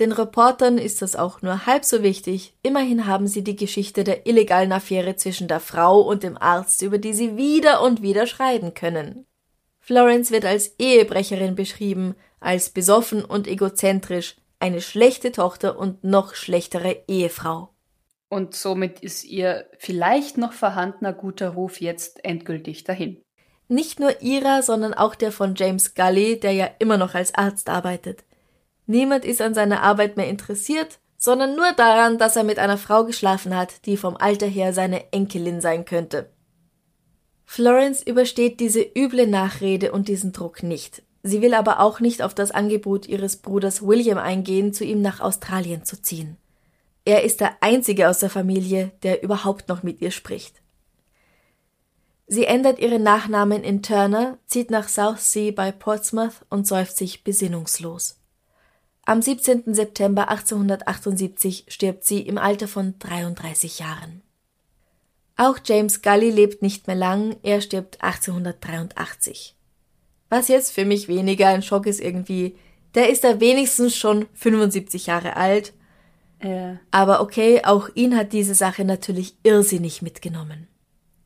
Den 0.00 0.12
Reportern 0.12 0.78
ist 0.78 1.02
das 1.02 1.16
auch 1.16 1.42
nur 1.42 1.66
halb 1.66 1.84
so 1.84 2.02
wichtig. 2.02 2.54
Immerhin 2.62 3.06
haben 3.06 3.26
sie 3.26 3.42
die 3.42 3.56
Geschichte 3.56 4.04
der 4.04 4.26
illegalen 4.26 4.70
Affäre 4.70 5.16
zwischen 5.16 5.48
der 5.48 5.58
Frau 5.58 6.00
und 6.00 6.22
dem 6.22 6.38
Arzt, 6.38 6.82
über 6.82 6.98
die 6.98 7.12
sie 7.12 7.36
wieder 7.36 7.82
und 7.82 8.00
wieder 8.00 8.26
schreiben 8.26 8.74
können. 8.74 9.26
Florence 9.80 10.30
wird 10.30 10.44
als 10.44 10.78
Ehebrecherin 10.78 11.56
beschrieben, 11.56 12.14
als 12.40 12.70
besoffen 12.70 13.24
und 13.24 13.48
egozentrisch, 13.48 14.36
eine 14.60 14.80
schlechte 14.80 15.32
Tochter 15.32 15.78
und 15.78 16.04
noch 16.04 16.34
schlechtere 16.34 17.04
Ehefrau. 17.08 17.70
Und 18.28 18.54
somit 18.54 19.00
ist 19.00 19.24
ihr 19.24 19.66
vielleicht 19.78 20.36
noch 20.36 20.52
vorhandener 20.52 21.12
guter 21.12 21.50
Ruf 21.50 21.80
jetzt 21.80 22.24
endgültig 22.24 22.84
dahin. 22.84 23.22
Nicht 23.68 24.00
nur 24.00 24.20
ihrer, 24.20 24.62
sondern 24.62 24.94
auch 24.94 25.14
der 25.14 25.32
von 25.32 25.54
James 25.54 25.94
Gully, 25.94 26.38
der 26.38 26.52
ja 26.52 26.68
immer 26.78 26.98
noch 26.98 27.14
als 27.14 27.34
Arzt 27.34 27.68
arbeitet. 27.68 28.24
Niemand 28.88 29.26
ist 29.26 29.42
an 29.42 29.52
seiner 29.52 29.82
Arbeit 29.82 30.16
mehr 30.16 30.28
interessiert, 30.28 30.98
sondern 31.18 31.54
nur 31.54 31.72
daran, 31.72 32.16
dass 32.16 32.36
er 32.36 32.42
mit 32.42 32.58
einer 32.58 32.78
Frau 32.78 33.04
geschlafen 33.04 33.54
hat, 33.54 33.84
die 33.84 33.98
vom 33.98 34.16
Alter 34.16 34.46
her 34.46 34.72
seine 34.72 35.12
Enkelin 35.12 35.60
sein 35.60 35.84
könnte. 35.84 36.30
Florence 37.44 38.02
übersteht 38.02 38.60
diese 38.60 38.80
üble 38.80 39.26
Nachrede 39.26 39.92
und 39.92 40.08
diesen 40.08 40.32
Druck 40.32 40.62
nicht. 40.62 41.02
Sie 41.22 41.42
will 41.42 41.52
aber 41.52 41.80
auch 41.80 42.00
nicht 42.00 42.22
auf 42.22 42.32
das 42.32 42.50
Angebot 42.50 43.06
ihres 43.06 43.36
Bruders 43.36 43.86
William 43.86 44.16
eingehen, 44.16 44.72
zu 44.72 44.84
ihm 44.84 45.02
nach 45.02 45.20
Australien 45.20 45.84
zu 45.84 46.00
ziehen. 46.00 46.38
Er 47.04 47.24
ist 47.24 47.42
der 47.42 47.62
einzige 47.62 48.08
aus 48.08 48.20
der 48.20 48.30
Familie, 48.30 48.92
der 49.02 49.22
überhaupt 49.22 49.68
noch 49.68 49.82
mit 49.82 50.00
ihr 50.00 50.12
spricht. 50.12 50.62
Sie 52.26 52.46
ändert 52.46 52.78
ihren 52.78 53.02
Nachnamen 53.02 53.64
in 53.64 53.82
Turner, 53.82 54.38
zieht 54.46 54.70
nach 54.70 54.88
Southsea 54.88 55.52
bei 55.52 55.72
Portsmouth 55.72 56.46
und 56.48 56.66
säuft 56.66 56.96
sich 56.96 57.22
besinnungslos. 57.22 58.17
Am 59.08 59.22
17. 59.22 59.72
September 59.72 60.28
1878 60.28 61.64
stirbt 61.68 62.04
sie 62.04 62.20
im 62.20 62.36
Alter 62.36 62.68
von 62.68 62.98
33 62.98 63.78
Jahren. 63.78 64.20
Auch 65.34 65.60
James 65.64 66.02
Gully 66.02 66.30
lebt 66.30 66.60
nicht 66.60 66.88
mehr 66.88 66.96
lang, 66.96 67.36
er 67.42 67.62
stirbt 67.62 68.02
1883. 68.02 69.56
Was 70.28 70.48
jetzt 70.48 70.72
für 70.72 70.84
mich 70.84 71.08
weniger 71.08 71.48
ein 71.48 71.62
Schock 71.62 71.86
ist 71.86 72.02
irgendwie, 72.02 72.58
der 72.94 73.08
ist 73.08 73.24
da 73.24 73.40
wenigstens 73.40 73.96
schon 73.96 74.26
75 74.34 75.06
Jahre 75.06 75.36
alt, 75.36 75.72
Äh, 76.40 76.74
aber 76.90 77.22
okay, 77.22 77.62
auch 77.64 77.88
ihn 77.94 78.14
hat 78.14 78.34
diese 78.34 78.54
Sache 78.54 78.84
natürlich 78.84 79.38
irrsinnig 79.42 80.02
mitgenommen. 80.02 80.68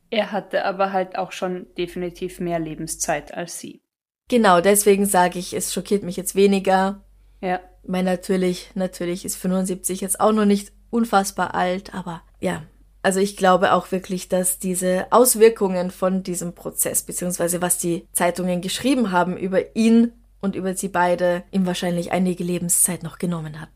er 0.09 0.31
hatte 0.31 0.65
aber 0.67 0.93
halt 0.93 1.19
auch 1.19 1.33
schon 1.33 1.67
definitiv 1.77 2.39
mehr 2.39 2.61
Lebenszeit 2.61 3.35
als 3.35 3.59
sie. 3.59 3.83
Genau, 4.29 4.61
deswegen 4.61 5.05
sage 5.05 5.41
ich, 5.41 5.53
es 5.53 5.75
schockiert 5.75 6.05
mich 6.05 6.17
jetzt 6.17 6.37
weniger. 6.37 7.03
Ja. 7.43 7.61
Ich 7.83 7.89
meine, 7.89 8.11
natürlich, 8.11 8.71
natürlich 8.75 9.25
ist 9.25 9.37
75 9.37 10.01
jetzt 10.01 10.21
auch 10.21 10.33
noch 10.33 10.45
nicht 10.45 10.73
unfassbar 10.91 11.55
alt, 11.55 11.95
aber 11.95 12.23
ja. 12.41 12.63
Also 13.03 13.19
ich 13.19 13.37
glaube 13.37 13.73
auch 13.73 13.91
wirklich, 13.91 14.29
dass 14.29 14.61
diese 14.61 15.07
Auswirkungen 15.11 15.91
von 15.91 16.23
diesem 16.23 16.55
Prozess, 16.55 17.03
beziehungsweise 17.03 17.61
was 17.61 17.79
die 17.79 18.07
Zeitungen 18.13 18.61
geschrieben 18.61 19.11
haben 19.11 19.37
über 19.37 19.75
ihn 19.75 20.13
und 20.41 20.55
über 20.55 20.75
sie 20.75 20.89
beide, 20.89 21.43
ihm 21.51 21.67
wahrscheinlich 21.67 22.13
einige 22.13 22.45
Lebenszeit 22.45 23.03
noch 23.03 23.19
genommen 23.19 23.61
hat. 23.61 23.71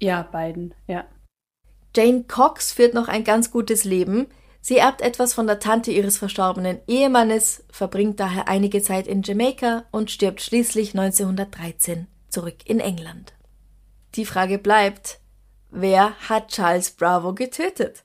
Ja, 0.00 0.22
beiden, 0.22 0.74
ja. 0.88 1.04
Jane 1.94 2.24
Cox 2.24 2.72
führt 2.72 2.94
noch 2.94 3.06
ein 3.06 3.22
ganz 3.22 3.52
gutes 3.52 3.84
Leben. 3.84 4.26
Sie 4.60 4.78
erbt 4.78 5.00
etwas 5.00 5.32
von 5.32 5.46
der 5.46 5.60
Tante 5.60 5.92
ihres 5.92 6.18
verstorbenen 6.18 6.80
Ehemannes, 6.88 7.64
verbringt 7.70 8.18
daher 8.18 8.48
einige 8.48 8.82
Zeit 8.82 9.06
in 9.06 9.22
Jamaika 9.22 9.84
und 9.92 10.10
stirbt 10.10 10.40
schließlich 10.40 10.98
1913 10.98 12.08
zurück 12.32 12.58
in 12.64 12.80
England. 12.80 13.32
Die 14.14 14.26
Frage 14.26 14.58
bleibt, 14.58 15.20
wer 15.70 16.14
hat 16.28 16.48
Charles 16.48 16.90
Bravo 16.90 17.34
getötet? 17.34 18.04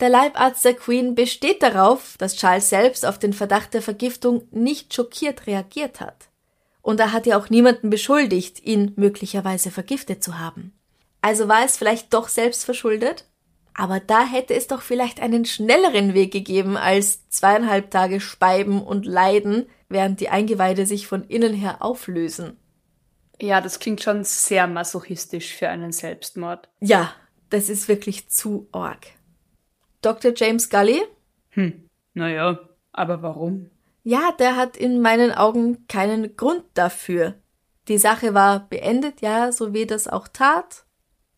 Der 0.00 0.08
Leibarzt 0.08 0.64
der 0.64 0.74
Queen 0.74 1.14
besteht 1.14 1.62
darauf, 1.62 2.16
dass 2.18 2.36
Charles 2.36 2.68
selbst 2.68 3.06
auf 3.06 3.18
den 3.18 3.32
Verdacht 3.32 3.74
der 3.74 3.82
Vergiftung 3.82 4.48
nicht 4.50 4.92
schockiert 4.92 5.46
reagiert 5.46 6.00
hat. 6.00 6.28
Und 6.82 7.00
er 7.00 7.12
hat 7.12 7.26
ja 7.26 7.38
auch 7.38 7.48
niemanden 7.48 7.90
beschuldigt, 7.90 8.62
ihn 8.62 8.92
möglicherweise 8.96 9.70
vergiftet 9.70 10.22
zu 10.22 10.38
haben. 10.38 10.74
Also 11.22 11.48
war 11.48 11.64
es 11.64 11.76
vielleicht 11.76 12.12
doch 12.12 12.28
selbst 12.28 12.64
verschuldet? 12.64 13.24
Aber 13.72 13.98
da 13.98 14.26
hätte 14.26 14.54
es 14.54 14.66
doch 14.66 14.82
vielleicht 14.82 15.20
einen 15.20 15.44
schnelleren 15.44 16.12
Weg 16.12 16.32
gegeben 16.32 16.76
als 16.76 17.28
zweieinhalb 17.30 17.90
Tage 17.90 18.20
Speiben 18.20 18.82
und 18.82 19.06
Leiden, 19.06 19.66
während 19.88 20.20
die 20.20 20.28
Eingeweide 20.28 20.86
sich 20.86 21.06
von 21.06 21.24
innen 21.24 21.54
her 21.54 21.82
auflösen. 21.82 22.56
Ja, 23.40 23.60
das 23.60 23.78
klingt 23.78 24.02
schon 24.02 24.24
sehr 24.24 24.66
masochistisch 24.66 25.54
für 25.54 25.68
einen 25.68 25.92
Selbstmord. 25.92 26.68
Ja, 26.80 27.12
das 27.50 27.68
ist 27.68 27.88
wirklich 27.88 28.28
zu 28.30 28.68
arg. 28.72 29.06
Dr. 30.02 30.32
James 30.34 30.70
Gully? 30.70 31.02
Hm, 31.50 31.88
naja, 32.14 32.58
aber 32.92 33.22
warum? 33.22 33.70
Ja, 34.02 34.32
der 34.38 34.56
hat 34.56 34.76
in 34.76 35.00
meinen 35.00 35.32
Augen 35.32 35.86
keinen 35.88 36.36
Grund 36.36 36.64
dafür. 36.74 37.34
Die 37.88 37.98
Sache 37.98 38.34
war 38.34 38.68
beendet, 38.68 39.20
ja, 39.20 39.50
so 39.50 39.72
wie 39.72 39.86
das 39.86 40.08
auch 40.08 40.28
tat. 40.28 40.84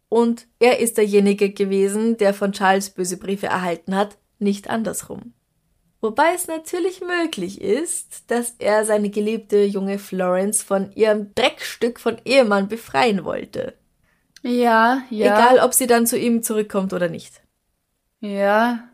Und 0.08 0.46
er 0.58 0.80
ist 0.80 0.98
derjenige 0.98 1.50
gewesen, 1.50 2.16
der 2.16 2.34
von 2.34 2.52
Charles 2.52 2.90
böse 2.90 3.18
Briefe 3.18 3.46
erhalten 3.46 3.94
hat, 3.94 4.18
nicht 4.38 4.68
andersrum. 4.70 5.32
Wobei 6.00 6.34
es 6.34 6.46
natürlich 6.46 7.00
möglich 7.00 7.60
ist, 7.60 8.30
dass 8.30 8.54
er 8.58 8.84
seine 8.84 9.10
geliebte 9.10 9.64
junge 9.64 9.98
Florence 9.98 10.62
von 10.62 10.92
ihrem 10.92 11.34
Dreckstück 11.34 11.98
von 11.98 12.18
Ehemann 12.24 12.68
befreien 12.68 13.24
wollte. 13.24 13.74
Ja, 14.42 15.02
ja. 15.10 15.26
Egal, 15.26 15.64
ob 15.64 15.74
sie 15.74 15.86
dann 15.86 16.06
zu 16.06 16.18
ihm 16.18 16.42
zurückkommt 16.42 16.92
oder 16.92 17.08
nicht. 17.08 17.42
Ja. 18.20 18.88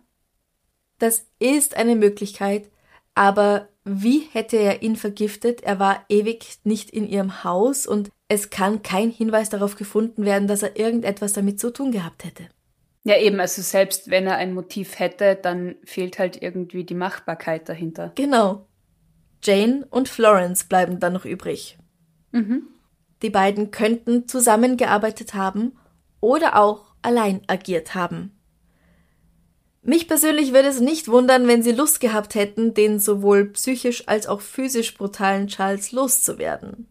Das 0.99 1.27
ist 1.39 1.77
eine 1.77 1.97
Möglichkeit, 1.97 2.71
aber 3.15 3.69
wie 3.85 4.29
hätte 4.33 4.57
er 4.57 4.83
ihn 4.83 4.97
vergiftet? 4.97 5.63
Er 5.63 5.81
war 5.81 6.05
ewig 6.09 6.61
nicht 6.63 6.91
in 6.91 7.09
ihrem 7.09 7.43
Haus 7.43 7.87
und 7.87 8.11
es 8.29 8.51
kann 8.51 8.83
kein 8.83 9.11
Hinweis 9.11 9.51
darauf 9.51 9.75
gefunden 9.75 10.25
werden, 10.25 10.47
dass 10.47 10.63
er 10.63 10.79
irgendetwas 10.79 11.33
damit 11.33 11.59
zu 11.59 11.73
tun 11.73 11.91
gehabt 11.91 12.25
hätte. 12.25 12.45
Ja, 13.05 13.19
eben, 13.19 13.41
also 13.41 13.63
selbst 13.63 14.11
wenn 14.11 14.27
er 14.27 14.37
ein 14.37 14.55
Motiv 14.55 14.99
hätte, 14.99 15.35
dann 15.35 15.75
fehlt 15.85 16.19
halt 16.19 16.41
irgendwie 16.41 16.85
die 16.85 16.95
Machbarkeit 16.95 17.69
dahinter. 17.69 18.13
Genau. 18.15 18.67
Jane 19.43 19.87
und 19.91 20.09
Florence 20.09 20.65
bleiben 20.65 21.01
dann 21.01 21.13
noch 21.13 21.25
übrig. 21.25 21.79
Mhm. 22.31 22.69
Die 23.23 23.31
beiden 23.31 23.71
könnten 23.71 24.29
zusammengearbeitet 24.29 25.35
haben 25.35 25.73
oder 26.21 26.57
auch 26.57 26.95
allein 27.03 27.43
agiert 27.49 27.95
haben. 27.95 28.39
Mich 29.83 30.07
persönlich 30.07 30.53
würde 30.53 30.69
es 30.69 30.79
nicht 30.79 31.09
wundern, 31.09 31.49
wenn 31.49 31.65
sie 31.65 31.73
Lust 31.73 31.99
gehabt 31.99 32.37
hätten, 32.37 32.73
den 32.73 33.01
sowohl 33.01 33.47
psychisch 33.47 34.07
als 34.07 34.29
auch 34.29 34.41
physisch 34.41 34.95
brutalen 34.95 35.49
Charles 35.49 35.91
loszuwerden. 35.91 36.87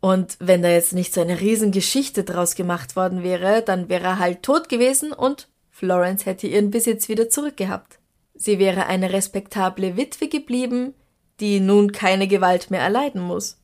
Und 0.00 0.36
wenn 0.40 0.62
da 0.62 0.68
jetzt 0.68 0.92
nicht 0.92 1.12
so 1.12 1.20
eine 1.20 1.40
Riesengeschichte 1.40 2.24
draus 2.24 2.54
gemacht 2.54 2.96
worden 2.96 3.22
wäre, 3.22 3.62
dann 3.62 3.88
wäre 3.88 4.04
er 4.04 4.18
halt 4.18 4.42
tot 4.42 4.68
gewesen 4.68 5.12
und 5.12 5.48
Florence 5.70 6.26
hätte 6.26 6.46
ihren 6.46 6.70
Besitz 6.70 7.08
wieder 7.08 7.28
zurückgehabt. 7.28 7.98
Sie 8.34 8.58
wäre 8.58 8.86
eine 8.86 9.12
respektable 9.12 9.96
Witwe 9.96 10.28
geblieben, 10.28 10.94
die 11.40 11.60
nun 11.60 11.92
keine 11.92 12.28
Gewalt 12.28 12.70
mehr 12.70 12.80
erleiden 12.80 13.20
muss. 13.20 13.58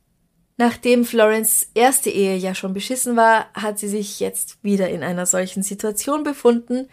Nachdem 0.56 1.04
Florence 1.04 1.70
erste 1.74 2.10
Ehe 2.10 2.36
ja 2.36 2.54
schon 2.54 2.74
beschissen 2.74 3.16
war, 3.16 3.46
hat 3.54 3.78
sie 3.78 3.88
sich 3.88 4.20
jetzt 4.20 4.62
wieder 4.62 4.88
in 4.88 5.02
einer 5.02 5.26
solchen 5.26 5.62
Situation 5.62 6.22
befunden, 6.22 6.88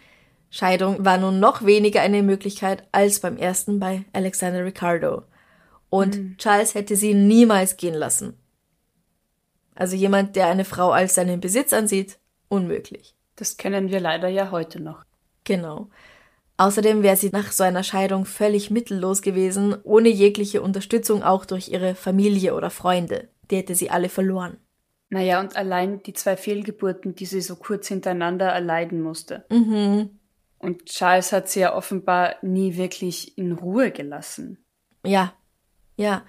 Scheidung 0.50 1.04
war 1.04 1.16
nun 1.16 1.38
noch 1.38 1.64
weniger 1.64 2.02
eine 2.02 2.24
Möglichkeit 2.24 2.82
als 2.90 3.20
beim 3.20 3.36
ersten 3.36 3.78
bei 3.78 4.04
Alexander 4.12 4.64
Ricardo. 4.64 5.22
Und 5.88 6.16
mhm. 6.16 6.36
Charles 6.38 6.74
hätte 6.74 6.96
sie 6.96 7.14
niemals 7.14 7.76
gehen 7.76 7.94
lassen. 7.94 8.34
Also 9.74 9.96
jemand, 9.96 10.36
der 10.36 10.46
eine 10.48 10.64
Frau 10.64 10.90
als 10.90 11.14
seinen 11.14 11.40
Besitz 11.40 11.72
ansieht, 11.72 12.18
unmöglich. 12.48 13.14
Das 13.36 13.56
kennen 13.56 13.90
wir 13.90 14.00
leider 14.00 14.28
ja 14.28 14.50
heute 14.50 14.80
noch. 14.80 15.04
Genau. 15.44 15.88
Außerdem 16.58 17.02
wäre 17.02 17.16
sie 17.16 17.30
nach 17.30 17.52
so 17.52 17.64
einer 17.64 17.82
Scheidung 17.82 18.26
völlig 18.26 18.70
mittellos 18.70 19.22
gewesen, 19.22 19.76
ohne 19.82 20.10
jegliche 20.10 20.60
Unterstützung 20.60 21.22
auch 21.22 21.46
durch 21.46 21.68
ihre 21.68 21.94
Familie 21.94 22.54
oder 22.54 22.68
Freunde. 22.68 23.28
Die 23.50 23.56
hätte 23.56 23.74
sie 23.74 23.90
alle 23.90 24.10
verloren. 24.10 24.58
Naja, 25.08 25.40
und 25.40 25.56
allein 25.56 26.02
die 26.02 26.12
zwei 26.12 26.36
Fehlgeburten, 26.36 27.14
die 27.14 27.26
sie 27.26 27.40
so 27.40 27.56
kurz 27.56 27.88
hintereinander 27.88 28.46
erleiden 28.46 29.00
musste. 29.00 29.44
Mhm. 29.50 30.10
Und 30.58 30.84
Charles 30.84 31.32
hat 31.32 31.48
sie 31.48 31.60
ja 31.60 31.74
offenbar 31.74 32.36
nie 32.42 32.76
wirklich 32.76 33.38
in 33.38 33.52
Ruhe 33.52 33.90
gelassen. 33.90 34.58
Ja, 35.04 35.32
ja. 35.96 36.24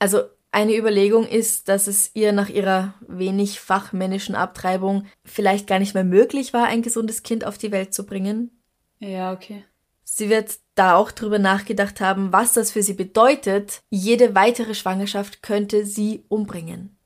Also 0.00 0.22
eine 0.50 0.76
Überlegung 0.76 1.26
ist, 1.26 1.68
dass 1.68 1.86
es 1.86 2.10
ihr 2.14 2.32
nach 2.32 2.48
ihrer 2.48 2.94
wenig 3.06 3.60
fachmännischen 3.60 4.34
Abtreibung 4.34 5.06
vielleicht 5.24 5.66
gar 5.66 5.78
nicht 5.78 5.94
mehr 5.94 6.04
möglich 6.04 6.52
war, 6.52 6.66
ein 6.66 6.82
gesundes 6.82 7.22
Kind 7.22 7.44
auf 7.44 7.58
die 7.58 7.70
Welt 7.70 7.92
zu 7.92 8.06
bringen. 8.06 8.50
Ja, 8.98 9.32
okay. 9.32 9.64
Sie 10.04 10.30
wird 10.30 10.58
da 10.74 10.96
auch 10.96 11.12
drüber 11.12 11.38
nachgedacht 11.38 12.00
haben, 12.00 12.32
was 12.32 12.54
das 12.54 12.70
für 12.70 12.82
sie 12.82 12.94
bedeutet. 12.94 13.82
Jede 13.90 14.34
weitere 14.34 14.74
Schwangerschaft 14.74 15.42
könnte 15.42 15.84
sie 15.84 16.24
umbringen. 16.28 16.96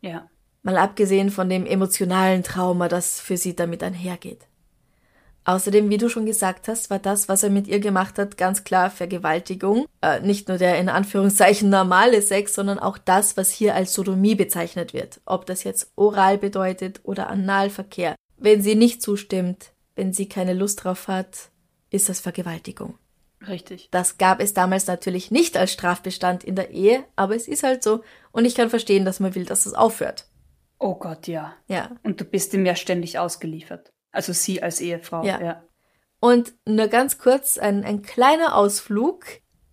Ja. 0.00 0.28
Mal 0.62 0.76
abgesehen 0.76 1.30
von 1.30 1.48
dem 1.48 1.64
emotionalen 1.66 2.42
Trauma, 2.42 2.88
das 2.88 3.20
für 3.20 3.36
sie 3.36 3.54
damit 3.54 3.82
einhergeht. 3.84 4.48
Außerdem, 5.46 5.88
wie 5.90 5.96
du 5.96 6.08
schon 6.08 6.26
gesagt 6.26 6.66
hast, 6.66 6.90
war 6.90 6.98
das, 6.98 7.28
was 7.28 7.44
er 7.44 7.50
mit 7.50 7.68
ihr 7.68 7.78
gemacht 7.78 8.18
hat, 8.18 8.36
ganz 8.36 8.64
klar 8.64 8.90
Vergewaltigung. 8.90 9.86
Äh, 10.02 10.18
nicht 10.20 10.48
nur 10.48 10.58
der 10.58 10.76
in 10.80 10.88
Anführungszeichen 10.88 11.70
normale 11.70 12.20
Sex, 12.20 12.52
sondern 12.56 12.80
auch 12.80 12.98
das, 12.98 13.36
was 13.36 13.52
hier 13.52 13.76
als 13.76 13.94
Sodomie 13.94 14.34
bezeichnet 14.34 14.92
wird. 14.92 15.20
Ob 15.24 15.46
das 15.46 15.62
jetzt 15.62 15.92
oral 15.94 16.36
bedeutet 16.36 16.98
oder 17.04 17.28
Analverkehr. 17.30 18.16
Wenn 18.36 18.60
sie 18.60 18.74
nicht 18.74 19.02
zustimmt, 19.02 19.70
wenn 19.94 20.12
sie 20.12 20.28
keine 20.28 20.52
Lust 20.52 20.82
drauf 20.82 21.06
hat, 21.06 21.50
ist 21.90 22.08
das 22.08 22.18
Vergewaltigung. 22.18 22.98
Richtig. 23.46 23.86
Das 23.92 24.18
gab 24.18 24.40
es 24.40 24.52
damals 24.52 24.88
natürlich 24.88 25.30
nicht 25.30 25.56
als 25.56 25.72
Strafbestand 25.72 26.42
in 26.42 26.56
der 26.56 26.70
Ehe, 26.70 27.04
aber 27.14 27.36
es 27.36 27.46
ist 27.46 27.62
halt 27.62 27.84
so. 27.84 28.02
Und 28.32 28.46
ich 28.46 28.56
kann 28.56 28.68
verstehen, 28.68 29.04
dass 29.04 29.20
man 29.20 29.36
will, 29.36 29.44
dass 29.44 29.64
es 29.64 29.74
aufhört. 29.74 30.26
Oh 30.80 30.96
Gott, 30.96 31.28
ja. 31.28 31.54
Ja. 31.68 31.92
Und 32.02 32.20
du 32.20 32.24
bist 32.24 32.52
ihm 32.52 32.66
ja 32.66 32.74
ständig 32.74 33.20
ausgeliefert. 33.20 33.92
Also 34.16 34.32
sie 34.32 34.62
als 34.62 34.80
Ehefrau, 34.80 35.24
ja. 35.24 35.40
ja. 35.40 35.62
Und 36.20 36.54
nur 36.64 36.88
ganz 36.88 37.18
kurz 37.18 37.58
ein, 37.58 37.84
ein 37.84 38.02
kleiner 38.02 38.56
Ausflug. 38.56 39.24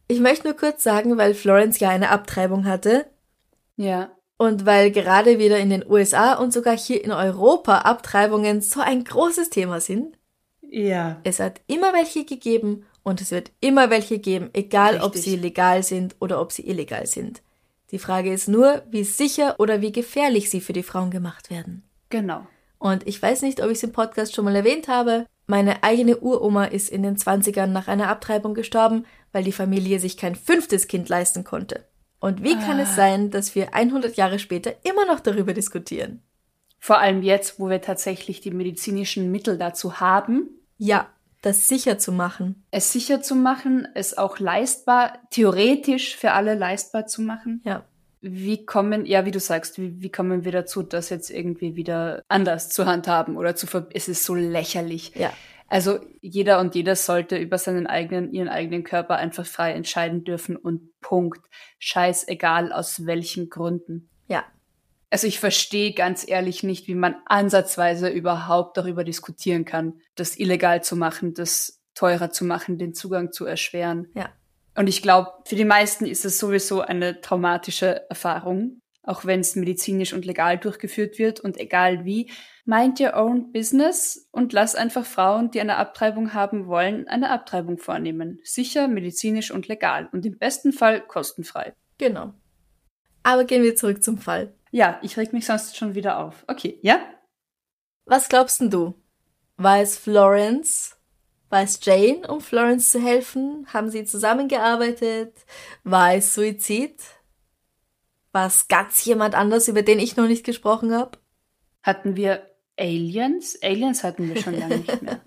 Ich 0.08 0.20
möchte 0.20 0.48
nur 0.48 0.58
kurz 0.58 0.84
sagen, 0.84 1.18
weil 1.18 1.34
Florence 1.34 1.80
ja 1.80 1.90
eine 1.90 2.10
Abtreibung 2.10 2.66
hatte. 2.66 3.06
Ja. 3.78 4.12
Und 4.38 4.66
weil 4.66 4.92
gerade 4.92 5.40
wieder 5.40 5.58
in 5.58 5.70
den 5.70 5.90
USA 5.90 6.34
und 6.34 6.52
sogar 6.52 6.78
hier 6.78 7.04
in 7.04 7.12
Europa 7.12 7.80
Abtreibungen 7.80 8.62
so 8.62 8.82
ein 8.82 9.04
großes 9.04 9.50
Thema 9.50 9.80
sind. 9.80 10.18
Ja. 10.62 11.22
Es 11.24 11.40
hat 11.40 11.62
immer 11.68 11.94
welche 11.94 12.26
gegeben 12.26 12.86
und 13.04 13.22
es 13.22 13.32
wird 13.32 13.52
immer 13.62 13.90
welche 13.90 14.20
geben, 14.20 14.50
egal 14.54 14.96
Richtig. 14.96 15.04
ob 15.04 15.16
sie 15.16 15.36
legal 15.38 15.84
sind 15.84 16.16
oder 16.20 16.42
ob 16.42 16.52
sie 16.52 16.68
illegal 16.68 17.06
sind. 17.06 17.42
Die 17.92 18.00
Frage 18.00 18.34
ist 18.34 18.50
nur, 18.50 18.84
wie 18.90 19.04
sicher 19.04 19.60
oder 19.60 19.82
wie 19.82 19.92
gefährlich 19.92 20.50
sie 20.50 20.62
für 20.62 20.74
die 20.74 20.84
Frauen 20.84 21.12
gemacht 21.12 21.50
werden. 21.50 21.84
Genau. 22.10 22.48
Und 22.84 23.08
ich 23.08 23.22
weiß 23.22 23.44
nicht, 23.44 23.64
ob 23.64 23.68
ich 23.68 23.78
es 23.78 23.84
im 23.84 23.94
Podcast 23.94 24.36
schon 24.36 24.44
mal 24.44 24.58
erwähnt 24.58 24.90
habe. 24.90 25.26
Meine 25.48 25.84
eigene 25.84 26.18
Uroma 26.18 26.66
ist 26.66 26.90
in 26.90 27.02
den 27.02 27.16
20ern 27.16 27.68
nach 27.68 27.88
einer 27.88 28.10
Abtreibung 28.10 28.54
gestorben, 28.54 29.06
weil 29.32 29.46
die 29.46 29.54
Familie 29.54 30.02
sich 30.02 30.18
kein 30.18 30.36
fünftes 30.36 30.90
Kind 30.90 31.08
leisten 31.08 31.46
konnte. 31.46 31.88
Und 32.20 32.44
wie 32.44 32.56
kann 32.56 32.82
ah. 32.82 32.84
es 32.84 32.98
sein, 32.98 33.32
dass 33.32 33.56
wir 33.56 33.74
100 33.74 34.18
Jahre 34.18 34.38
später 34.38 34.74
immer 34.84 35.06
noch 35.06 35.22
darüber 35.22 35.54
diskutieren? 35.54 36.24
Vor 36.78 37.00
allem 37.00 37.24
jetzt, 37.24 37.58
wo 37.58 37.70
wir 37.70 37.80
tatsächlich 37.80 38.42
die 38.42 38.52
medizinischen 38.52 39.32
Mittel 39.32 39.58
dazu 39.58 40.02
haben. 40.02 40.50
Ja, 40.78 41.08
das 41.42 41.70
sicher 41.70 42.00
zu 42.00 42.12
machen. 42.12 42.66
Es 42.70 42.92
sicher 42.92 43.22
zu 43.22 43.36
machen, 43.36 43.88
es 43.96 44.18
auch 44.18 44.40
leistbar, 44.40 45.20
theoretisch 45.30 46.18
für 46.18 46.34
alle 46.34 46.56
leistbar 46.56 47.08
zu 47.08 47.22
machen. 47.22 47.62
Ja 47.64 47.86
wie 48.24 48.66
kommen, 48.66 49.06
ja, 49.06 49.26
wie 49.26 49.32
du 49.32 49.40
sagst, 49.40 49.78
wie, 49.78 50.02
wie 50.02 50.10
kommen 50.10 50.46
wir 50.46 50.54
dazu, 50.54 50.82
das 50.82 51.10
jetzt 51.10 51.30
irgendwie 51.30 51.76
wieder 51.76 52.24
anders 52.30 52.70
zu 52.70 52.86
handhaben 52.86 53.36
oder 53.36 53.54
zu 53.56 53.68
ver 53.68 53.88
es 53.94 54.08
ist 54.08 54.24
so 54.24 54.34
lächerlich. 54.34 55.12
Ja. 55.16 55.34
Also 55.68 56.00
jeder 56.22 56.60
und 56.60 56.74
jeder 56.74 56.96
sollte 56.96 57.36
über 57.36 57.58
seinen 57.58 57.86
eigenen, 57.86 58.32
ihren 58.32 58.48
eigenen 58.48 58.84
Körper 58.84 59.18
einfach 59.18 59.46
frei 59.46 59.74
entscheiden 59.74 60.24
dürfen 60.24 60.56
und 60.56 61.00
Punkt. 61.02 61.46
Scheißegal 61.80 62.72
aus 62.72 63.06
welchen 63.06 63.50
Gründen. 63.50 64.10
Ja. 64.28 64.46
Also 65.10 65.28
ich 65.28 65.40
verstehe 65.40 65.94
ganz 65.94 66.26
ehrlich 66.28 66.64
nicht, 66.64 66.88
wie 66.88 66.96
man 66.96 67.16
ansatzweise 67.26 68.08
überhaupt 68.08 68.78
darüber 68.78 69.04
diskutieren 69.04 69.66
kann, 69.66 70.00
das 70.16 70.40
illegal 70.40 70.82
zu 70.82 70.96
machen, 70.96 71.34
das 71.34 71.82
teurer 71.94 72.30
zu 72.30 72.46
machen, 72.46 72.78
den 72.78 72.94
Zugang 72.94 73.32
zu 73.32 73.46
erschweren. 73.46 74.08
Ja. 74.16 74.30
Und 74.76 74.88
ich 74.88 75.02
glaube, 75.02 75.32
für 75.46 75.56
die 75.56 75.66
meisten 75.66 76.06
ist 76.06 76.26
es 76.26 76.40
sowieso 76.40 76.82
eine 76.82 77.22
traumatische 77.22 78.10
Erfahrung, 78.10 78.82
auch 79.04 79.26
wenn 79.26 79.42
es 79.42 79.56
medizinisch 79.56 80.14
und 80.14 80.26
legal 80.26 80.58
durchgeführt 80.58 81.20
wird 81.20 81.40
und 81.40 81.58
egal 81.58 82.06
wie. 82.06 82.32
Mind 82.66 83.02
your 83.02 83.16
own 83.16 83.52
business 83.52 84.30
und 84.32 84.54
lass 84.54 84.74
einfach 84.74 85.06
Frauen, 85.06 85.52
die 85.52 85.60
eine 85.60 85.76
Abtreibung 85.76 86.34
haben 86.34 86.68
wollen, 86.68 87.08
eine 87.10 87.30
Abtreibung 87.30 87.78
vornehmen. 87.78 88.40
Sicher, 88.44 88.88
medizinisch 88.88 89.52
und 89.52 89.68
legal 89.68 90.08
und 90.14 90.26
im 90.26 90.38
besten 90.38 90.72
Fall 90.72 91.02
kostenfrei. 91.02 91.74
Genau. 91.98 92.34
Aber 93.22 93.44
gehen 93.44 93.64
wir 93.64 93.76
zurück 93.76 94.02
zum 94.02 94.18
Fall. 94.18 94.56
Ja, 94.72 95.00
ich 95.02 95.18
reg 95.18 95.34
mich 95.34 95.46
sonst 95.46 95.78
schon 95.78 95.94
wieder 95.94 96.20
auf. 96.20 96.46
Okay, 96.48 96.80
ja? 96.82 97.00
Was 98.06 98.30
glaubst 98.30 98.62
denn 98.62 98.70
du? 98.70 98.96
War 99.58 99.80
es 99.82 99.98
Florence 99.98 100.93
war 101.54 101.62
es 101.62 101.80
Jane, 101.84 102.28
um 102.28 102.42
Florence 102.42 102.90
zu 102.90 103.00
helfen? 103.00 103.68
Haben 103.72 103.92
sie 103.92 104.06
zusammengearbeitet? 104.06 105.38
War 105.84 106.16
es 106.16 106.34
Suizid? 106.34 107.00
War 108.32 108.48
es 108.48 108.68
ganz 108.68 109.06
jemand 109.06 109.36
anders, 109.36 109.68
über 109.68 109.84
den 109.84 110.00
ich 110.00 110.18
noch 110.18 110.28
nicht 110.28 110.44
gesprochen 110.44 110.92
habe? 110.96 111.20
Hatten 111.84 112.16
wir 112.16 112.50
Aliens? 112.76 113.62
Aliens 113.62 114.04
hatten 114.04 114.34
wir 114.34 114.42
schon 114.42 114.58
lange 114.58 114.78
nicht 114.78 115.02
mehr. 115.04 115.22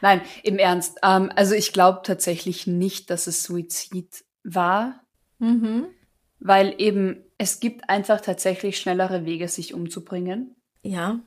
Nein, 0.00 0.20
im 0.42 0.58
Ernst. 0.58 0.98
Ähm, 1.04 1.30
also 1.36 1.54
ich 1.54 1.72
glaube 1.72 2.00
tatsächlich 2.02 2.66
nicht, 2.66 3.08
dass 3.08 3.28
es 3.28 3.44
Suizid 3.44 4.24
war. 4.42 5.04
Mhm. 5.38 5.86
Weil 6.40 6.74
eben 6.78 7.24
es 7.38 7.60
gibt 7.60 7.88
einfach 7.88 8.20
tatsächlich 8.20 8.78
schnellere 8.78 9.24
Wege, 9.24 9.46
sich 9.46 9.74
umzubringen. 9.74 10.56
Ja. 10.82 11.20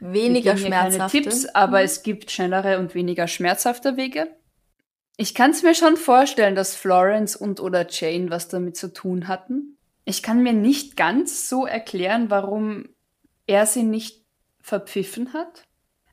Weniger 0.00 0.56
schmerzhafte. 0.56 0.98
Keine 0.98 1.10
Tipps, 1.10 1.46
aber 1.46 1.78
mhm. 1.78 1.84
es 1.84 2.02
gibt 2.02 2.30
schnellere 2.30 2.78
und 2.78 2.94
weniger 2.94 3.28
schmerzhafte 3.28 3.96
Wege. 3.96 4.28
Ich 5.16 5.34
kann 5.34 5.50
es 5.50 5.62
mir 5.62 5.74
schon 5.74 5.96
vorstellen, 5.96 6.54
dass 6.54 6.74
Florence 6.74 7.36
und 7.36 7.60
oder 7.60 7.86
Jane 7.88 8.30
was 8.30 8.48
damit 8.48 8.76
zu 8.76 8.92
tun 8.92 9.28
hatten. 9.28 9.76
Ich 10.06 10.22
kann 10.22 10.42
mir 10.42 10.54
nicht 10.54 10.96
ganz 10.96 11.48
so 11.48 11.66
erklären, 11.66 12.30
warum 12.30 12.88
er 13.46 13.66
sie 13.66 13.82
nicht 13.82 14.24
verpfiffen 14.62 15.34
hat. 15.34 15.64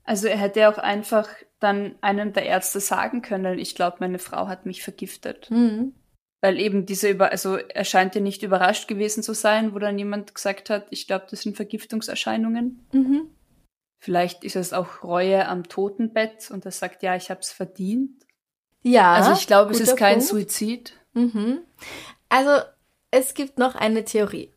Also 0.04 0.28
er 0.28 0.38
hätte 0.38 0.68
auch 0.70 0.78
einfach 0.78 1.30
dann 1.60 1.96
einem 2.02 2.34
der 2.34 2.46
Ärzte 2.46 2.80
sagen 2.80 3.22
können, 3.22 3.60
ich 3.60 3.76
glaube, 3.76 3.98
meine 4.00 4.20
Frau 4.20 4.48
hat 4.48 4.66
mich 4.66 4.84
vergiftet. 4.84 5.50
Mhm. 5.50 5.94
Weil 6.42 6.60
eben 6.60 6.86
diese 6.86 7.10
über, 7.10 7.32
also 7.32 7.58
er 7.58 7.84
scheint 7.84 8.14
ja 8.14 8.22
nicht 8.22 8.44
überrascht 8.44 8.88
gewesen 8.88 9.24
zu 9.24 9.34
sein, 9.34 9.74
wo 9.74 9.80
dann 9.80 9.98
jemand 9.98 10.36
gesagt 10.36 10.70
hat, 10.70 10.88
ich 10.92 11.08
glaube, 11.08 11.26
das 11.30 11.42
sind 11.42 11.56
Vergiftungserscheinungen. 11.56 12.86
Mhm. 12.92 13.30
Vielleicht 14.00 14.44
ist 14.44 14.56
es 14.56 14.74
auch 14.74 15.04
Reue 15.04 15.48
am 15.48 15.64
Totenbett 15.68 16.52
und 16.52 16.66
er 16.66 16.72
sagt, 16.72 17.04
ja, 17.04 17.16
ich 17.16 17.30
habe 17.30 17.42
es 17.42 17.52
verdient. 17.52 18.26
Ja. 18.84 19.14
also 19.14 19.34
ich 19.34 19.48
glaube, 19.48 19.72
es 19.72 19.80
ist 19.80 19.98
kein 19.98 20.20
Punkt. 20.20 20.28
Suizid. 20.28 20.94
Mhm. 21.14 21.60
Also, 22.30 22.62
es 23.12 23.34
gibt 23.34 23.58
noch 23.58 23.76
eine 23.76 24.06
Theorie. 24.06 24.54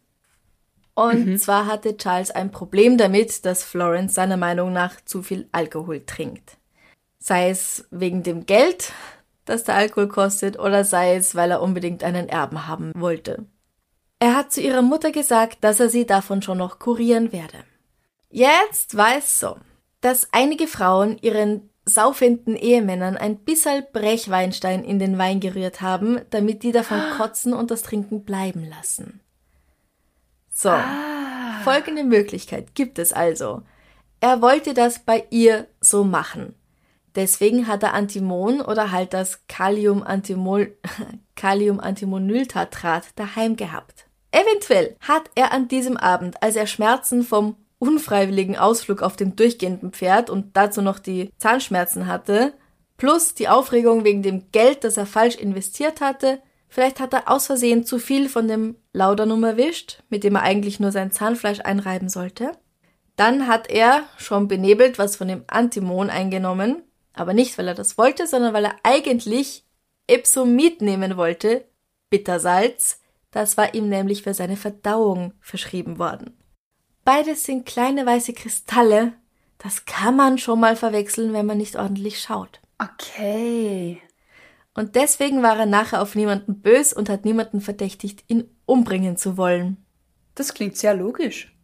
Und 0.95 1.39
zwar 1.39 1.67
hatte 1.67 1.97
Charles 1.97 2.31
ein 2.31 2.51
Problem 2.51 2.99
damit, 2.99 3.47
dass 3.47 3.65
Florence 3.65 4.15
seiner 4.15 4.37
Meinung 4.37 4.73
nach 4.73 5.01
zu 5.05 5.23
viel 5.23 5.49
Alkohol 5.51 6.05
trinkt. 6.05 6.59
Sei 7.19 7.49
es 7.49 7.87
wegen 7.91 8.23
dem 8.23 8.45
Geld, 8.45 8.93
das 9.47 9.65
der 9.65 9.77
Alkohol 9.77 10.09
kostet, 10.09 10.59
oder 10.59 10.85
sei 10.85 11.17
es, 11.17 11.35
weil 11.35 11.51
er 11.51 11.63
unbedingt 11.63 12.05
einen 12.05 12.29
Erben 12.29 12.67
haben 12.67 12.93
wollte. 12.95 13.47
Er 14.19 14.37
hat 14.37 14.53
zu 14.53 14.61
ihrer 14.61 14.83
Mutter 14.83 15.13
gesagt, 15.13 15.65
dass 15.65 15.81
er 15.81 15.89
sie 15.89 16.05
davon 16.05 16.43
schon 16.43 16.59
noch 16.59 16.79
kurieren 16.79 17.33
werde. 17.33 17.65
Jetzt 18.31 18.97
war 18.97 19.17
es 19.19 19.41
so, 19.41 19.57
dass 20.01 20.29
einige 20.33 20.69
Frauen 20.69 21.19
ihren 21.19 21.69
saufenden 21.85 22.57
Ehemännern 22.57 23.17
ein 23.17 23.39
bisserl 23.39 23.83
Brechweinstein 23.83 24.85
in 24.85 24.99
den 24.99 25.19
Wein 25.19 25.41
gerührt 25.41 25.81
haben, 25.81 26.21
damit 26.31 26.63
die 26.63 26.73
davon 26.73 27.01
kotzen 27.17 27.53
und 27.53 27.71
das 27.71 27.83
Trinken 27.83 28.25
bleiben 28.25 28.69
lassen. 28.69 29.21
So, 30.53 30.73
folgende 31.65 32.05
Möglichkeit 32.05 32.75
gibt 32.75 32.99
es 32.99 33.13
also. 33.13 33.63
Er 34.21 34.43
wollte 34.43 34.75
das 34.75 35.01
bei 35.01 35.25
ihr 35.31 35.67
so 35.81 36.05
machen. 36.05 36.55
Deswegen 37.17 37.67
hat 37.67 37.83
er 37.83 37.95
Antimon 37.95 38.61
oder 38.61 38.93
halt 38.93 39.15
das 39.15 39.47
Kalium-Antimol 39.49 40.77
Kalium-Antimonyltatrat 41.37 43.07
daheim 43.17 43.57
gehabt. 43.57 44.07
Eventuell 44.31 44.97
hat 45.01 45.31
er 45.35 45.53
an 45.53 45.67
diesem 45.67 45.97
Abend, 45.97 46.41
als 46.43 46.55
er 46.55 46.69
Schmerzen 46.69 47.25
vom 47.25 47.57
unfreiwilligen 47.81 48.57
Ausflug 48.57 49.03
auf 49.03 49.17
dem 49.17 49.35
durchgehenden 49.35 49.91
Pferd 49.91 50.31
und 50.31 50.57
dazu 50.57 50.83
noch 50.83 51.01
die 51.01 51.33
Zahnschmerzen 51.39 52.07
hatte, 52.07 52.53
plus 52.99 53.35
die 53.35 53.49
Aufregung 53.49 54.05
wegen 54.05 54.23
dem 54.23 54.53
Geld, 54.53 54.85
das 54.85 54.99
er 54.99 55.07
falsch 55.07 55.37
investiert 55.37 56.01
hatte, 56.01 56.41
vielleicht 56.69 57.01
hat 57.01 57.15
er 57.15 57.29
aus 57.29 57.47
Versehen 57.47 57.85
zu 57.85 57.99
viel 57.99 58.29
von 58.29 58.47
dem 58.47 58.77
Laudanum 58.93 59.43
erwischt, 59.43 60.03
mit 60.11 60.23
dem 60.23 60.37
er 60.37 60.43
eigentlich 60.43 60.79
nur 60.79 60.93
sein 60.93 61.11
Zahnfleisch 61.11 61.61
einreiben 61.61 62.11
sollte. 62.11 62.53
Dann 63.17 63.47
hat 63.47 63.71
er, 63.71 64.05
schon 64.19 64.47
benebelt, 64.47 64.99
was 64.99 65.17
von 65.17 65.29
dem 65.29 65.45
Antimon 65.47 66.11
eingenommen, 66.11 66.83
aber 67.15 67.33
nicht, 67.33 67.57
weil 67.57 67.69
er 67.69 67.75
das 67.75 67.97
wollte, 67.97 68.27
sondern 68.27 68.53
weil 68.53 68.67
er 68.67 68.77
eigentlich 68.83 69.65
Epsomid 70.07 70.83
nehmen 70.83 71.17
wollte, 71.17 71.65
Bittersalz, 72.11 73.01
das 73.31 73.57
war 73.57 73.75
ihm 73.75 73.89
nämlich 73.89 74.23
für 74.23 74.35
seine 74.35 74.57
Verdauung 74.57 75.33
verschrieben 75.41 75.99
worden. 75.99 76.37
Beides 77.05 77.45
sind 77.45 77.67
kleine 77.67 78.07
weiße 78.07 78.33
Kristalle, 78.33 79.15
das 79.59 79.85
kann 79.85 80.17
man 80.17 80.39
schon 80.39 80.61
mal 80.61 80.75
verwechseln, 80.75 81.33
wenn 81.33 81.47
man 81.47 81.59
nicht 81.59 81.77
ordentlich 81.77 82.21
schaut. 82.21 82.61
Okay. 82.79 84.01
Und 84.75 84.95
deswegen 84.97 85.43
war 85.43 85.59
er 85.59 85.67
nachher 85.67 86.01
auf 86.01 86.15
niemanden 86.15 86.61
bös 86.61 86.93
und 86.93 87.09
hat 87.11 87.25
niemanden 87.25 87.61
verdächtigt, 87.61 88.25
ihn 88.29 88.49
umbringen 88.65 89.17
zu 89.17 89.37
wollen. 89.37 89.85
Das 90.35 90.55
klingt 90.55 90.77
sehr 90.77 90.95
logisch. 90.95 91.55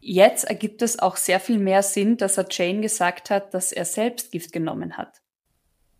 Jetzt 0.00 0.44
ergibt 0.44 0.80
es 0.82 0.98
auch 0.98 1.16
sehr 1.16 1.40
viel 1.40 1.58
mehr 1.58 1.82
Sinn, 1.82 2.16
dass 2.16 2.38
er 2.38 2.46
Jane 2.48 2.80
gesagt 2.80 3.28
hat, 3.28 3.52
dass 3.52 3.72
er 3.72 3.84
selbst 3.84 4.30
Gift 4.30 4.52
genommen 4.52 4.96
hat. 4.96 5.20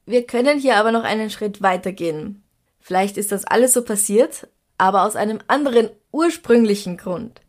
Wir 0.06 0.24
können 0.24 0.58
hier 0.58 0.76
aber 0.76 0.92
noch 0.92 1.02
einen 1.02 1.28
Schritt 1.28 1.60
weitergehen. 1.60 2.44
Vielleicht 2.78 3.16
ist 3.16 3.32
das 3.32 3.44
alles 3.44 3.72
so 3.72 3.82
passiert, 3.84 4.48
aber 4.78 5.02
aus 5.02 5.16
einem 5.16 5.40
anderen 5.48 5.90
ursprünglichen 6.12 6.96
Grund. 6.96 7.40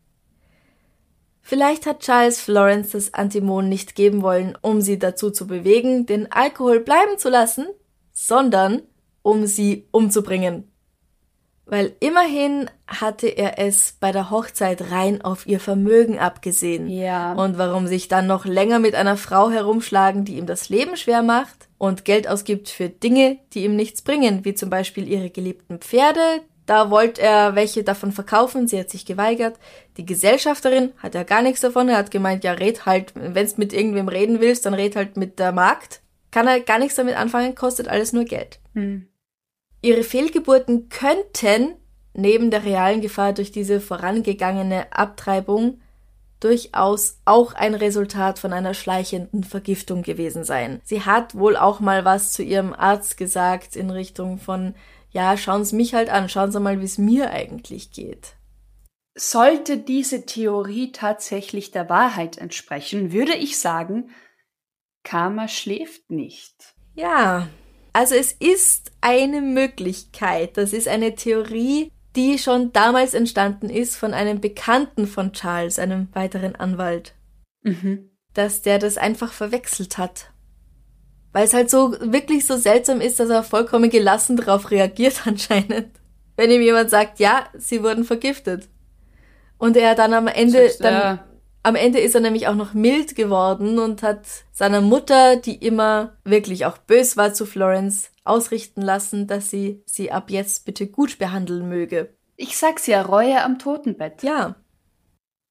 Vielleicht 1.47 1.85
hat 1.85 2.01
Charles 2.01 2.41
Florence 2.41 2.89
das 2.89 3.13
Antimon 3.13 3.69
nicht 3.69 3.95
geben 3.95 4.21
wollen, 4.21 4.57
um 4.61 4.81
sie 4.81 4.99
dazu 4.99 5.31
zu 5.31 5.47
bewegen, 5.47 6.05
den 6.05 6.29
Alkohol 6.29 6.81
bleiben 6.81 7.17
zu 7.17 7.29
lassen, 7.29 7.67
sondern 8.11 8.81
um 9.21 9.45
sie 9.45 9.87
umzubringen. 9.91 10.69
Weil 11.65 11.95
immerhin 12.01 12.69
hatte 12.85 13.27
er 13.27 13.59
es 13.59 13.95
bei 13.97 14.11
der 14.11 14.29
Hochzeit 14.29 14.91
rein 14.91 15.21
auf 15.21 15.47
ihr 15.47 15.61
Vermögen 15.61 16.19
abgesehen. 16.19 16.89
Ja. 16.89 17.31
Und 17.31 17.57
warum 17.57 17.87
sich 17.87 18.09
dann 18.09 18.27
noch 18.27 18.43
länger 18.43 18.79
mit 18.79 18.95
einer 18.95 19.15
Frau 19.15 19.49
herumschlagen, 19.49 20.25
die 20.25 20.35
ihm 20.35 20.47
das 20.47 20.67
Leben 20.67 20.97
schwer 20.97 21.23
macht 21.23 21.69
und 21.77 22.03
Geld 22.03 22.27
ausgibt 22.27 22.67
für 22.67 22.89
Dinge, 22.89 23.37
die 23.53 23.63
ihm 23.63 23.77
nichts 23.77 24.01
bringen, 24.01 24.43
wie 24.43 24.53
zum 24.53 24.69
Beispiel 24.69 25.07
ihre 25.07 25.29
geliebten 25.29 25.79
Pferde. 25.79 26.41
Da 26.67 26.91
wollte 26.91 27.21
er 27.21 27.55
welche 27.55 27.83
davon 27.83 28.11
verkaufen, 28.11 28.67
sie 28.67 28.77
hat 28.77 28.89
sich 28.89 29.05
geweigert. 29.05 29.57
Die 29.95 30.05
Gesellschafterin 30.05 30.91
hat 30.97 31.15
ja 31.15 31.23
gar 31.23 31.41
nichts 31.41 31.61
davon, 31.61 31.87
er 31.87 31.97
hat 31.97 32.11
gemeint, 32.11 32.43
ja, 32.43 32.51
red 32.51 32.85
halt, 32.85 33.13
wenn's 33.15 33.57
mit 33.57 33.71
irgendwem 33.71 34.09
reden 34.09 34.41
willst, 34.41 34.65
dann 34.65 34.73
red 34.73 34.97
halt 34.97 35.15
mit 35.15 35.39
der 35.39 35.53
Magd. 35.53 36.01
Kann 36.29 36.45
er 36.45 36.59
gar 36.59 36.77
nichts 36.77 36.95
damit 36.95 37.15
anfangen, 37.15 37.55
kostet 37.55 37.87
alles 37.87 38.11
nur 38.11 38.25
Geld. 38.25 38.59
Hm. 38.73 39.07
Ihre 39.81 40.03
Fehlgeburten 40.03 40.89
könnten 40.89 41.75
neben 42.13 42.51
der 42.51 42.65
realen 42.65 42.99
Gefahr 42.99 43.31
durch 43.31 43.53
diese 43.53 43.79
vorangegangene 43.79 44.91
Abtreibung 44.91 45.79
durchaus 46.41 47.19
auch 47.23 47.53
ein 47.53 47.75
Resultat 47.75 48.39
von 48.39 48.51
einer 48.51 48.73
schleichenden 48.73 49.45
Vergiftung 49.45 50.03
gewesen 50.03 50.43
sein. 50.43 50.81
Sie 50.83 51.01
hat 51.01 51.33
wohl 51.33 51.55
auch 51.55 51.79
mal 51.79 52.03
was 52.03 52.33
zu 52.33 52.43
ihrem 52.43 52.73
Arzt 52.73 53.17
gesagt 53.17 53.75
in 53.77 53.89
Richtung 53.89 54.37
von, 54.37 54.75
ja, 55.17 55.35
schauen 55.35 55.65
Sie 55.65 55.75
mich 55.75 55.95
halt 55.95 56.09
an, 56.09 56.29
schauen 56.29 56.51
Sie 56.51 56.59
mal, 56.59 56.79
wie 56.79 56.85
es 56.85 56.99
mir 56.99 57.31
eigentlich 57.31 57.91
geht. 57.91 58.35
Sollte 59.17 59.79
diese 59.79 60.27
Theorie 60.27 60.91
tatsächlich 60.91 61.71
der 61.71 61.89
Wahrheit 61.89 62.37
entsprechen, 62.37 63.11
würde 63.11 63.33
ich 63.33 63.57
sagen, 63.57 64.11
Karma 65.03 65.47
schläft 65.47 66.11
nicht. 66.11 66.75
Ja, 66.93 67.47
also 67.93 68.13
es 68.13 68.31
ist 68.31 68.91
eine 69.01 69.41
Möglichkeit, 69.41 70.55
das 70.55 70.71
ist 70.71 70.87
eine 70.87 71.15
Theorie, 71.15 71.91
die 72.15 72.37
schon 72.37 72.71
damals 72.71 73.15
entstanden 73.15 73.71
ist 73.71 73.95
von 73.95 74.13
einem 74.13 74.39
Bekannten 74.39 75.07
von 75.07 75.33
Charles, 75.33 75.79
einem 75.79 76.09
weiteren 76.13 76.55
Anwalt, 76.55 77.15
Mhm. 77.63 78.11
dass 78.35 78.61
der 78.61 78.77
das 78.77 78.99
einfach 78.99 79.33
verwechselt 79.33 79.97
hat. 79.97 80.31
Weil 81.37 81.45
es 81.45 81.53
halt 81.53 81.69
so 81.69 81.91
wirklich 81.99 82.47
so 82.47 82.57
seltsam 82.57 82.99
ist, 82.99 83.19
dass 83.19 83.29
er 83.29 83.43
vollkommen 83.43 83.91
gelassen 83.91 84.37
darauf 84.37 84.71
reagiert 84.71 85.21
anscheinend. 85.27 85.91
Wenn 86.35 86.49
ihm 86.49 86.63
jemand 86.63 86.89
sagt, 86.89 87.19
ja, 87.19 87.45
sie 87.55 87.83
wurden 87.83 88.05
vergiftet. 88.05 88.67
Und 89.59 89.77
er 89.77 89.93
dann 89.93 90.15
am 90.15 90.25
Ende, 90.25 90.53
Selbst, 90.53 90.83
dann, 90.83 90.93
ja. 90.93 91.27
am 91.61 91.75
Ende 91.75 91.99
ist 91.99 92.15
er 92.15 92.21
nämlich 92.21 92.47
auch 92.47 92.55
noch 92.55 92.73
mild 92.73 93.15
geworden 93.15 93.77
und 93.77 94.01
hat 94.01 94.25
seiner 94.51 94.81
Mutter, 94.81 95.35
die 95.35 95.63
immer 95.63 96.17
wirklich 96.23 96.65
auch 96.65 96.79
bös 96.79 97.17
war 97.17 97.35
zu 97.35 97.45
Florence, 97.45 98.09
ausrichten 98.23 98.81
lassen, 98.81 99.27
dass 99.27 99.51
sie 99.51 99.83
sie 99.85 100.11
ab 100.11 100.31
jetzt 100.31 100.65
bitte 100.65 100.87
gut 100.87 101.19
behandeln 101.19 101.69
möge. 101.69 102.15
Ich 102.35 102.57
sag's 102.57 102.87
ja, 102.87 103.03
Reue 103.03 103.43
am 103.43 103.59
Totenbett. 103.59 104.23
Ja, 104.23 104.55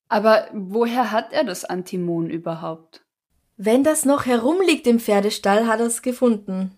Aber 0.08 0.48
woher 0.52 1.12
hat 1.12 1.32
er 1.32 1.44
das 1.44 1.64
Antimon 1.64 2.28
überhaupt? 2.28 3.05
Wenn 3.56 3.84
das 3.84 4.04
noch 4.04 4.26
herumliegt 4.26 4.86
im 4.86 5.00
Pferdestall, 5.00 5.66
hat 5.66 5.80
er 5.80 5.86
es 5.86 6.02
gefunden. 6.02 6.76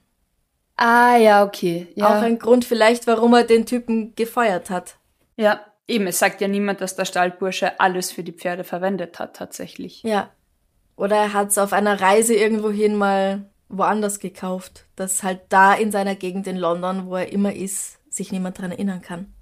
Ah, 0.76 1.16
ja, 1.16 1.44
okay. 1.44 1.88
Ja. 1.96 2.08
Auch 2.08 2.22
ein 2.22 2.38
Grund 2.38 2.64
vielleicht, 2.64 3.06
warum 3.06 3.34
er 3.34 3.44
den 3.44 3.66
Typen 3.66 4.14
gefeuert 4.14 4.70
hat. 4.70 4.96
ja, 5.36 5.60
eben, 5.88 6.06
es 6.06 6.18
sagt 6.18 6.40
ja 6.40 6.48
niemand, 6.48 6.80
dass 6.80 6.94
der 6.94 7.06
Stallbursche 7.06 7.80
alles 7.80 8.12
für 8.12 8.22
die 8.22 8.32
Pferde 8.32 8.62
verwendet 8.62 9.18
hat, 9.18 9.34
tatsächlich. 9.34 10.02
Ja. 10.02 10.30
Oder 10.96 11.16
er 11.16 11.32
hat 11.32 11.48
es 11.48 11.58
auf 11.58 11.72
einer 11.72 12.00
Reise 12.00 12.34
irgendwohin 12.34 12.94
mal 12.94 13.46
woanders 13.68 14.20
gekauft, 14.20 14.86
das 14.96 15.22
halt 15.22 15.40
da 15.48 15.74
in 15.74 15.90
seiner 15.90 16.14
Gegend 16.14 16.46
in 16.46 16.56
London, 16.56 17.06
wo 17.06 17.16
er 17.16 17.32
immer 17.32 17.54
ist, 17.54 17.98
sich 18.08 18.32
niemand 18.32 18.58
dran 18.58 18.70
erinnern 18.70 19.02
kann. 19.02 19.32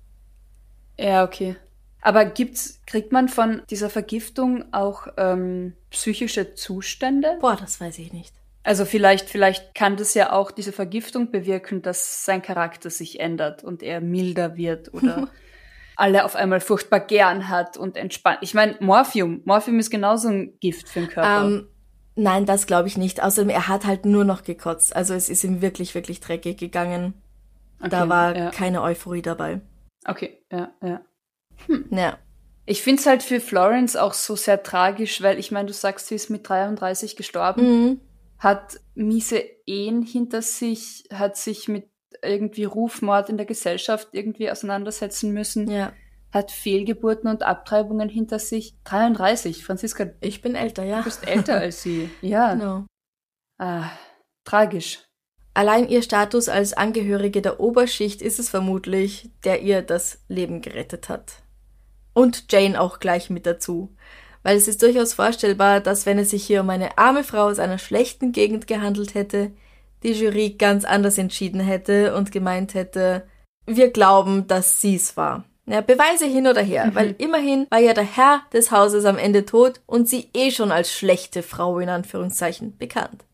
Ja, 0.98 1.24
okay. 1.24 1.56
Aber 2.00 2.24
gibt's, 2.24 2.82
kriegt 2.86 3.12
man 3.12 3.28
von 3.28 3.62
dieser 3.70 3.90
Vergiftung 3.90 4.72
auch 4.72 5.08
ähm, 5.16 5.74
psychische 5.90 6.54
Zustände? 6.54 7.36
Boah, 7.40 7.56
das 7.56 7.80
weiß 7.80 7.98
ich 7.98 8.12
nicht. 8.12 8.34
Also 8.62 8.84
vielleicht, 8.84 9.30
vielleicht 9.30 9.74
kann 9.74 9.96
das 9.96 10.14
ja 10.14 10.32
auch 10.32 10.50
diese 10.50 10.72
Vergiftung 10.72 11.30
bewirken, 11.30 11.82
dass 11.82 12.24
sein 12.24 12.42
Charakter 12.42 12.90
sich 12.90 13.20
ändert 13.20 13.62
und 13.62 13.82
er 13.82 14.00
milder 14.00 14.56
wird 14.56 14.92
oder 14.92 15.28
alle 15.96 16.24
auf 16.24 16.36
einmal 16.36 16.60
furchtbar 16.60 17.00
gern 17.00 17.48
hat 17.48 17.76
und 17.76 17.96
entspannt. 17.96 18.38
Ich 18.40 18.54
meine, 18.54 18.76
Morphium. 18.80 19.40
Morphium 19.44 19.78
ist 19.78 19.90
genauso 19.90 20.28
ein 20.28 20.58
Gift 20.60 20.88
für 20.88 21.00
den 21.00 21.08
Körper. 21.08 21.46
Ähm, 21.46 21.68
Nein, 22.16 22.46
das 22.46 22.66
glaube 22.66 22.88
ich 22.88 22.96
nicht. 22.96 23.22
Außerdem, 23.22 23.50
er 23.50 23.68
hat 23.68 23.84
halt 23.84 24.06
nur 24.06 24.24
noch 24.24 24.42
gekotzt. 24.42 24.96
Also 24.96 25.14
es 25.14 25.28
ist 25.28 25.44
ihm 25.44 25.60
wirklich, 25.60 25.94
wirklich 25.94 26.20
dreckig 26.20 26.56
gegangen. 26.58 27.14
Okay, 27.78 27.90
da 27.90 28.08
war 28.08 28.36
ja. 28.36 28.50
keine 28.50 28.82
Euphorie 28.82 29.22
dabei. 29.22 29.60
Okay, 30.06 30.42
ja, 30.50 30.72
ja. 30.82 31.02
Ja. 31.90 32.18
Ich 32.64 32.82
finde 32.82 33.00
es 33.00 33.06
halt 33.06 33.22
für 33.22 33.40
Florence 33.40 33.96
auch 33.96 34.12
so 34.14 34.34
sehr 34.34 34.62
tragisch, 34.62 35.22
weil 35.22 35.38
ich 35.38 35.52
meine, 35.52 35.66
du 35.66 35.72
sagst, 35.72 36.08
sie 36.08 36.16
ist 36.16 36.30
mit 36.30 36.48
33 36.48 37.14
gestorben, 37.16 37.62
Mhm. 37.62 38.00
hat 38.38 38.80
miese 38.94 39.38
Ehen 39.66 40.02
hinter 40.02 40.42
sich, 40.42 41.04
hat 41.12 41.36
sich 41.36 41.68
mit 41.68 41.88
irgendwie 42.22 42.64
Rufmord 42.64 43.28
in 43.28 43.36
der 43.36 43.46
Gesellschaft 43.46 44.08
irgendwie 44.12 44.50
auseinandersetzen 44.50 45.32
müssen, 45.32 45.70
Ja. 45.70 45.92
hat 46.32 46.50
Fehlgeburten 46.50 47.30
und 47.30 47.42
Abtreibungen 47.44 48.08
hinter 48.08 48.38
sich. 48.40 48.74
33, 48.84 49.64
Franziska, 49.64 50.06
du 50.06 50.14
Ich 50.20 50.42
bin 50.42 50.54
älter, 50.56 50.82
ja. 50.84 51.02
bist 51.02 51.26
älter 51.26 51.58
als 51.58 51.82
sie. 51.82 52.10
Ja, 52.20 52.54
Genau. 52.54 52.84
ah, 53.58 53.90
tragisch. 54.44 55.02
Allein 55.54 55.88
ihr 55.88 56.02
Status 56.02 56.48
als 56.48 56.72
Angehörige 56.74 57.40
der 57.42 57.60
Oberschicht 57.60 58.20
ist 58.22 58.38
es 58.38 58.50
vermutlich, 58.50 59.30
der 59.44 59.62
ihr 59.62 59.82
das 59.82 60.24
Leben 60.28 60.60
gerettet 60.62 61.08
hat. 61.08 61.42
Und 62.16 62.50
Jane 62.50 62.80
auch 62.80 62.98
gleich 62.98 63.28
mit 63.28 63.44
dazu. 63.44 63.94
Weil 64.42 64.56
es 64.56 64.68
ist 64.68 64.80
durchaus 64.80 65.12
vorstellbar, 65.12 65.80
dass 65.80 66.06
wenn 66.06 66.18
es 66.18 66.30
sich 66.30 66.46
hier 66.46 66.62
um 66.62 66.70
eine 66.70 66.96
arme 66.96 67.24
Frau 67.24 67.42
aus 67.42 67.58
einer 67.58 67.76
schlechten 67.76 68.32
Gegend 68.32 68.66
gehandelt 68.66 69.14
hätte, 69.14 69.50
die 70.02 70.12
Jury 70.12 70.54
ganz 70.56 70.86
anders 70.86 71.18
entschieden 71.18 71.60
hätte 71.60 72.14
und 72.14 72.32
gemeint 72.32 72.72
hätte, 72.72 73.26
wir 73.66 73.90
glauben, 73.90 74.46
dass 74.46 74.80
sie's 74.80 75.18
war. 75.18 75.44
Ja, 75.66 75.82
Beweise 75.82 76.24
hin 76.24 76.46
oder 76.46 76.62
her, 76.62 76.90
weil 76.94 77.14
immerhin 77.18 77.66
war 77.68 77.80
ja 77.80 77.92
der 77.92 78.04
Herr 78.04 78.40
des 78.50 78.70
Hauses 78.70 79.04
am 79.04 79.18
Ende 79.18 79.44
tot 79.44 79.82
und 79.84 80.08
sie 80.08 80.30
eh 80.32 80.50
schon 80.50 80.72
als 80.72 80.90
schlechte 80.90 81.42
Frau 81.42 81.80
in 81.80 81.90
Anführungszeichen 81.90 82.78
bekannt. 82.78 83.24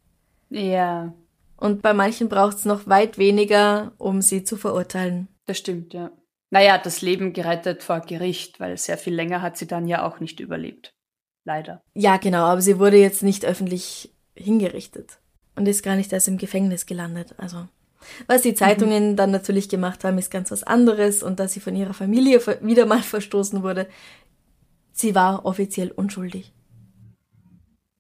Ja, 0.51 1.13
Und 1.57 1.83
bei 1.83 1.93
manchen 1.95 2.29
braucht 2.29 2.57
es 2.57 2.65
noch 2.65 2.89
weit 2.89 3.17
weniger, 3.17 3.93
um 3.99 4.23
sie 4.23 4.43
zu 4.43 4.57
verurteilen. 4.57 5.29
das 5.47 5.59
stimmt, 5.59 5.95
ja. 5.95 6.11
Naja, 6.53 6.77
das 6.77 7.01
Leben 7.01 7.33
gerettet 7.33 7.83
vor 7.83 8.01
Gericht, 8.01 8.61
weil 8.61 8.77
sehr 8.77 8.99
viel 8.99 9.15
länger 9.15 9.41
hat 9.41 9.57
sie 9.57 9.67
dann 9.67 9.89
ja 9.89 10.07
auch 10.07 10.21
nicht 10.21 10.39
überlebt. 10.39 10.95
Leider. 11.45 11.83
Ja, 11.95 12.19
genau, 12.19 12.45
aber 12.45 12.61
sie 12.61 12.79
wurde 12.79 12.99
jetzt 12.99 13.23
nicht 13.23 13.47
öffentlich 13.47 14.15
hingerichtet 14.35 15.19
und 15.57 15.67
ist 15.67 15.83
gar 15.83 15.97
nicht 15.97 16.13
erst 16.13 16.29
im 16.29 16.37
Gefängnis 16.37 16.85
gelandet. 16.85 17.35
Also, 17.39 17.69
was 18.27 18.43
die 18.43 18.55
Zeitungen 18.55 19.17
dann 19.17 19.31
natürlich 19.31 19.71
gemacht 19.71 20.05
haben, 20.05 20.19
ist 20.19 20.31
ganz 20.31 20.51
was 20.51 20.63
anderes 20.63 21.23
und 21.23 21.41
dass 21.41 21.55
sie 21.55 21.61
von 21.61 21.75
ihrer 21.75 21.95
Familie 21.95 22.39
wieder 22.61 22.85
mal 22.85 23.03
verstoßen 23.03 23.63
wurde. 23.63 23.89
Sie 24.93 25.15
war 25.15 25.47
offiziell 25.47 25.91
unschuldig. 25.91 26.53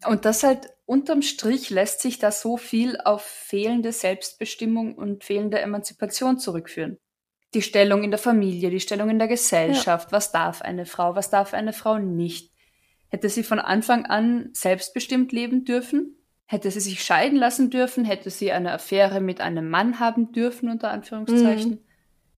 Und 0.05 0.27
das 0.27 0.43
halt 0.43 0.69
unterm 0.85 1.23
Strich 1.23 1.71
lässt 1.71 2.03
sich 2.03 2.19
da 2.19 2.31
so 2.31 2.59
viel 2.59 3.01
auf 3.03 3.23
fehlende 3.23 3.93
Selbstbestimmung 3.93 4.95
und 4.95 5.25
fehlende 5.25 5.59
Emanzipation 5.59 6.39
zurückführen. 6.39 6.99
Die 7.55 7.63
Stellung 7.63 8.03
in 8.03 8.11
der 8.11 8.19
Familie, 8.19 8.71
die 8.71 8.81
Stellung 8.81 9.11
in 9.11 9.19
der 9.19 9.29
Gesellschaft, 9.29 10.11
was 10.11 10.33
darf 10.33 10.63
eine 10.63 10.87
Frau, 10.87 11.15
was 11.15 11.31
darf 11.31 11.53
eine 11.53 11.73
Frau 11.73 11.99
nicht. 11.99 12.51
Hätte 13.09 13.29
sie 13.29 13.43
von 13.43 13.59
Anfang 13.59 14.07
an 14.07 14.49
selbstbestimmt 14.55 15.33
leben 15.33 15.65
dürfen? 15.65 16.17
Hätte 16.47 16.71
sie 16.71 16.81
sich 16.81 17.05
scheiden 17.05 17.39
lassen 17.39 17.71
dürfen? 17.71 18.05
Hätte 18.05 18.31
sie 18.31 18.53
eine 18.53 18.73
Affäre 18.73 19.21
mit 19.21 19.41
einem 19.41 19.69
Mann 19.69 20.01
haben 20.01 20.33
dürfen, 20.33 20.71
unter 20.71 20.91
Anführungszeichen? 20.91 21.85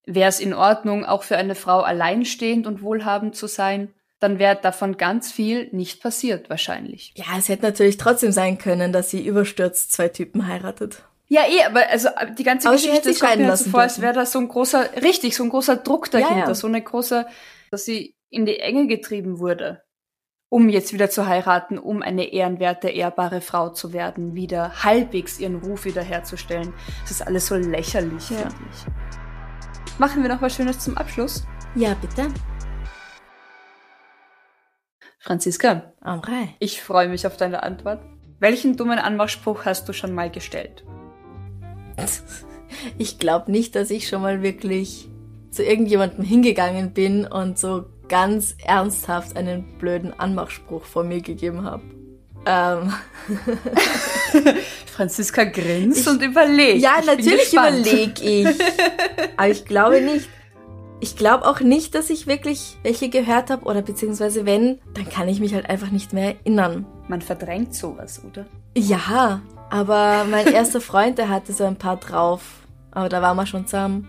Wäre 0.06 0.28
es 0.28 0.40
in 0.40 0.52
Ordnung, 0.52 1.04
auch 1.04 1.22
für 1.22 1.36
eine 1.36 1.54
Frau 1.54 1.80
alleinstehend 1.80 2.66
und 2.66 2.82
wohlhabend 2.82 3.36
zu 3.36 3.46
sein? 3.46 3.94
Dann 4.18 4.38
wäre 4.38 4.56
davon 4.60 4.96
ganz 4.96 5.32
viel 5.32 5.68
nicht 5.72 6.02
passiert, 6.02 6.50
wahrscheinlich. 6.50 7.12
Ja, 7.16 7.38
es 7.38 7.48
hätte 7.48 7.62
natürlich 7.62 7.96
trotzdem 7.96 8.32
sein 8.32 8.58
können, 8.58 8.92
dass 8.92 9.10
sie 9.10 9.26
überstürzt 9.26 9.92
zwei 9.92 10.08
Typen 10.08 10.46
heiratet. 10.46 11.04
Ja, 11.28 11.42
eh, 11.48 11.64
aber 11.64 11.88
also 11.88 12.08
die 12.38 12.44
ganze 12.44 12.68
Aber 12.68 12.76
Geschichte 12.76 13.12
sich 13.12 13.20
kommt 13.20 13.38
mir 13.38 13.56
so 13.56 13.70
vor, 13.70 13.80
als 13.80 14.00
wäre 14.00 14.12
da 14.12 14.26
so 14.26 14.38
ein 14.38 14.48
großer, 14.48 15.02
richtig, 15.02 15.34
so 15.36 15.42
ein 15.44 15.48
großer 15.48 15.76
Druck 15.76 16.10
dahinter, 16.10 16.34
Ja, 16.36 16.48
ja. 16.48 16.54
so 16.54 16.66
eine 16.66 16.82
große, 16.82 17.26
dass 17.70 17.84
sie 17.86 18.14
in 18.28 18.44
die 18.46 18.58
Enge 18.60 18.86
getrieben 18.86 19.38
wurde, 19.38 19.82
um 20.50 20.68
jetzt 20.68 20.92
wieder 20.92 21.08
zu 21.08 21.26
heiraten, 21.26 21.78
um 21.78 22.02
eine 22.02 22.32
ehrenwerte, 22.32 22.88
ehrbare 22.90 23.40
Frau 23.40 23.70
zu 23.70 23.92
werden, 23.92 24.34
wieder 24.34 24.84
halbwegs 24.84 25.38
ihren 25.40 25.56
Ruf 25.56 25.84
wiederherzustellen. 25.86 26.74
Das 27.02 27.10
ist 27.12 27.26
alles 27.26 27.46
so 27.46 27.54
lächerlich, 27.56 28.28
Ja. 28.30 28.36
finde 28.38 28.54
ich. 28.70 29.98
Machen 29.98 30.22
wir 30.22 30.28
noch 30.28 30.42
was 30.42 30.54
Schönes 30.54 30.78
zum 30.80 30.96
Abschluss. 30.98 31.44
Ja, 31.74 31.94
bitte. 31.94 32.28
Franziska, 35.18 35.94
Amrei. 36.00 36.54
ich 36.58 36.82
freue 36.82 37.08
mich 37.08 37.26
auf 37.26 37.36
deine 37.36 37.62
Antwort. 37.62 38.04
Welchen 38.40 38.76
dummen 38.76 38.98
Anmachspruch 38.98 39.64
hast 39.64 39.88
du 39.88 39.92
schon 39.94 40.12
mal 40.12 40.30
gestellt? 40.30 40.84
Ich 42.98 43.18
glaube 43.18 43.50
nicht, 43.50 43.74
dass 43.74 43.90
ich 43.90 44.08
schon 44.08 44.22
mal 44.22 44.42
wirklich 44.42 45.08
zu 45.50 45.62
irgendjemandem 45.62 46.24
hingegangen 46.24 46.92
bin 46.92 47.26
und 47.26 47.58
so 47.58 47.84
ganz 48.08 48.56
ernsthaft 48.64 49.36
einen 49.36 49.78
blöden 49.78 50.18
Anmachspruch 50.18 50.84
vor 50.84 51.04
mir 51.04 51.20
gegeben 51.20 51.64
habe. 51.64 51.82
Ähm, 52.46 52.92
Franziska 54.86 55.44
grinst 55.44 56.06
und 56.06 56.22
überlegt. 56.22 56.82
ja, 56.82 56.96
Ich 57.00 57.06
natürlich 57.06 57.52
überlege 57.52 58.22
ich. 58.22 58.48
Aber 59.36 59.48
ich 59.48 59.64
glaube 59.64 60.00
nicht. 60.02 60.28
Ich 61.00 61.16
glaube 61.16 61.46
auch 61.46 61.60
nicht, 61.60 61.94
dass 61.94 62.10
ich 62.10 62.26
wirklich 62.26 62.78
welche 62.82 63.08
gehört 63.08 63.50
habe 63.50 63.64
oder 63.64 63.82
beziehungsweise 63.82 64.46
wenn, 64.46 64.78
dann 64.94 65.08
kann 65.08 65.28
ich 65.28 65.40
mich 65.40 65.54
halt 65.54 65.68
einfach 65.68 65.90
nicht 65.90 66.12
mehr 66.12 66.36
erinnern. 66.36 66.86
Man 67.08 67.20
verdrängt 67.20 67.74
sowas, 67.74 68.22
oder? 68.24 68.46
Ja, 68.76 69.42
aber 69.74 70.24
mein 70.30 70.46
erster 70.46 70.80
Freund, 70.80 71.18
der 71.18 71.28
hatte 71.28 71.52
so 71.52 71.64
ein 71.64 71.74
paar 71.76 71.96
drauf. 71.96 72.42
Aber 72.92 73.08
da 73.08 73.20
waren 73.20 73.36
wir 73.36 73.44
schon 73.44 73.66
zusammen. 73.66 74.06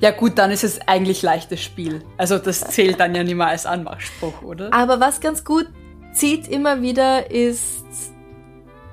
Ja 0.00 0.12
gut, 0.12 0.38
dann 0.38 0.52
ist 0.52 0.62
es 0.62 0.80
eigentlich 0.86 1.22
leichtes 1.22 1.60
Spiel. 1.60 2.04
Also 2.16 2.38
das 2.38 2.60
zählt 2.60 3.00
dann 3.00 3.14
ja 3.16 3.24
nicht 3.24 3.34
mehr 3.34 3.48
als 3.48 3.66
Anmachspruch, 3.66 4.42
oder? 4.42 4.72
Aber 4.72 5.00
was 5.00 5.20
ganz 5.20 5.44
gut 5.44 5.66
zieht 6.12 6.46
immer 6.46 6.82
wieder 6.82 7.32
ist, 7.32 7.84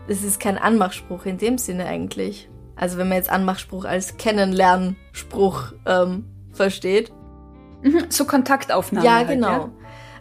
es 0.08 0.24
ist 0.24 0.40
kein 0.40 0.58
Anmachspruch 0.58 1.26
in 1.26 1.38
dem 1.38 1.60
Sinne 1.60 1.86
eigentlich. 1.86 2.50
Also 2.76 2.98
wenn 2.98 3.08
man 3.08 3.18
jetzt 3.18 3.30
Anmachspruch 3.30 3.86
als 3.86 4.18
Kennenlernspruch 4.18 5.74
ähm, 5.86 6.26
versteht. 6.54 7.12
Mhm, 7.84 8.06
So 8.10 8.26
Kontaktaufnahme. 8.26 9.06
ja, 9.06 9.16
halt, 9.18 9.28
genau. 9.28 9.50
Ja? 9.50 9.70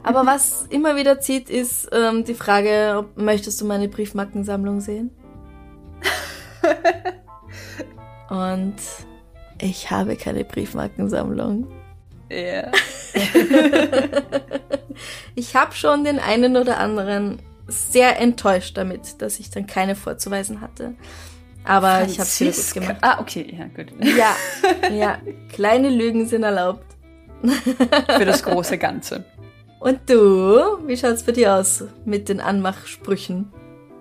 Aber 0.07 0.25
was 0.25 0.67
immer 0.71 0.97
wieder 0.97 1.21
zieht, 1.21 1.51
ist 1.51 1.89
ähm, 1.93 2.25
die 2.25 2.35
Frage, 2.35 2.95
ob, 2.99 3.17
möchtest 3.19 3.61
du 3.61 3.65
meine 3.67 3.89
Briefmarkensammlung 3.89 4.81
sehen? 4.81 5.11
Und 8.31 8.77
ich 9.61 9.91
habe 9.91 10.17
keine 10.17 10.45
Briefmarkensammlung. 10.45 11.67
Ja. 12.31 12.71
Ich 15.35 15.55
habe 15.55 15.75
schon 15.75 16.05
den 16.05 16.19
einen 16.19 16.57
oder 16.57 16.79
anderen 16.79 17.43
sehr 17.69 18.19
enttäuscht 18.19 18.79
damit, 18.79 19.21
dass 19.21 19.39
ich 19.39 19.51
dann 19.51 19.67
keine 19.67 19.95
vorzuweisen 19.95 20.63
hatte. 20.63 20.95
Aber 21.65 22.05
ich 22.05 22.19
habe 22.19 22.23
es 22.23 22.41
wieder 22.41 22.51
gut 22.53 22.59
Franziska- 22.61 22.81
gemacht. 22.81 22.97
Ah, 23.03 23.21
okay, 23.21 23.55
ja, 23.59 23.67
gut. 23.67 23.93
Ja, 24.17 24.35
ja, 24.91 25.19
kleine 25.53 25.91
Lügen 25.91 26.27
sind 26.27 26.45
erlaubt. 26.45 26.87
Für 28.17 28.25
das 28.25 28.43
große 28.43 28.79
Ganze. 28.79 29.27
Und 29.87 30.01
du, 30.11 30.85
wie 30.89 30.97
schaut's 30.97 31.23
bei 31.23 31.31
dir 31.31 31.55
aus 31.55 31.85
mit 32.05 32.29
den 32.29 32.41
Anmachsprüchen? 32.41 33.53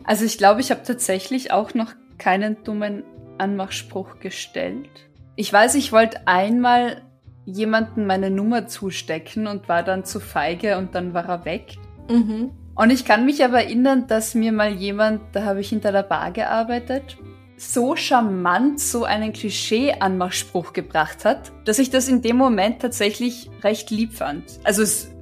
Also 0.04 0.26
ich 0.26 0.40
glaube, 0.40 0.60
ich 0.60 0.72
habe 0.72 0.82
tatsächlich 0.82 1.52
auch 1.52 1.76
noch 1.76 1.94
keinen 2.18 2.64
dummen 2.64 3.04
Anmachspruch 3.38 4.20
gestellt. 4.20 4.90
Ich 5.36 5.54
weiß, 5.54 5.76
ich 5.76 5.92
wollte 5.92 6.28
einmal 6.28 7.04
jemanden 7.46 8.08
meine 8.08 8.32
Nummer 8.32 8.66
zustecken 8.66 9.46
und 9.46 9.70
war 9.70 9.84
dann 9.84 10.06
zu 10.06 10.20
feige 10.20 10.80
und 10.80 10.96
dann 10.96 11.14
war 11.14 11.30
er 11.30 11.46
weg. 11.46 11.76
Mhm. 12.10 12.50
Und 12.74 12.90
ich 12.90 13.06
kann 13.06 13.24
mich 13.24 13.44
aber 13.44 13.62
erinnern, 13.62 14.08
dass 14.08 14.34
mir 14.34 14.54
mal 14.54 14.74
jemand, 14.74 15.22
da 15.34 15.44
habe 15.44 15.62
ich 15.62 15.70
hinter 15.70 15.92
der 15.92 16.02
Bar 16.02 16.32
gearbeitet, 16.32 17.16
so 17.58 17.96
charmant 17.96 18.80
so 18.80 19.04
einen 19.04 19.34
Klischee-Anmachspruch 19.34 20.74
gebracht 20.74 21.26
hat, 21.26 21.52
dass 21.64 21.78
ich 21.78 21.92
das 21.92 22.08
in 22.08 22.24
dem 22.24 22.38
Moment 22.38 22.82
tatsächlich 22.82 23.52
recht 23.62 23.92
lieb 23.92 24.14
fand. 24.14 24.46
Also 24.64 24.82
es 24.82 25.15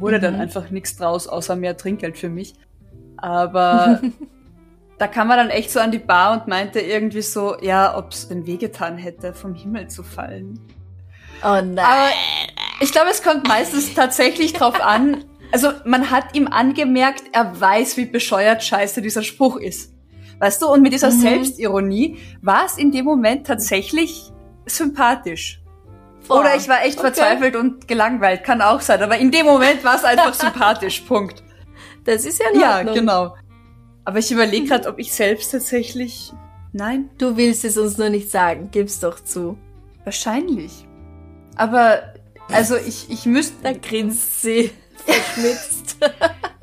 wurde 0.00 0.20
dann 0.20 0.34
Mhm. 0.34 0.40
einfach 0.40 0.70
nichts 0.70 0.96
draus, 0.96 1.26
außer 1.28 1.56
mehr 1.56 1.76
Trinkgeld 1.76 2.18
für 2.18 2.28
mich. 2.28 2.54
Aber 3.16 4.00
da 4.98 5.06
kam 5.06 5.28
man 5.28 5.36
dann 5.38 5.50
echt 5.50 5.70
so 5.70 5.80
an 5.80 5.90
die 5.90 5.98
Bar 5.98 6.32
und 6.32 6.48
meinte 6.48 6.80
irgendwie 6.80 7.22
so, 7.22 7.56
ja, 7.60 7.96
ob 7.96 8.12
es 8.12 8.28
denn 8.28 8.46
wehgetan 8.46 8.96
hätte, 8.98 9.32
vom 9.34 9.54
Himmel 9.54 9.88
zu 9.88 10.02
fallen. 10.02 10.58
Oh 11.42 11.60
nein. 11.62 11.78
Aber 11.78 12.08
ich 12.80 12.92
glaube, 12.92 13.08
es 13.10 13.22
kommt 13.22 13.46
meistens 13.48 13.94
tatsächlich 13.94 14.52
drauf 14.52 14.80
an. 14.80 15.24
Also 15.52 15.70
man 15.84 16.10
hat 16.10 16.34
ihm 16.36 16.46
angemerkt, 16.48 17.24
er 17.32 17.58
weiß, 17.60 17.96
wie 17.96 18.04
bescheuert 18.06 18.62
scheiße 18.62 19.02
dieser 19.02 19.22
Spruch 19.22 19.56
ist. 19.56 19.92
Weißt 20.38 20.62
du, 20.62 20.68
und 20.68 20.80
mit 20.82 20.92
dieser 20.92 21.10
Mhm. 21.10 21.20
Selbstironie 21.20 22.18
war 22.40 22.64
es 22.66 22.78
in 22.78 22.92
dem 22.92 23.04
Moment 23.04 23.46
tatsächlich 23.46 24.30
sympathisch. 24.66 25.59
Boah, 26.28 26.40
Oder 26.40 26.56
ich 26.56 26.68
war 26.68 26.82
echt 26.84 26.98
okay. 26.98 27.08
verzweifelt 27.08 27.56
und 27.56 27.88
gelangweilt, 27.88 28.44
kann 28.44 28.62
auch 28.62 28.80
sein. 28.80 29.02
Aber 29.02 29.18
in 29.18 29.30
dem 29.30 29.46
Moment 29.46 29.82
war 29.84 29.96
es 29.96 30.04
einfach 30.04 30.34
sympathisch, 30.34 31.00
Punkt. 31.00 31.42
Das 32.04 32.24
ist 32.24 32.38
ja 32.40 32.50
in 32.52 32.60
Ja, 32.60 32.76
Ordnung. 32.78 32.94
genau. 32.94 33.36
Aber 34.04 34.18
ich 34.18 34.30
überlege 34.30 34.66
gerade, 34.66 34.88
ob 34.88 34.98
ich 34.98 35.12
selbst 35.12 35.50
tatsächlich. 35.50 36.32
Nein, 36.72 37.10
Du 37.18 37.36
willst 37.36 37.64
es 37.64 37.76
uns 37.76 37.98
nur 37.98 38.10
nicht 38.10 38.30
sagen, 38.30 38.68
gib's 38.70 39.00
doch 39.00 39.18
zu. 39.20 39.58
wahrscheinlich. 40.04 40.86
Aber, 41.56 42.00
also 42.52 42.76
ich, 42.76 43.10
ich 43.10 43.26
müsste. 43.26 43.56
Da 43.62 43.72
grinst 43.72 44.40
sie 44.42 44.70
verschmitzt. 45.04 45.98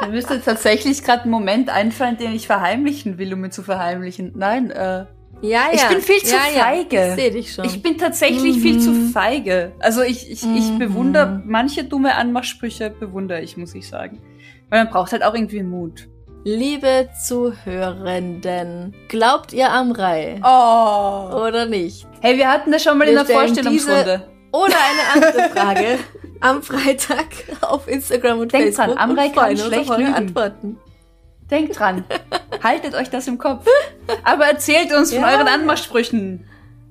Mir 0.01 0.08
müsste 0.10 0.41
tatsächlich 0.41 1.03
gerade 1.03 1.24
ein 1.24 1.30
Moment 1.30 1.70
einfallen, 1.70 2.18
den 2.18 2.34
ich 2.34 2.47
verheimlichen 2.47 3.18
will, 3.18 3.34
um 3.34 3.43
ihn 3.45 3.51
zu 3.51 3.64
verheimlichen. 3.64 4.32
Nein, 4.36 4.72
äh. 4.72 5.05
Ja, 5.41 5.49
ja. 5.49 5.73
Ich 5.73 5.88
bin 5.88 6.01
viel 6.01 6.19
zu 6.23 6.35
ja, 6.35 6.41
ja. 6.55 6.63
feige. 6.63 7.07
Ich 7.09 7.15
sehe 7.15 7.31
dich 7.31 7.53
schon. 7.53 7.65
Ich 7.65 7.81
bin 7.81 7.97
tatsächlich 7.97 8.59
viel 8.59 8.79
zu 8.79 8.93
feige. 9.11 9.71
Also 9.79 10.01
ich, 10.01 10.29
ich, 10.31 10.43
ich 10.43 10.71
Mhm. 10.71 10.79
bewundere 10.79 11.41
manche 11.45 11.83
dumme 11.83 12.15
Anmachsprüche, 12.15 12.89
bewundere 12.89 13.41
ich, 13.41 13.57
muss 13.57 13.75
ich 13.75 13.88
sagen. 13.88 14.19
Weil 14.69 14.83
man 14.83 14.91
braucht 14.93 15.11
halt 15.11 15.23
auch 15.23 15.33
irgendwie 15.33 15.63
Mut. 15.63 16.07
Liebe 16.43 17.09
Zuhörenden, 17.25 18.95
glaubt 19.09 19.53
ihr 19.53 19.69
am 19.71 19.91
Rai? 19.91 20.39
Oh. 20.43 21.35
Oder 21.47 21.65
nicht? 21.65 22.07
Hey, 22.21 22.38
wir 22.38 22.49
hatten 22.49 22.71
das 22.71 22.83
schon 22.83 22.97
mal 22.97 23.07
in 23.07 23.15
Wir 23.15 23.23
der 23.23 23.25
stellen 23.25 23.39
Vorstellungsrunde. 23.39 24.27
Oder 24.51 24.75
eine 24.75 25.25
andere 25.25 25.49
Frage 25.49 25.99
am 26.39 26.63
Freitag 26.63 27.27
auf 27.61 27.88
Instagram 27.88 28.39
und 28.39 28.53
Denkt 28.53 28.77
dran, 28.77 28.85
Facebook. 28.91 29.03
Amrei 29.03 29.25
und 29.27 29.33
kann 29.35 29.43
freuen 29.43 29.57
uns 29.57 29.65
schlecht 29.65 29.97
lügen. 29.97 30.13
Antworten. 30.13 30.77
Denkt 31.52 31.80
dran. 31.80 32.04
Haltet 32.64 32.93
euch 32.95 33.10
das 33.10 33.28
im 33.28 33.38
Kopf. 33.38 33.66
Aber 34.24 34.45
erzählt 34.45 34.91
uns 34.93 35.14
von 35.14 35.22
Ja. 35.22 35.30
euren 35.38 35.48
Anmachsprüchen. 35.48 36.45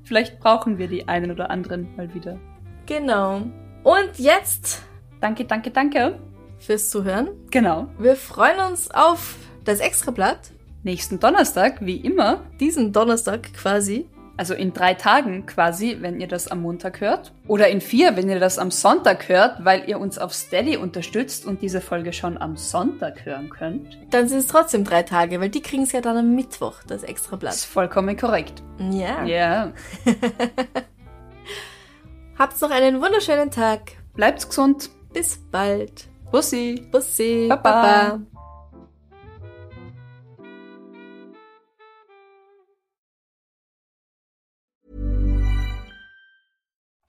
Vielleicht 0.05 0.39
brauchen 0.41 0.79
wir 0.79 0.89
die 0.89 1.09
einen 1.09 1.31
oder 1.31 1.51
anderen 1.51 1.95
mal 1.97 2.13
wieder. 2.15 2.39
Genau. 2.87 3.43
Und 3.83 4.11
jetzt 4.19 4.83
Danke, 5.21 5.45
danke, 5.45 5.71
danke. 5.71 6.19
fürs 6.59 6.91
Zuhören. 6.91 7.29
Genau. 7.51 7.89
Wir 7.99 8.17
freuen 8.17 8.61
uns 8.71 8.91
auf 8.91 9.37
das 9.65 9.81
Extrablatt. 9.81 10.39
Nächsten 10.85 11.19
Donnerstag, 11.19 11.79
wie 11.81 11.97
immer. 11.97 12.45
Diesen 12.61 12.93
Donnerstag 12.93 13.53
quasi. 13.55 14.07
Also 14.39 14.53
in 14.55 14.73
drei 14.75 14.93
Tagen 14.95 15.47
quasi, 15.47 15.97
wenn 16.01 16.21
ihr 16.21 16.29
das 16.29 16.49
am 16.49 16.61
Montag 16.61 17.01
hört. 17.01 17.33
Oder 17.49 17.69
in 17.69 17.81
vier, 17.81 18.17
wenn 18.17 18.29
ihr 18.29 18.39
das 18.39 18.59
am 18.59 18.71
Sonntag 18.71 19.29
hört, 19.29 19.65
weil 19.65 19.89
ihr 19.89 19.99
uns 19.99 20.19
auf 20.19 20.35
Steady 20.35 20.77
unterstützt 20.77 21.47
und 21.47 21.63
diese 21.63 21.81
Folge 21.81 22.13
schon 22.13 22.37
am 22.37 22.57
Sonntag 22.57 23.25
hören 23.25 23.49
könnt. 23.49 23.99
Dann 24.11 24.29
sind 24.29 24.39
es 24.39 24.47
trotzdem 24.49 24.85
drei 24.85 25.03
Tage, 25.05 25.41
weil 25.41 25.49
die 25.49 25.63
kriegen 25.63 25.85
es 25.85 25.93
ja 25.93 26.01
dann 26.03 26.19
am 26.19 26.35
Mittwoch, 26.35 26.83
das 26.87 27.01
Das 27.01 27.09
Extrablatt. 27.11 27.55
ist 27.55 27.65
vollkommen 27.67 28.17
korrekt. 28.17 28.63
Ja. 28.91 29.25
Ja. 29.25 29.73
Habt 32.39 32.61
noch 32.61 32.71
einen 32.71 33.01
wunderschönen 33.01 33.51
Tag. 33.51 33.93
Bleibt 34.15 34.47
gesund. 34.49 34.91
Bis 35.13 35.39
bald. 35.51 36.09
Bussi. 36.31 36.87
Bussi. 36.91 37.47
Baba. 37.49 37.63
Baba. 37.63 38.21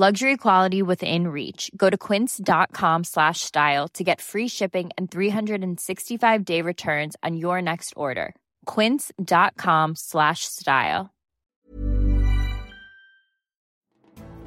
Luxury 0.00 0.38
quality 0.38 0.80
within 0.80 1.28
reach. 1.28 1.70
Go 1.76 1.90
to 1.90 1.98
quince.com 1.98 3.04
slash 3.04 3.40
style 3.40 3.86
to 3.88 4.02
get 4.02 4.22
free 4.22 4.48
shipping 4.48 4.88
and 4.96 5.10
365 5.10 6.42
day 6.42 6.62
returns 6.62 7.16
on 7.22 7.36
your 7.36 7.60
next 7.60 7.92
order. 7.96 8.34
Quince.com 8.64 9.94
slash 9.94 10.46
style. 10.46 11.10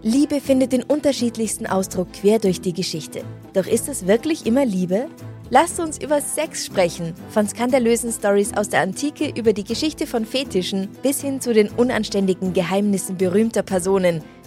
Liebe 0.01 0.41
findet 0.41 0.71
den 0.71 0.81
unterschiedlichsten 0.81 1.67
Ausdruck 1.67 2.11
quer 2.13 2.39
durch 2.39 2.59
die 2.59 2.73
Geschichte. 2.73 3.23
Doch 3.53 3.67
ist 3.67 3.87
es 3.87 4.07
wirklich 4.07 4.47
immer 4.47 4.65
Liebe? 4.65 5.07
Lasst 5.51 5.79
uns 5.79 5.99
über 5.99 6.19
Sex 6.19 6.65
sprechen. 6.65 7.13
Von 7.29 7.47
skandalösen 7.47 8.11
Stories 8.11 8.57
aus 8.57 8.69
der 8.69 8.81
Antike 8.81 9.31
über 9.39 9.53
die 9.53 9.63
Geschichte 9.63 10.07
von 10.07 10.25
Fetischen 10.25 10.89
bis 11.03 11.21
hin 11.21 11.41
zu 11.41 11.53
den 11.53 11.69
unanständigen 11.69 12.53
Geheimnissen 12.53 13.17
berühmter 13.17 13.61
Personen. 13.61 14.23